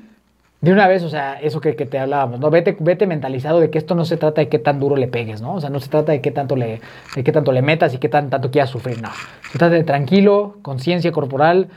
[0.65, 2.49] de una vez, o sea, eso que, que te hablábamos, ¿no?
[2.49, 5.39] Vete, vete mentalizado de que esto no se trata de qué tan duro le pegues,
[5.39, 5.53] ¿no?
[5.53, 6.81] O sea, no se trata de qué tanto le,
[7.15, 9.09] de qué tanto le metas y qué tan, tanto quieras sufrir, no.
[9.51, 11.67] Se trata de tranquilo, conciencia corporal,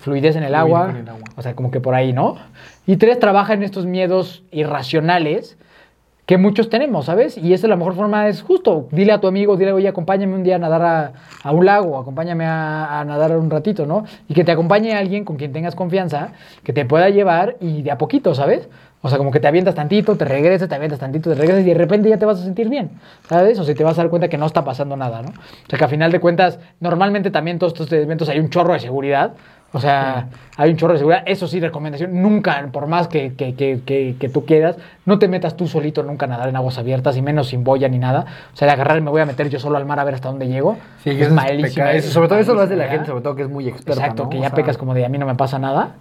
[0.00, 1.24] fluidez en el, agua, en el agua.
[1.36, 2.38] o sea, como que por ahí, ¿no?
[2.86, 5.58] Y tres, trabaja en estos miedos irracionales
[6.32, 7.36] que muchos tenemos, ¿sabes?
[7.36, 10.34] Y esa es la mejor forma, es justo, dile a tu amigo, dile, oye, acompáñame
[10.34, 11.12] un día a nadar
[11.44, 14.06] a, un lago, acompáñame a, a nadar un ratito, ¿no?
[14.30, 16.32] Y que te acompañe alguien con quien tengas confianza,
[16.64, 18.70] que te pueda llevar y de a poquito, ¿sabes?
[19.02, 21.66] O sea, como que te avientas tantito, te regresas, te avientas tantito, te regresas y
[21.66, 22.92] de repente ya te vas a sentir bien,
[23.28, 23.58] ¿sabes?
[23.58, 25.28] O sea, te vas a dar cuenta que no está pasando nada, ¿no?
[25.32, 28.72] O sea, que a final de cuentas, normalmente también todos estos eventos hay un chorro
[28.72, 29.34] de seguridad,
[29.72, 31.22] o sea, hay un chorro de seguridad.
[31.26, 35.56] Eso sí, recomendación, nunca, por más que, que, que, que, tú quieras, no te metas
[35.56, 38.26] tú solito nunca a nadar en aguas abiertas, y menos sin boya ni nada.
[38.52, 40.28] O sea, de agarrar me voy a meter yo solo al mar a ver hasta
[40.28, 40.76] dónde llego.
[41.02, 41.86] Sí, es malísimo.
[41.86, 44.00] eso- sobre todo eso lo hace la gente, sobre todo que es muy experta.
[44.02, 44.28] Exacto, ¿no?
[44.30, 45.92] que O ya sea, pecas como de a mí no me pasa nada,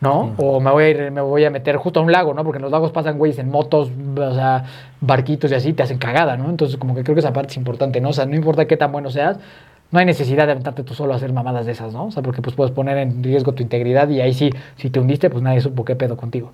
[0.00, 0.32] ¿no?
[0.38, 2.44] O me voy a ir, me voy a meter justo a un lago, ¿no?
[2.44, 4.64] Porque en los lagos pasan güeyes en motos, o sea,
[5.00, 6.48] barquitos y así, te hacen cagada, ¿no?
[6.48, 8.10] Entonces, como que creo que esa parte es importante, ¿no?
[8.10, 9.38] O sea, no importa qué tan bueno seas,
[9.90, 12.06] no hay necesidad de aventarte tú solo a hacer mamadas de esas, ¿no?
[12.06, 15.00] O sea, porque pues puedes poner en riesgo tu integridad y ahí sí, si te
[15.00, 16.52] hundiste, pues nadie supo qué pedo contigo.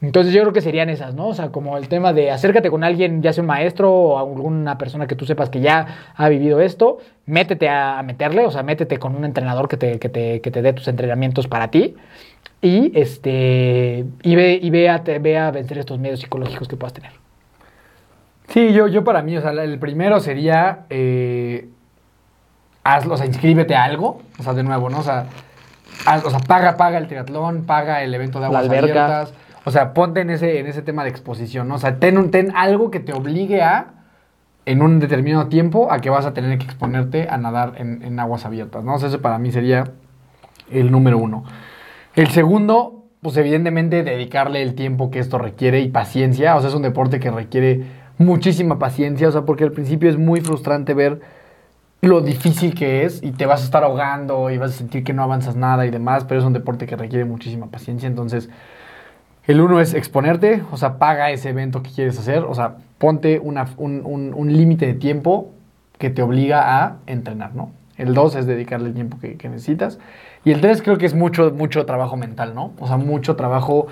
[0.00, 1.28] Entonces yo creo que serían esas, ¿no?
[1.28, 4.78] O sea, como el tema de acércate con alguien, ya sea un maestro o alguna
[4.78, 8.98] persona que tú sepas que ya ha vivido esto, métete a, meterle, o sea, métete
[8.98, 11.96] con un entrenador que te, que te, que te dé tus entrenamientos para ti
[12.62, 16.92] y este y ve, y ve a, ve a vencer estos medios psicológicos que puedas
[16.92, 17.12] tener.
[18.48, 21.68] Sí, yo, yo para mí, o sea, el primero sería eh,
[22.94, 24.98] hazlo, o sea, inscríbete a algo, o sea, de nuevo, ¿no?
[24.98, 25.26] O sea,
[26.06, 29.34] haz- o sea, paga, paga el triatlón, paga el evento de aguas abiertas.
[29.64, 31.74] O sea, ponte en ese, en ese tema de exposición, ¿no?
[31.74, 33.88] O sea, ten, un, ten algo que te obligue a,
[34.64, 38.18] en un determinado tiempo, a que vas a tener que exponerte a nadar en, en
[38.20, 38.94] aguas abiertas, ¿no?
[38.94, 39.90] O sea, ese para mí sería
[40.70, 41.44] el número uno.
[42.14, 46.54] El segundo, pues evidentemente dedicarle el tiempo que esto requiere y paciencia.
[46.56, 47.82] O sea, es un deporte que requiere
[48.18, 49.28] muchísima paciencia.
[49.28, 51.20] O sea, porque al principio es muy frustrante ver
[52.02, 55.12] lo difícil que es y te vas a estar ahogando y vas a sentir que
[55.12, 56.24] no avanzas nada y demás.
[56.24, 58.06] Pero es un deporte que requiere muchísima paciencia.
[58.06, 58.48] Entonces,
[59.46, 60.62] el uno es exponerte.
[60.72, 62.44] O sea, paga ese evento que quieres hacer.
[62.44, 65.52] O sea, ponte un, un- un límite de tiempo
[65.98, 67.70] que te obliga a entrenar, ¿no?
[67.96, 69.98] El dos es dedicarle el tiempo que, que necesitas.
[70.44, 72.72] Y el tres creo que es mucho, mucho trabajo mental, ¿no?
[72.78, 73.86] O sea, mucho trabajo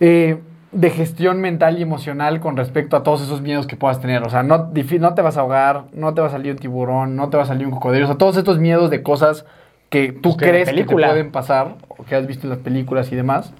[0.00, 0.38] eh,
[0.72, 4.22] de gestión mental y emocional con respecto a todos esos miedos que puedas tener.
[4.22, 7.14] O sea, no, no te vas a ahogar, no te va a salir un tiburón,
[7.14, 8.06] no te va a salir un cocodrilo.
[8.06, 9.44] O sea, todos estos miedos de cosas
[9.90, 12.58] que tú Pues que crees que te pueden pasar o que has visto en las
[12.58, 13.52] películas y demás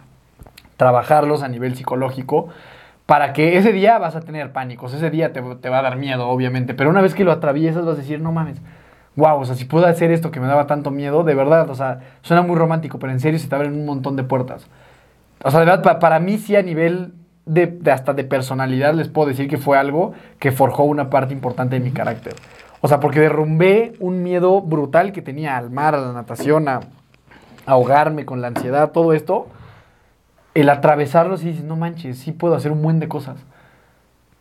[0.83, 2.49] trabajarlos a nivel psicológico
[3.07, 5.97] para que ese día vas a tener pánicos, ese día te, te va a dar
[5.97, 8.61] miedo, obviamente, pero una vez que lo atraviesas vas a decir, no mames,
[9.15, 11.75] wow, o sea, si puedo hacer esto que me daba tanto miedo, de verdad, o
[11.75, 14.67] sea, suena muy romántico, pero en serio se te abren un montón de puertas.
[15.45, 17.15] O sea, de verdad, pa- para mí sí a nivel
[17.47, 21.77] de, hasta de personalidad les puedo decir que fue algo que forjó una parte importante
[21.79, 22.35] de mi carácter.
[22.81, 26.77] O sea, porque derrumbé un miedo brutal que tenía al mar, a la natación, a,
[26.77, 26.81] a
[27.67, 29.49] ahogarme con la ansiedad, todo esto
[30.55, 33.37] el atravesarlo y dices, no manches, sí puedo hacer un buen de cosas.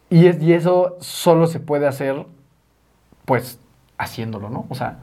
[0.10, 2.26] Y, es, y eso solo se puede hacer,
[3.26, 3.60] pues,
[3.98, 4.66] haciéndolo, ¿no?
[4.70, 4.98] O sea,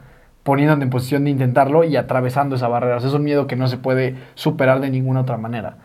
[0.49, 2.96] poniéndote en posición de intentarlo y atravesando esa barrera.
[2.96, 5.76] O sea, es un miedo que no se puede superar de ninguna otra manera.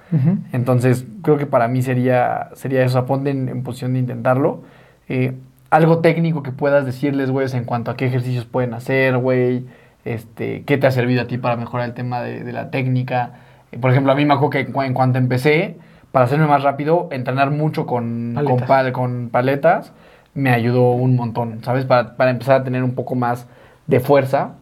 [0.53, 4.61] Entonces, creo que para mí sería, sería eso, ponte en, en posición de intentarlo.
[5.09, 5.33] Eh,
[5.69, 9.65] algo técnico que puedas decirles, güey, en cuanto a qué ejercicios pueden hacer, güey,
[10.05, 13.31] este, qué te ha servido a ti para mejorar el tema de, de la técnica.
[13.73, 15.75] Eh, Por ejemplo, a mí me acuerdo que en, cua- en cuanto empecé,
[16.13, 18.67] para hacerme más rápido, entrenar mucho con con Paletas.
[18.69, 19.91] pal- con paletas
[20.35, 21.83] me ayudó un montón, ¿sabes?
[21.85, 23.45] Para, para empezar a tener un poco más
[23.93, 24.55] de fuerza.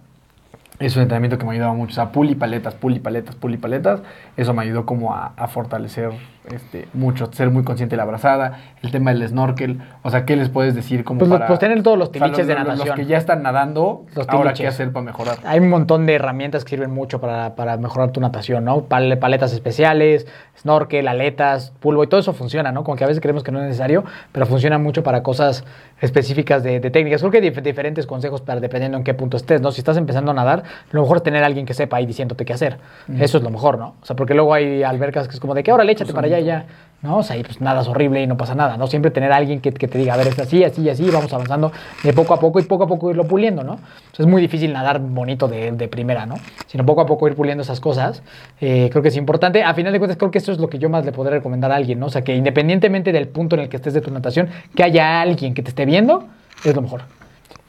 [0.80, 1.92] Es un entrenamiento que me ayudaba mucho.
[1.92, 4.02] O sea, pull y paletas, pull y paletas, pull y paletas.
[4.36, 6.12] Eso me ayudó como a, a fortalecer
[6.50, 9.80] este, mucho, ser muy consciente de la abrazada, el tema del snorkel.
[10.02, 11.48] O sea, ¿qué les puedes decir como Pues, para...
[11.48, 12.88] pues tener todos los o sea, tiliches de natación.
[12.88, 15.38] Los que ya están nadando, Los ahora qué hacer para mejorar.
[15.46, 18.84] Hay un montón de herramientas que sirven mucho para, para mejorar tu natación, ¿no?
[18.88, 20.28] Pal- paletas especiales,
[20.60, 22.84] snorkel, aletas, pulvo, y todo eso funciona, ¿no?
[22.84, 25.64] Como que a veces creemos que no es necesario, pero funciona mucho para cosas
[26.02, 27.22] específicas de, de técnicas.
[27.22, 29.72] Creo que hay dif- diferentes consejos para dependiendo en qué punto estés, ¿no?
[29.72, 32.46] Si estás empezando a nadar, lo mejor es tener a alguien que sepa ahí diciéndote
[32.46, 32.78] qué hacer.
[33.20, 33.96] Eso es lo mejor, ¿no?
[34.02, 36.28] O sea, porque luego hay albercas que es como de que ahora le échate para
[36.34, 36.66] allá y ya,
[37.02, 37.18] ¿no?
[37.18, 38.88] O sea, y pues nada es horrible y no pasa nada, ¿no?
[38.88, 41.72] Siempre tener a alguien que, te diga, a ver, es así, así, así, vamos avanzando
[42.04, 43.74] de poco a poco y poco a poco irlo puliendo, ¿no?
[43.74, 43.78] O
[44.18, 46.36] es muy difícil nadar bonito de, de primera, ¿no?
[46.68, 48.22] Sino poco a poco ir puliendo esas cosas.
[48.60, 49.64] Eh, creo que es importante.
[49.64, 51.72] A final de cuentas, creo que esto es lo que yo más le podré recomendar
[51.72, 52.08] a alguien, ¿no?
[52.08, 55.22] O sea, que independientemente del punto en el que estés de tu natación, que haya
[55.22, 56.26] alguien que te esté viendo,
[56.64, 57.02] es lo mejor.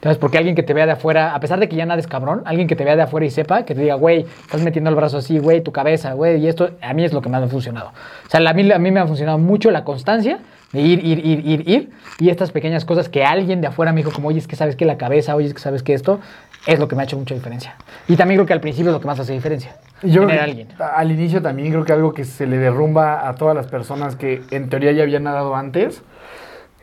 [0.03, 0.17] ¿Sabes?
[0.17, 2.67] Porque alguien que te vea de afuera, a pesar de que ya nades cabrón, alguien
[2.67, 5.19] que te vea de afuera y sepa, que te diga, güey, estás metiendo el brazo
[5.19, 7.49] así, güey, tu cabeza, güey, y esto a mí es lo que más me ha
[7.49, 7.93] funcionado.
[8.27, 10.39] O sea, a mí, a mí me ha funcionado mucho la constancia
[10.73, 11.89] de ir, ir, ir, ir, ir,
[12.19, 14.75] y estas pequeñas cosas que alguien de afuera me dijo, como, oye, es que sabes
[14.75, 16.19] que la cabeza, oye, es que sabes que esto,
[16.67, 17.77] es lo que me ha hecho mucha diferencia.
[18.09, 19.77] Y también creo que al principio es lo que más hace diferencia.
[20.01, 20.67] Yo tener a alguien.
[20.79, 24.41] Al inicio también creo que algo que se le derrumba a todas las personas que
[24.51, 26.03] en teoría ya habían nadado antes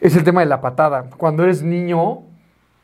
[0.00, 1.04] es el tema de la patada.
[1.18, 2.29] Cuando eres niño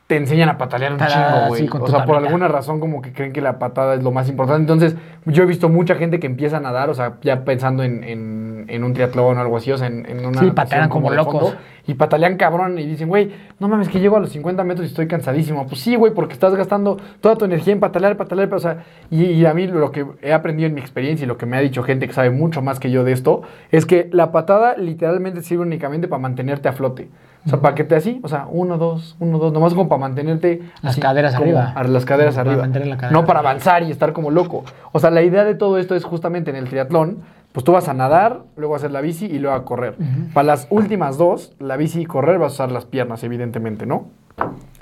[0.07, 1.61] te enseñan a patalear un chingo, güey.
[1.63, 4.29] sí, o sea, por alguna razón como que creen que la patada es lo más
[4.29, 4.61] importante.
[4.61, 4.95] Entonces,
[5.25, 8.47] yo he visto mucha gente que empieza a nadar, o sea, ya pensando en, en-
[8.69, 11.55] en un triatlón o algo así, o sea, en, en una Sí, patalean como locos.
[11.85, 14.89] y patalean cabrón y dicen, güey, no mames, que llego a los 50 metros y
[14.89, 15.67] estoy cansadísimo.
[15.67, 18.83] Pues sí, güey, porque estás gastando toda tu energía en patalear, patalear, pero, o sea,
[19.09, 21.55] y, y a mí lo que he aprendido en mi experiencia y lo que me
[21.57, 23.41] ha dicho gente que sabe mucho más que yo de esto,
[23.71, 27.09] es que la patada literalmente sirve únicamente para mantenerte a flote.
[27.47, 30.01] O sea, para que te así, o sea, uno, dos, uno, dos, nomás como para
[30.01, 31.73] mantenerte Las así, caderas arriba.
[31.87, 32.63] las caderas Para arriba.
[32.63, 34.65] mantener la cadera no para avanzar y estar como loco.
[34.91, 37.19] O sea, la idea de todo esto es justamente en el triatlón,
[37.53, 39.95] pues tú vas a nadar, luego a hacer la bici y luego a correr.
[40.33, 44.07] Para las últimas dos, la bici y correr, vas a usar las piernas, evidentemente, ¿no?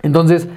[0.01, 0.49] Entonces,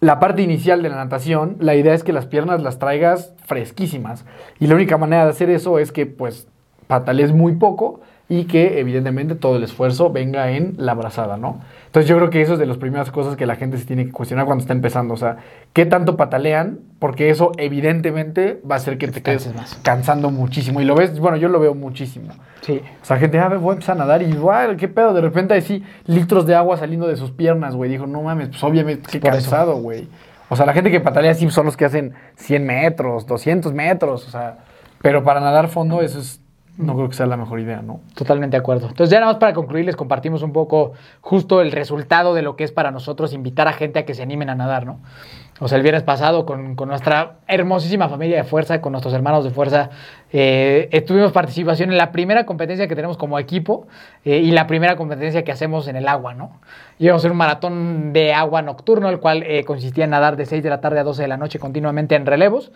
[0.00, 4.24] la parte inicial de la natación, la idea es que las piernas las traigas fresquísimas.
[4.58, 6.48] Y la única manera de hacer eso es que, pues,
[6.88, 8.00] patalees muy poco
[8.32, 11.60] y que, evidentemente, todo el esfuerzo venga en la brazada, ¿no?
[11.84, 14.06] Entonces, yo creo que eso es de las primeras cosas que la gente se tiene
[14.06, 15.12] que cuestionar cuando está empezando.
[15.12, 15.36] O sea,
[15.74, 16.78] ¿qué tanto patalean?
[16.98, 19.78] Porque eso, evidentemente, va a hacer que te, quedes más.
[19.82, 20.80] cansando muchísimo.
[20.80, 22.30] Y lo ves, bueno, yo lo veo muchísimo.
[22.62, 22.80] Sí.
[23.02, 25.52] O sea, gente, ah, voy a empezar a nadar y igual, qué pedo, de repente
[25.52, 27.90] hay sí litros de agua saliendo de sus piernas, güey.
[27.90, 30.08] Dijo, no mames, pues obviamente, qué Por cansado, güey.
[30.48, 34.26] O sea, la gente que patalea así son los que hacen 100 metros, 200 metros,
[34.26, 34.60] o sea,
[35.02, 36.41] pero para nadar fondo eso es,
[36.78, 38.00] no creo que sea la mejor idea, ¿no?
[38.14, 38.88] Totalmente de acuerdo.
[38.88, 42.56] Entonces, ya nada más para concluir, les compartimos un poco justo el resultado de lo
[42.56, 45.00] que es para nosotros invitar a gente a que se animen a nadar, ¿no?
[45.60, 49.44] O sea, el viernes pasado con, con nuestra hermosísima familia de fuerza, con nuestros hermanos
[49.44, 49.90] de fuerza,
[50.32, 53.86] eh, tuvimos participación en la primera competencia que tenemos como equipo
[54.24, 56.60] eh, y la primera competencia que hacemos en el agua, ¿no?
[56.98, 60.46] Íbamos a hacer un maratón de agua nocturno, el cual eh, consistía en nadar de
[60.46, 62.72] 6 de la tarde a 12 de la noche continuamente en relevos.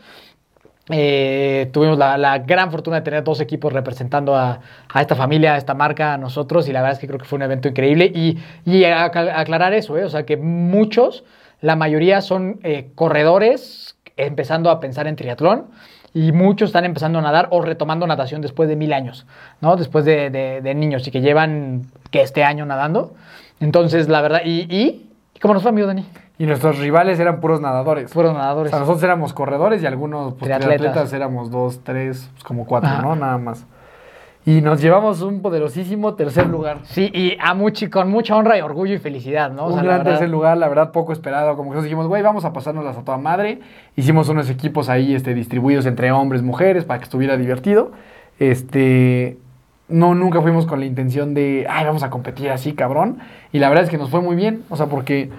[0.89, 4.61] Eh, tuvimos la, gran fortuna de tener dos equipos representando a,
[5.01, 7.37] esta familia, a esta marca, a nosotros, y la verdad es que creo que fue
[7.37, 8.11] un evento increíble.
[8.15, 10.05] Y, y aclarar eso, ¿eh?
[10.05, 11.25] o sea, que muchos,
[11.61, 15.67] la mayoría son eh, corredores empezando a pensar en triatlón.
[16.15, 19.27] Y muchos están empezando a nadar o retomando natación después de mil años,
[19.61, 19.77] ¿no?
[19.77, 23.13] Después de, de- de niños y que llevan que este año nadando.
[23.61, 25.11] Entonces, la verdad, ¿y, y?
[25.43, 26.07] ¿Cómo nos fue, amigo Dani?
[26.39, 28.15] Y nuestros rivales eran puros nadadores.
[28.15, 28.71] O nadadores.
[28.71, 30.77] sea, nosotros éramos corredores y algunos pues, Triatletas.
[30.79, 31.13] triatletas.
[31.15, 33.03] éramos dos, tres, pues, como cuatro, Ajá.
[33.03, 33.17] ¿no?
[33.17, 33.67] Nada más.
[34.45, 36.79] Y nos llevamos un poderosísimo tercer mugar.
[36.85, 39.65] Sí, y a muchi, con mucha honra y orgullo y felicidad, ¿no?
[39.65, 41.57] O un sea, gran verdad- tercer lugar, la verdad, poco esperado.
[41.57, 43.61] Como que nos dijimos, güey, vamos a pasárnoslas a toda madre.
[43.97, 47.91] Hicimos unos equipos ahí este, distribuidos entre hombres, mujeres, para que estuviera divertido.
[48.39, 49.39] Este.
[49.89, 53.19] No, nunca fuimos con la intención de, ay, vamos a competir así, cabrón.
[53.53, 54.63] Y la verdad es que nos fue muy bien.
[54.69, 55.31] O sea, porque,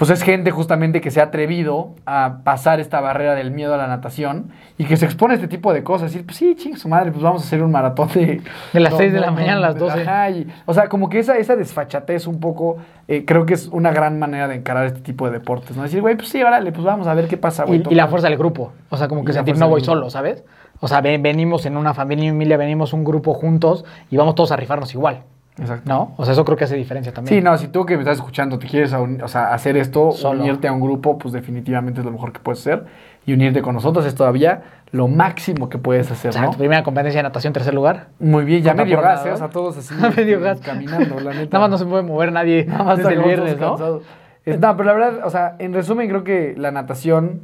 [0.00, 3.76] pues es gente justamente que se ha atrevido a pasar esta barrera del miedo a
[3.76, 4.48] la natación
[4.78, 6.16] y que se expone a este tipo de cosas.
[6.16, 8.40] Y pues sí, ching su madre, pues vamos a hacer un maratón de.
[8.72, 10.00] De las seis de la mañana a las 12.
[10.00, 12.78] Ajá, y, o sea, como que esa, esa desfachatez un poco,
[13.08, 15.82] eh, creo que es una gran manera de encarar este tipo de deportes, ¿no?
[15.82, 17.82] Decir, güey, pues sí, órale, pues vamos a ver qué pasa, güey.
[17.86, 18.72] Y, y la fuerza del grupo.
[18.88, 20.44] O sea, como que sentir, no voy solo, ¿sabes?
[20.80, 24.50] O sea, ven- venimos en una familia, familia, venimos un grupo juntos y vamos todos
[24.50, 25.24] a rifarnos igual,
[25.60, 25.82] Exacto.
[25.88, 26.14] ¿no?
[26.16, 27.38] O sea, eso creo que hace diferencia también.
[27.38, 30.12] Sí, no, si tú que me estás escuchando te quieres aun- o sea, hacer esto,
[30.12, 30.40] Solo.
[30.42, 32.84] unirte a un grupo, pues definitivamente es lo mejor que puedes hacer.
[33.26, 36.52] Y unirte con nosotros es todavía lo máximo que puedes hacer, Exacto.
[36.52, 36.58] ¿no?
[36.58, 38.08] Primera competencia de natación, tercer lugar.
[38.18, 39.24] Muy bien, ya medio gas.
[39.26, 39.32] ¿eh?
[39.32, 39.94] O sea, todos así.
[40.16, 40.60] Medio este, gas.
[40.60, 41.58] Caminando, la neta.
[41.58, 44.00] Nada más no se puede mover nadie Nada más desde el viernes, ¿no?
[44.46, 47.42] Es- no, pero la verdad, o sea, en resumen, creo que la natación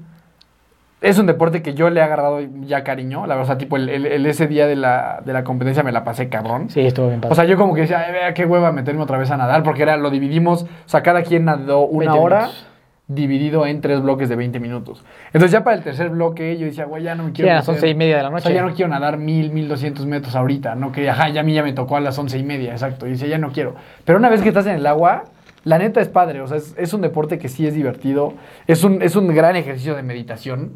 [1.01, 3.27] es un deporte que yo le he agarrado ya cariño.
[3.27, 5.83] La verdad, o sea, tipo, el, el- el- ese día de la, de la competencia
[5.83, 6.71] me la pasé cabrón.
[6.71, 7.33] Sí, estuvo bien padre.
[7.33, 9.83] O sea, yo como que decía, vea qué hueva meterme otra vez a nadar, porque
[9.83, 12.67] era, lo dividimos, o sea, cada quien nadó una 20 hora minutos.
[13.09, 15.05] dividido en tres bloques de 20 minutos.
[15.27, 17.53] Entonces ya para el tercer bloque yo decía, güey, ya no me Sí, quiero...
[17.53, 18.45] a las once y media de la O noche.
[18.47, 21.45] sea, ya no quiero nadar mil, mil doscientos metros ahorita, no que, ajá, ya a
[21.45, 23.07] mí ya me tocó a las once y media, exacto.
[23.07, 23.77] Y dice, ya no quiero.
[24.05, 25.25] Pero una vez que estás en el agua,
[25.67, 28.35] la neta es padre, o sea, es, un deporte que sí es divertido,
[28.69, 30.71] es un, es un gran ejercicio de meditación,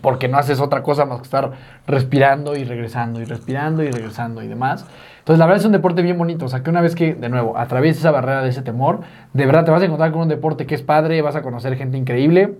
[0.00, 1.50] porque no haces otra cosa más que estar
[1.88, 4.86] respirando y regresando y respirando y regresando y demás.
[5.18, 6.44] Entonces, la verdad es un deporte bien bonito.
[6.44, 9.00] O sea, que una vez que, de nuevo, atraviesas esa barrera de ese temor,
[9.32, 11.74] de verdad te vas a encontrar con un deporte que es padre, vas a conocer
[11.74, 12.58] gente increíble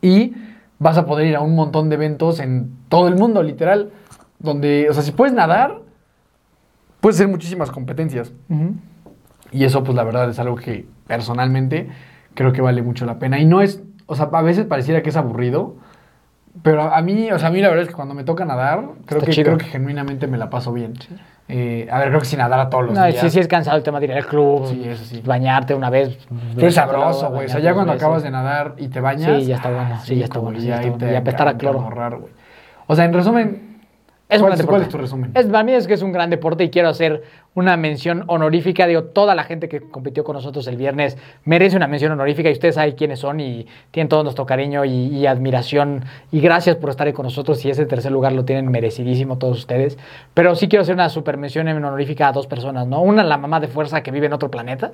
[0.00, 0.32] y
[0.78, 3.90] vas a poder ir a un montón de eventos en todo el mundo, literal.
[4.38, 5.82] Donde, o sea, si puedes nadar,
[7.02, 8.32] puedes hacer muchísimas competencias.
[9.52, 11.88] Y eso, pues la verdad es algo que personalmente
[12.34, 13.38] creo que vale mucho la pena.
[13.38, 15.76] Y no es, o sea, a veces pareciera que es aburrido,
[16.62, 18.80] pero a mí, o sea, a mí la verdad es que cuando me toca nadar,
[19.06, 19.44] creo, Está que, chido.
[19.46, 20.94] creo que genuinamente me la paso bien.
[21.48, 23.20] Eh, a ver, creo que si nadara todos los No, días.
[23.20, 25.22] sí, sí es cansado el tema de ir al club, Sí, eso sí.
[25.24, 26.18] bañarte una vez.
[26.54, 27.46] Pero es sabroso, güey.
[27.46, 29.40] O sea, ya cuando acabas de nadar y te bañas.
[29.42, 31.06] Sí, ya está bueno, sí, ya está bueno, ya está ahí bueno.
[31.06, 31.80] te Y apestar a cloro.
[32.20, 32.32] güey.
[32.86, 33.71] O sea, en resumen,
[34.32, 34.84] Es un ¿cuál, gran cuál deporte.
[34.84, 35.30] es tu resumen?
[35.34, 37.22] Es, para mí es que es un gran deporte y quiero hacer
[37.54, 38.86] una mención honorífica.
[38.86, 42.52] Digo, toda la gente que compitió con nosotros el viernes merece una mención honorífica y
[42.52, 46.04] ustedes saben quiénes son y tienen todo nuestro cariño y, y admiración.
[46.30, 49.58] Y gracias por estar ahí con nosotros y ese tercer lugar lo tienen merecidísimo todos
[49.58, 49.98] ustedes.
[50.32, 53.02] Pero sí quiero hacer una super mención honorífica a dos personas, ¿no?
[53.02, 54.92] Una, la mamá de fuerza que vive en otro planeta,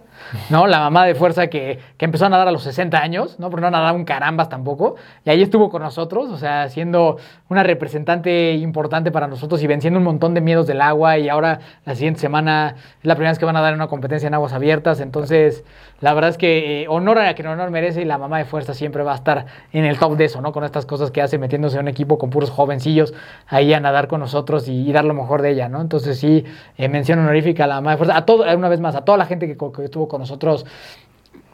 [0.51, 0.67] ¿no?
[0.67, 3.51] La mamá de fuerza que, que empezó a nadar a los 60 años, ¿no?
[3.51, 4.97] Pero no nadaba un carambas tampoco.
[5.25, 7.19] Y ahí estuvo con nosotros, o sea, siendo
[7.49, 11.19] una representante importante para nosotros y venciendo un montón de miedos del agua.
[11.19, 14.27] Y ahora, la siguiente semana, es la primera vez que van a dar una competencia
[14.27, 15.01] en aguas abiertas.
[15.01, 15.65] Entonces,
[16.01, 18.75] la verdad es que eh, honor a quien honor merece y la mamá de fuerza
[18.75, 20.53] siempre va a estar en el top de eso, ¿no?
[20.53, 23.15] Con estas cosas que hace metiéndose en un equipo con puros jovencillos
[23.49, 25.81] ahí a nadar con nosotros y, y dar lo mejor de ella, ¿no?
[25.81, 26.45] Entonces, sí,
[26.77, 28.17] eh, mención honorífica a la mamá de fuerza.
[28.17, 30.65] A todo, una vez más, a toda la gente que, estuvo con nosotros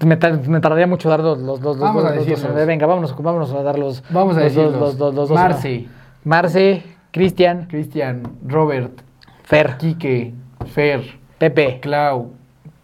[0.05, 2.37] Me, tar- me tardaría mucho dar los, los, los, Vamos dos- a los dos.
[2.41, 2.67] decirlos.
[2.67, 4.03] Venga, vámonos, vámonos a dar los.
[4.11, 5.31] Vamos a dos- los, dos- dos.
[5.31, 5.87] Marce,
[6.25, 6.83] Marce,
[7.15, 9.01] Cristian, Cristian, Robert,
[9.45, 10.35] Fer, Quique,
[10.67, 11.01] Fer,
[11.39, 12.33] Pepe, Clau,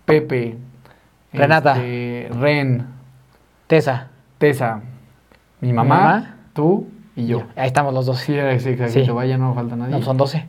[0.04, 0.56] Pepe,
[1.32, 1.72] Renata.
[1.72, 2.86] este, Ren,
[3.66, 4.08] Tessa.
[4.38, 4.82] Tessa,
[5.60, 6.36] mi mamá, mamá.
[6.52, 6.86] tú
[7.16, 7.42] y yo.
[7.56, 8.20] Ahí estamos los dos.
[8.20, 9.04] Sí, ese exacto.
[9.04, 9.10] Sí.
[9.10, 9.90] Vaya, no falta nadie.
[9.90, 10.46] No, son 12.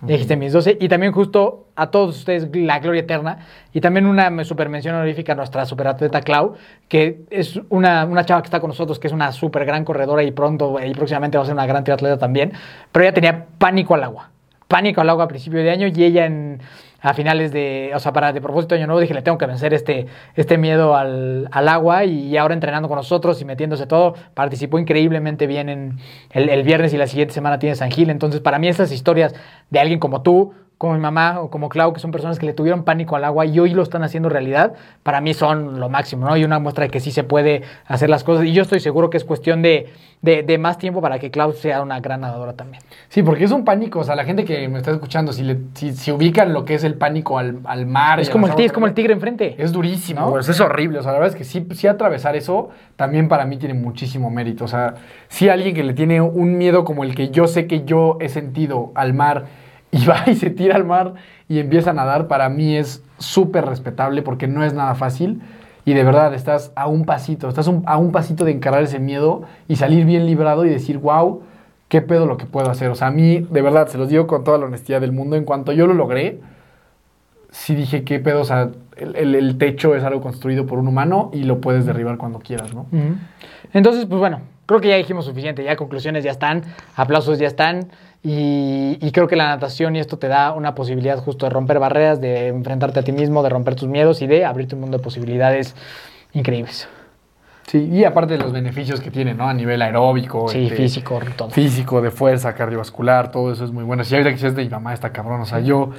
[0.00, 0.78] Dijiste mis 12.
[0.80, 3.46] Y también justo a todos ustedes la gloria eterna.
[3.72, 6.54] Y también una super mención honorífica a nuestra superatleta Clau,
[6.88, 10.22] que es una, una chava que está con nosotros, que es una super gran corredora
[10.22, 12.52] y pronto y próximamente va a ser una gran triatleta también.
[12.92, 14.30] Pero ella tenía pánico al agua.
[14.68, 16.60] Pánico al agua a principio de año y ella en,
[17.00, 19.72] a finales de, o sea, para de propósito año nuevo dije, le tengo que vencer
[19.72, 24.78] este, este miedo al, al agua y ahora entrenando con nosotros y metiéndose todo, participó
[24.78, 25.98] increíblemente bien en
[26.30, 28.10] el, el viernes y la siguiente semana tiene San Gil.
[28.10, 29.34] Entonces, para mí estas historias
[29.70, 32.52] de alguien como tú, como mi mamá o como Clau, que son personas que le
[32.52, 36.24] tuvieron pánico al agua y hoy lo están haciendo realidad, para mí son lo máximo,
[36.24, 36.36] ¿no?
[36.36, 38.44] Y una muestra de que sí se puede hacer las cosas.
[38.44, 39.92] Y yo estoy seguro que es cuestión de,
[40.22, 42.80] de, de más tiempo para que Clau sea una gran nadadora también.
[43.08, 43.98] Sí, porque es un pánico.
[43.98, 46.74] O sea, la gente que me está escuchando, si, le, si, si ubican lo que
[46.74, 48.20] es el pánico al, al mar.
[48.20, 49.56] Es como el, tigre, es como el tigre enfrente.
[49.58, 50.42] Es durísimo, ¿No?
[50.42, 51.00] sea, es horrible.
[51.00, 54.30] O sea, la verdad es que sí, sí atravesar eso también para mí tiene muchísimo
[54.30, 54.64] mérito.
[54.64, 54.94] O sea,
[55.26, 58.28] sí alguien que le tiene un miedo como el que yo sé que yo he
[58.28, 59.46] sentido al mar
[59.90, 61.14] y va y se tira al mar
[61.48, 65.40] y empieza a nadar, para mí es súper respetable porque no es nada fácil.
[65.84, 69.44] Y de verdad, estás a un pasito, estás a un pasito de encarar ese miedo
[69.68, 71.40] y salir bien librado y decir, wow,
[71.88, 72.90] qué pedo lo que puedo hacer.
[72.90, 75.36] O sea, a mí, de verdad, se los digo con toda la honestidad del mundo,
[75.36, 76.40] en cuanto yo lo logré,
[77.50, 81.44] sí dije, qué pedo, o sea, el, techo es algo construido por un humano y
[81.44, 82.86] lo puedes derribar cuando quieras, ¿no?
[83.72, 86.62] Entonces, pues bueno, creo que ya dijimos suficiente, ya conclusiones ya están,
[86.96, 87.88] aplausos ya están.
[88.22, 91.78] Y, y creo que la natación y esto te da una posibilidad justo de romper
[91.78, 94.98] barreras, de enfrentarte a ti mismo, de romper tus miedos y de abrirte un mundo
[94.98, 95.76] de posibilidades
[96.32, 96.88] increíbles.
[97.68, 99.46] Sí, y aparte de los beneficios que tiene, ¿no?
[99.46, 100.48] A nivel aeróbico.
[100.48, 101.50] Sí, este, físico, todo.
[101.50, 104.04] Físico, de fuerza, cardiovascular, todo eso es muy bueno.
[104.04, 105.90] Si ahorita que decías de mi mamá está cabrón, o sea, yo,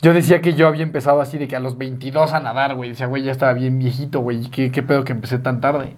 [0.00, 2.90] yo decía que yo había empezado así de que a los 22 a nadar, güey.
[2.90, 5.96] Decía, güey, ya estaba bien viejito, güey, ¿qué, qué pedo que empecé tan tarde?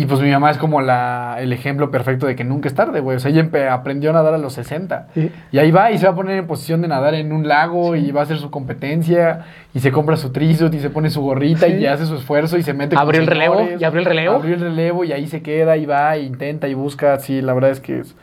[0.00, 3.00] Y pues mi mamá es como la, el ejemplo perfecto de que nunca es tarde,
[3.00, 3.16] güey.
[3.16, 5.08] O sea, ella aprendió a nadar a los 60.
[5.12, 5.32] Sí.
[5.50, 7.96] Y ahí va y se va a poner en posición de nadar en un lago
[7.96, 11.20] y va a hacer su competencia y se compra su trisut y se pone su
[11.20, 11.72] gorrita Sí.
[11.78, 13.66] y hace su esfuerzo y se mete con Abrió el relevo.
[13.76, 14.36] ¿y abrió el relevo?
[14.36, 17.18] Abrió el relevo y ahí se queda y va e intenta y busca.
[17.18, 18.14] Sí, la verdad es que es,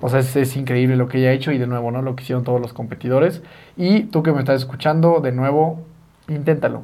[0.00, 2.02] o sea, es, es increíble lo que ella ha hecho y de nuevo, ¿no?
[2.02, 3.42] Lo que hicieron todos los competidores.
[3.76, 5.82] Y tú que me estás escuchando, de nuevo,
[6.28, 6.82] inténtalo.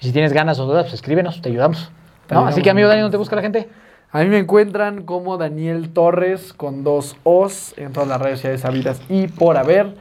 [0.00, 1.90] Y si tienes ganas o dudas, pues escríbenos, te ayudamos.
[2.30, 2.46] ¿No?
[2.46, 2.86] Así que, amigo.
[2.86, 3.68] Dani, ¿dónde te busca la gente?
[4.12, 8.60] A mí me encuentran como Daniel Torres con dos O's en todas las redes sociales
[8.62, 9.94] sabidas y por haber.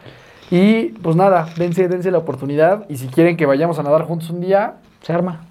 [0.49, 2.89] Y pues nada, dense, dense la oportunidad.
[2.89, 5.41] Y si quieren que vayamos a nadar juntos un día, Se arma.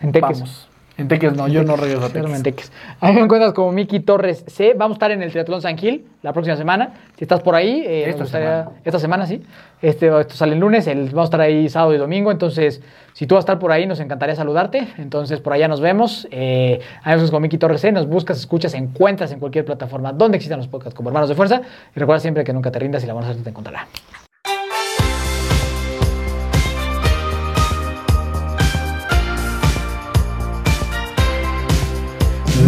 [0.00, 0.38] En Teques.
[0.38, 0.67] vamos.
[0.98, 2.42] En Teques no, yo no regreso a en Teques.
[2.42, 2.72] Teques.
[3.00, 4.74] A mí me encuentras como Miki Torres C.
[4.76, 6.90] Vamos a estar en el Triatlón San Gil la próxima semana.
[7.16, 8.78] Si estás por ahí, eh, nos Esta gustaría- semana.
[8.84, 9.42] esta semana, sí.
[9.80, 12.32] Este, esto sale el lunes, el- vamos a estar ahí sábado y domingo.
[12.32, 14.88] Entonces, si tú vas a estar por ahí, nos encantaría saludarte.
[14.98, 16.26] Entonces, por allá nos vemos.
[16.32, 17.92] Eh, a nosotros con Miki Torres C.
[17.92, 21.62] Nos buscas, escuchas, encuentras en cualquier plataforma donde existan los podcasts como Hermanos de Fuerza.
[21.94, 23.86] Y recuerda siempre que nunca te rindas y la buena suerte te encontrará.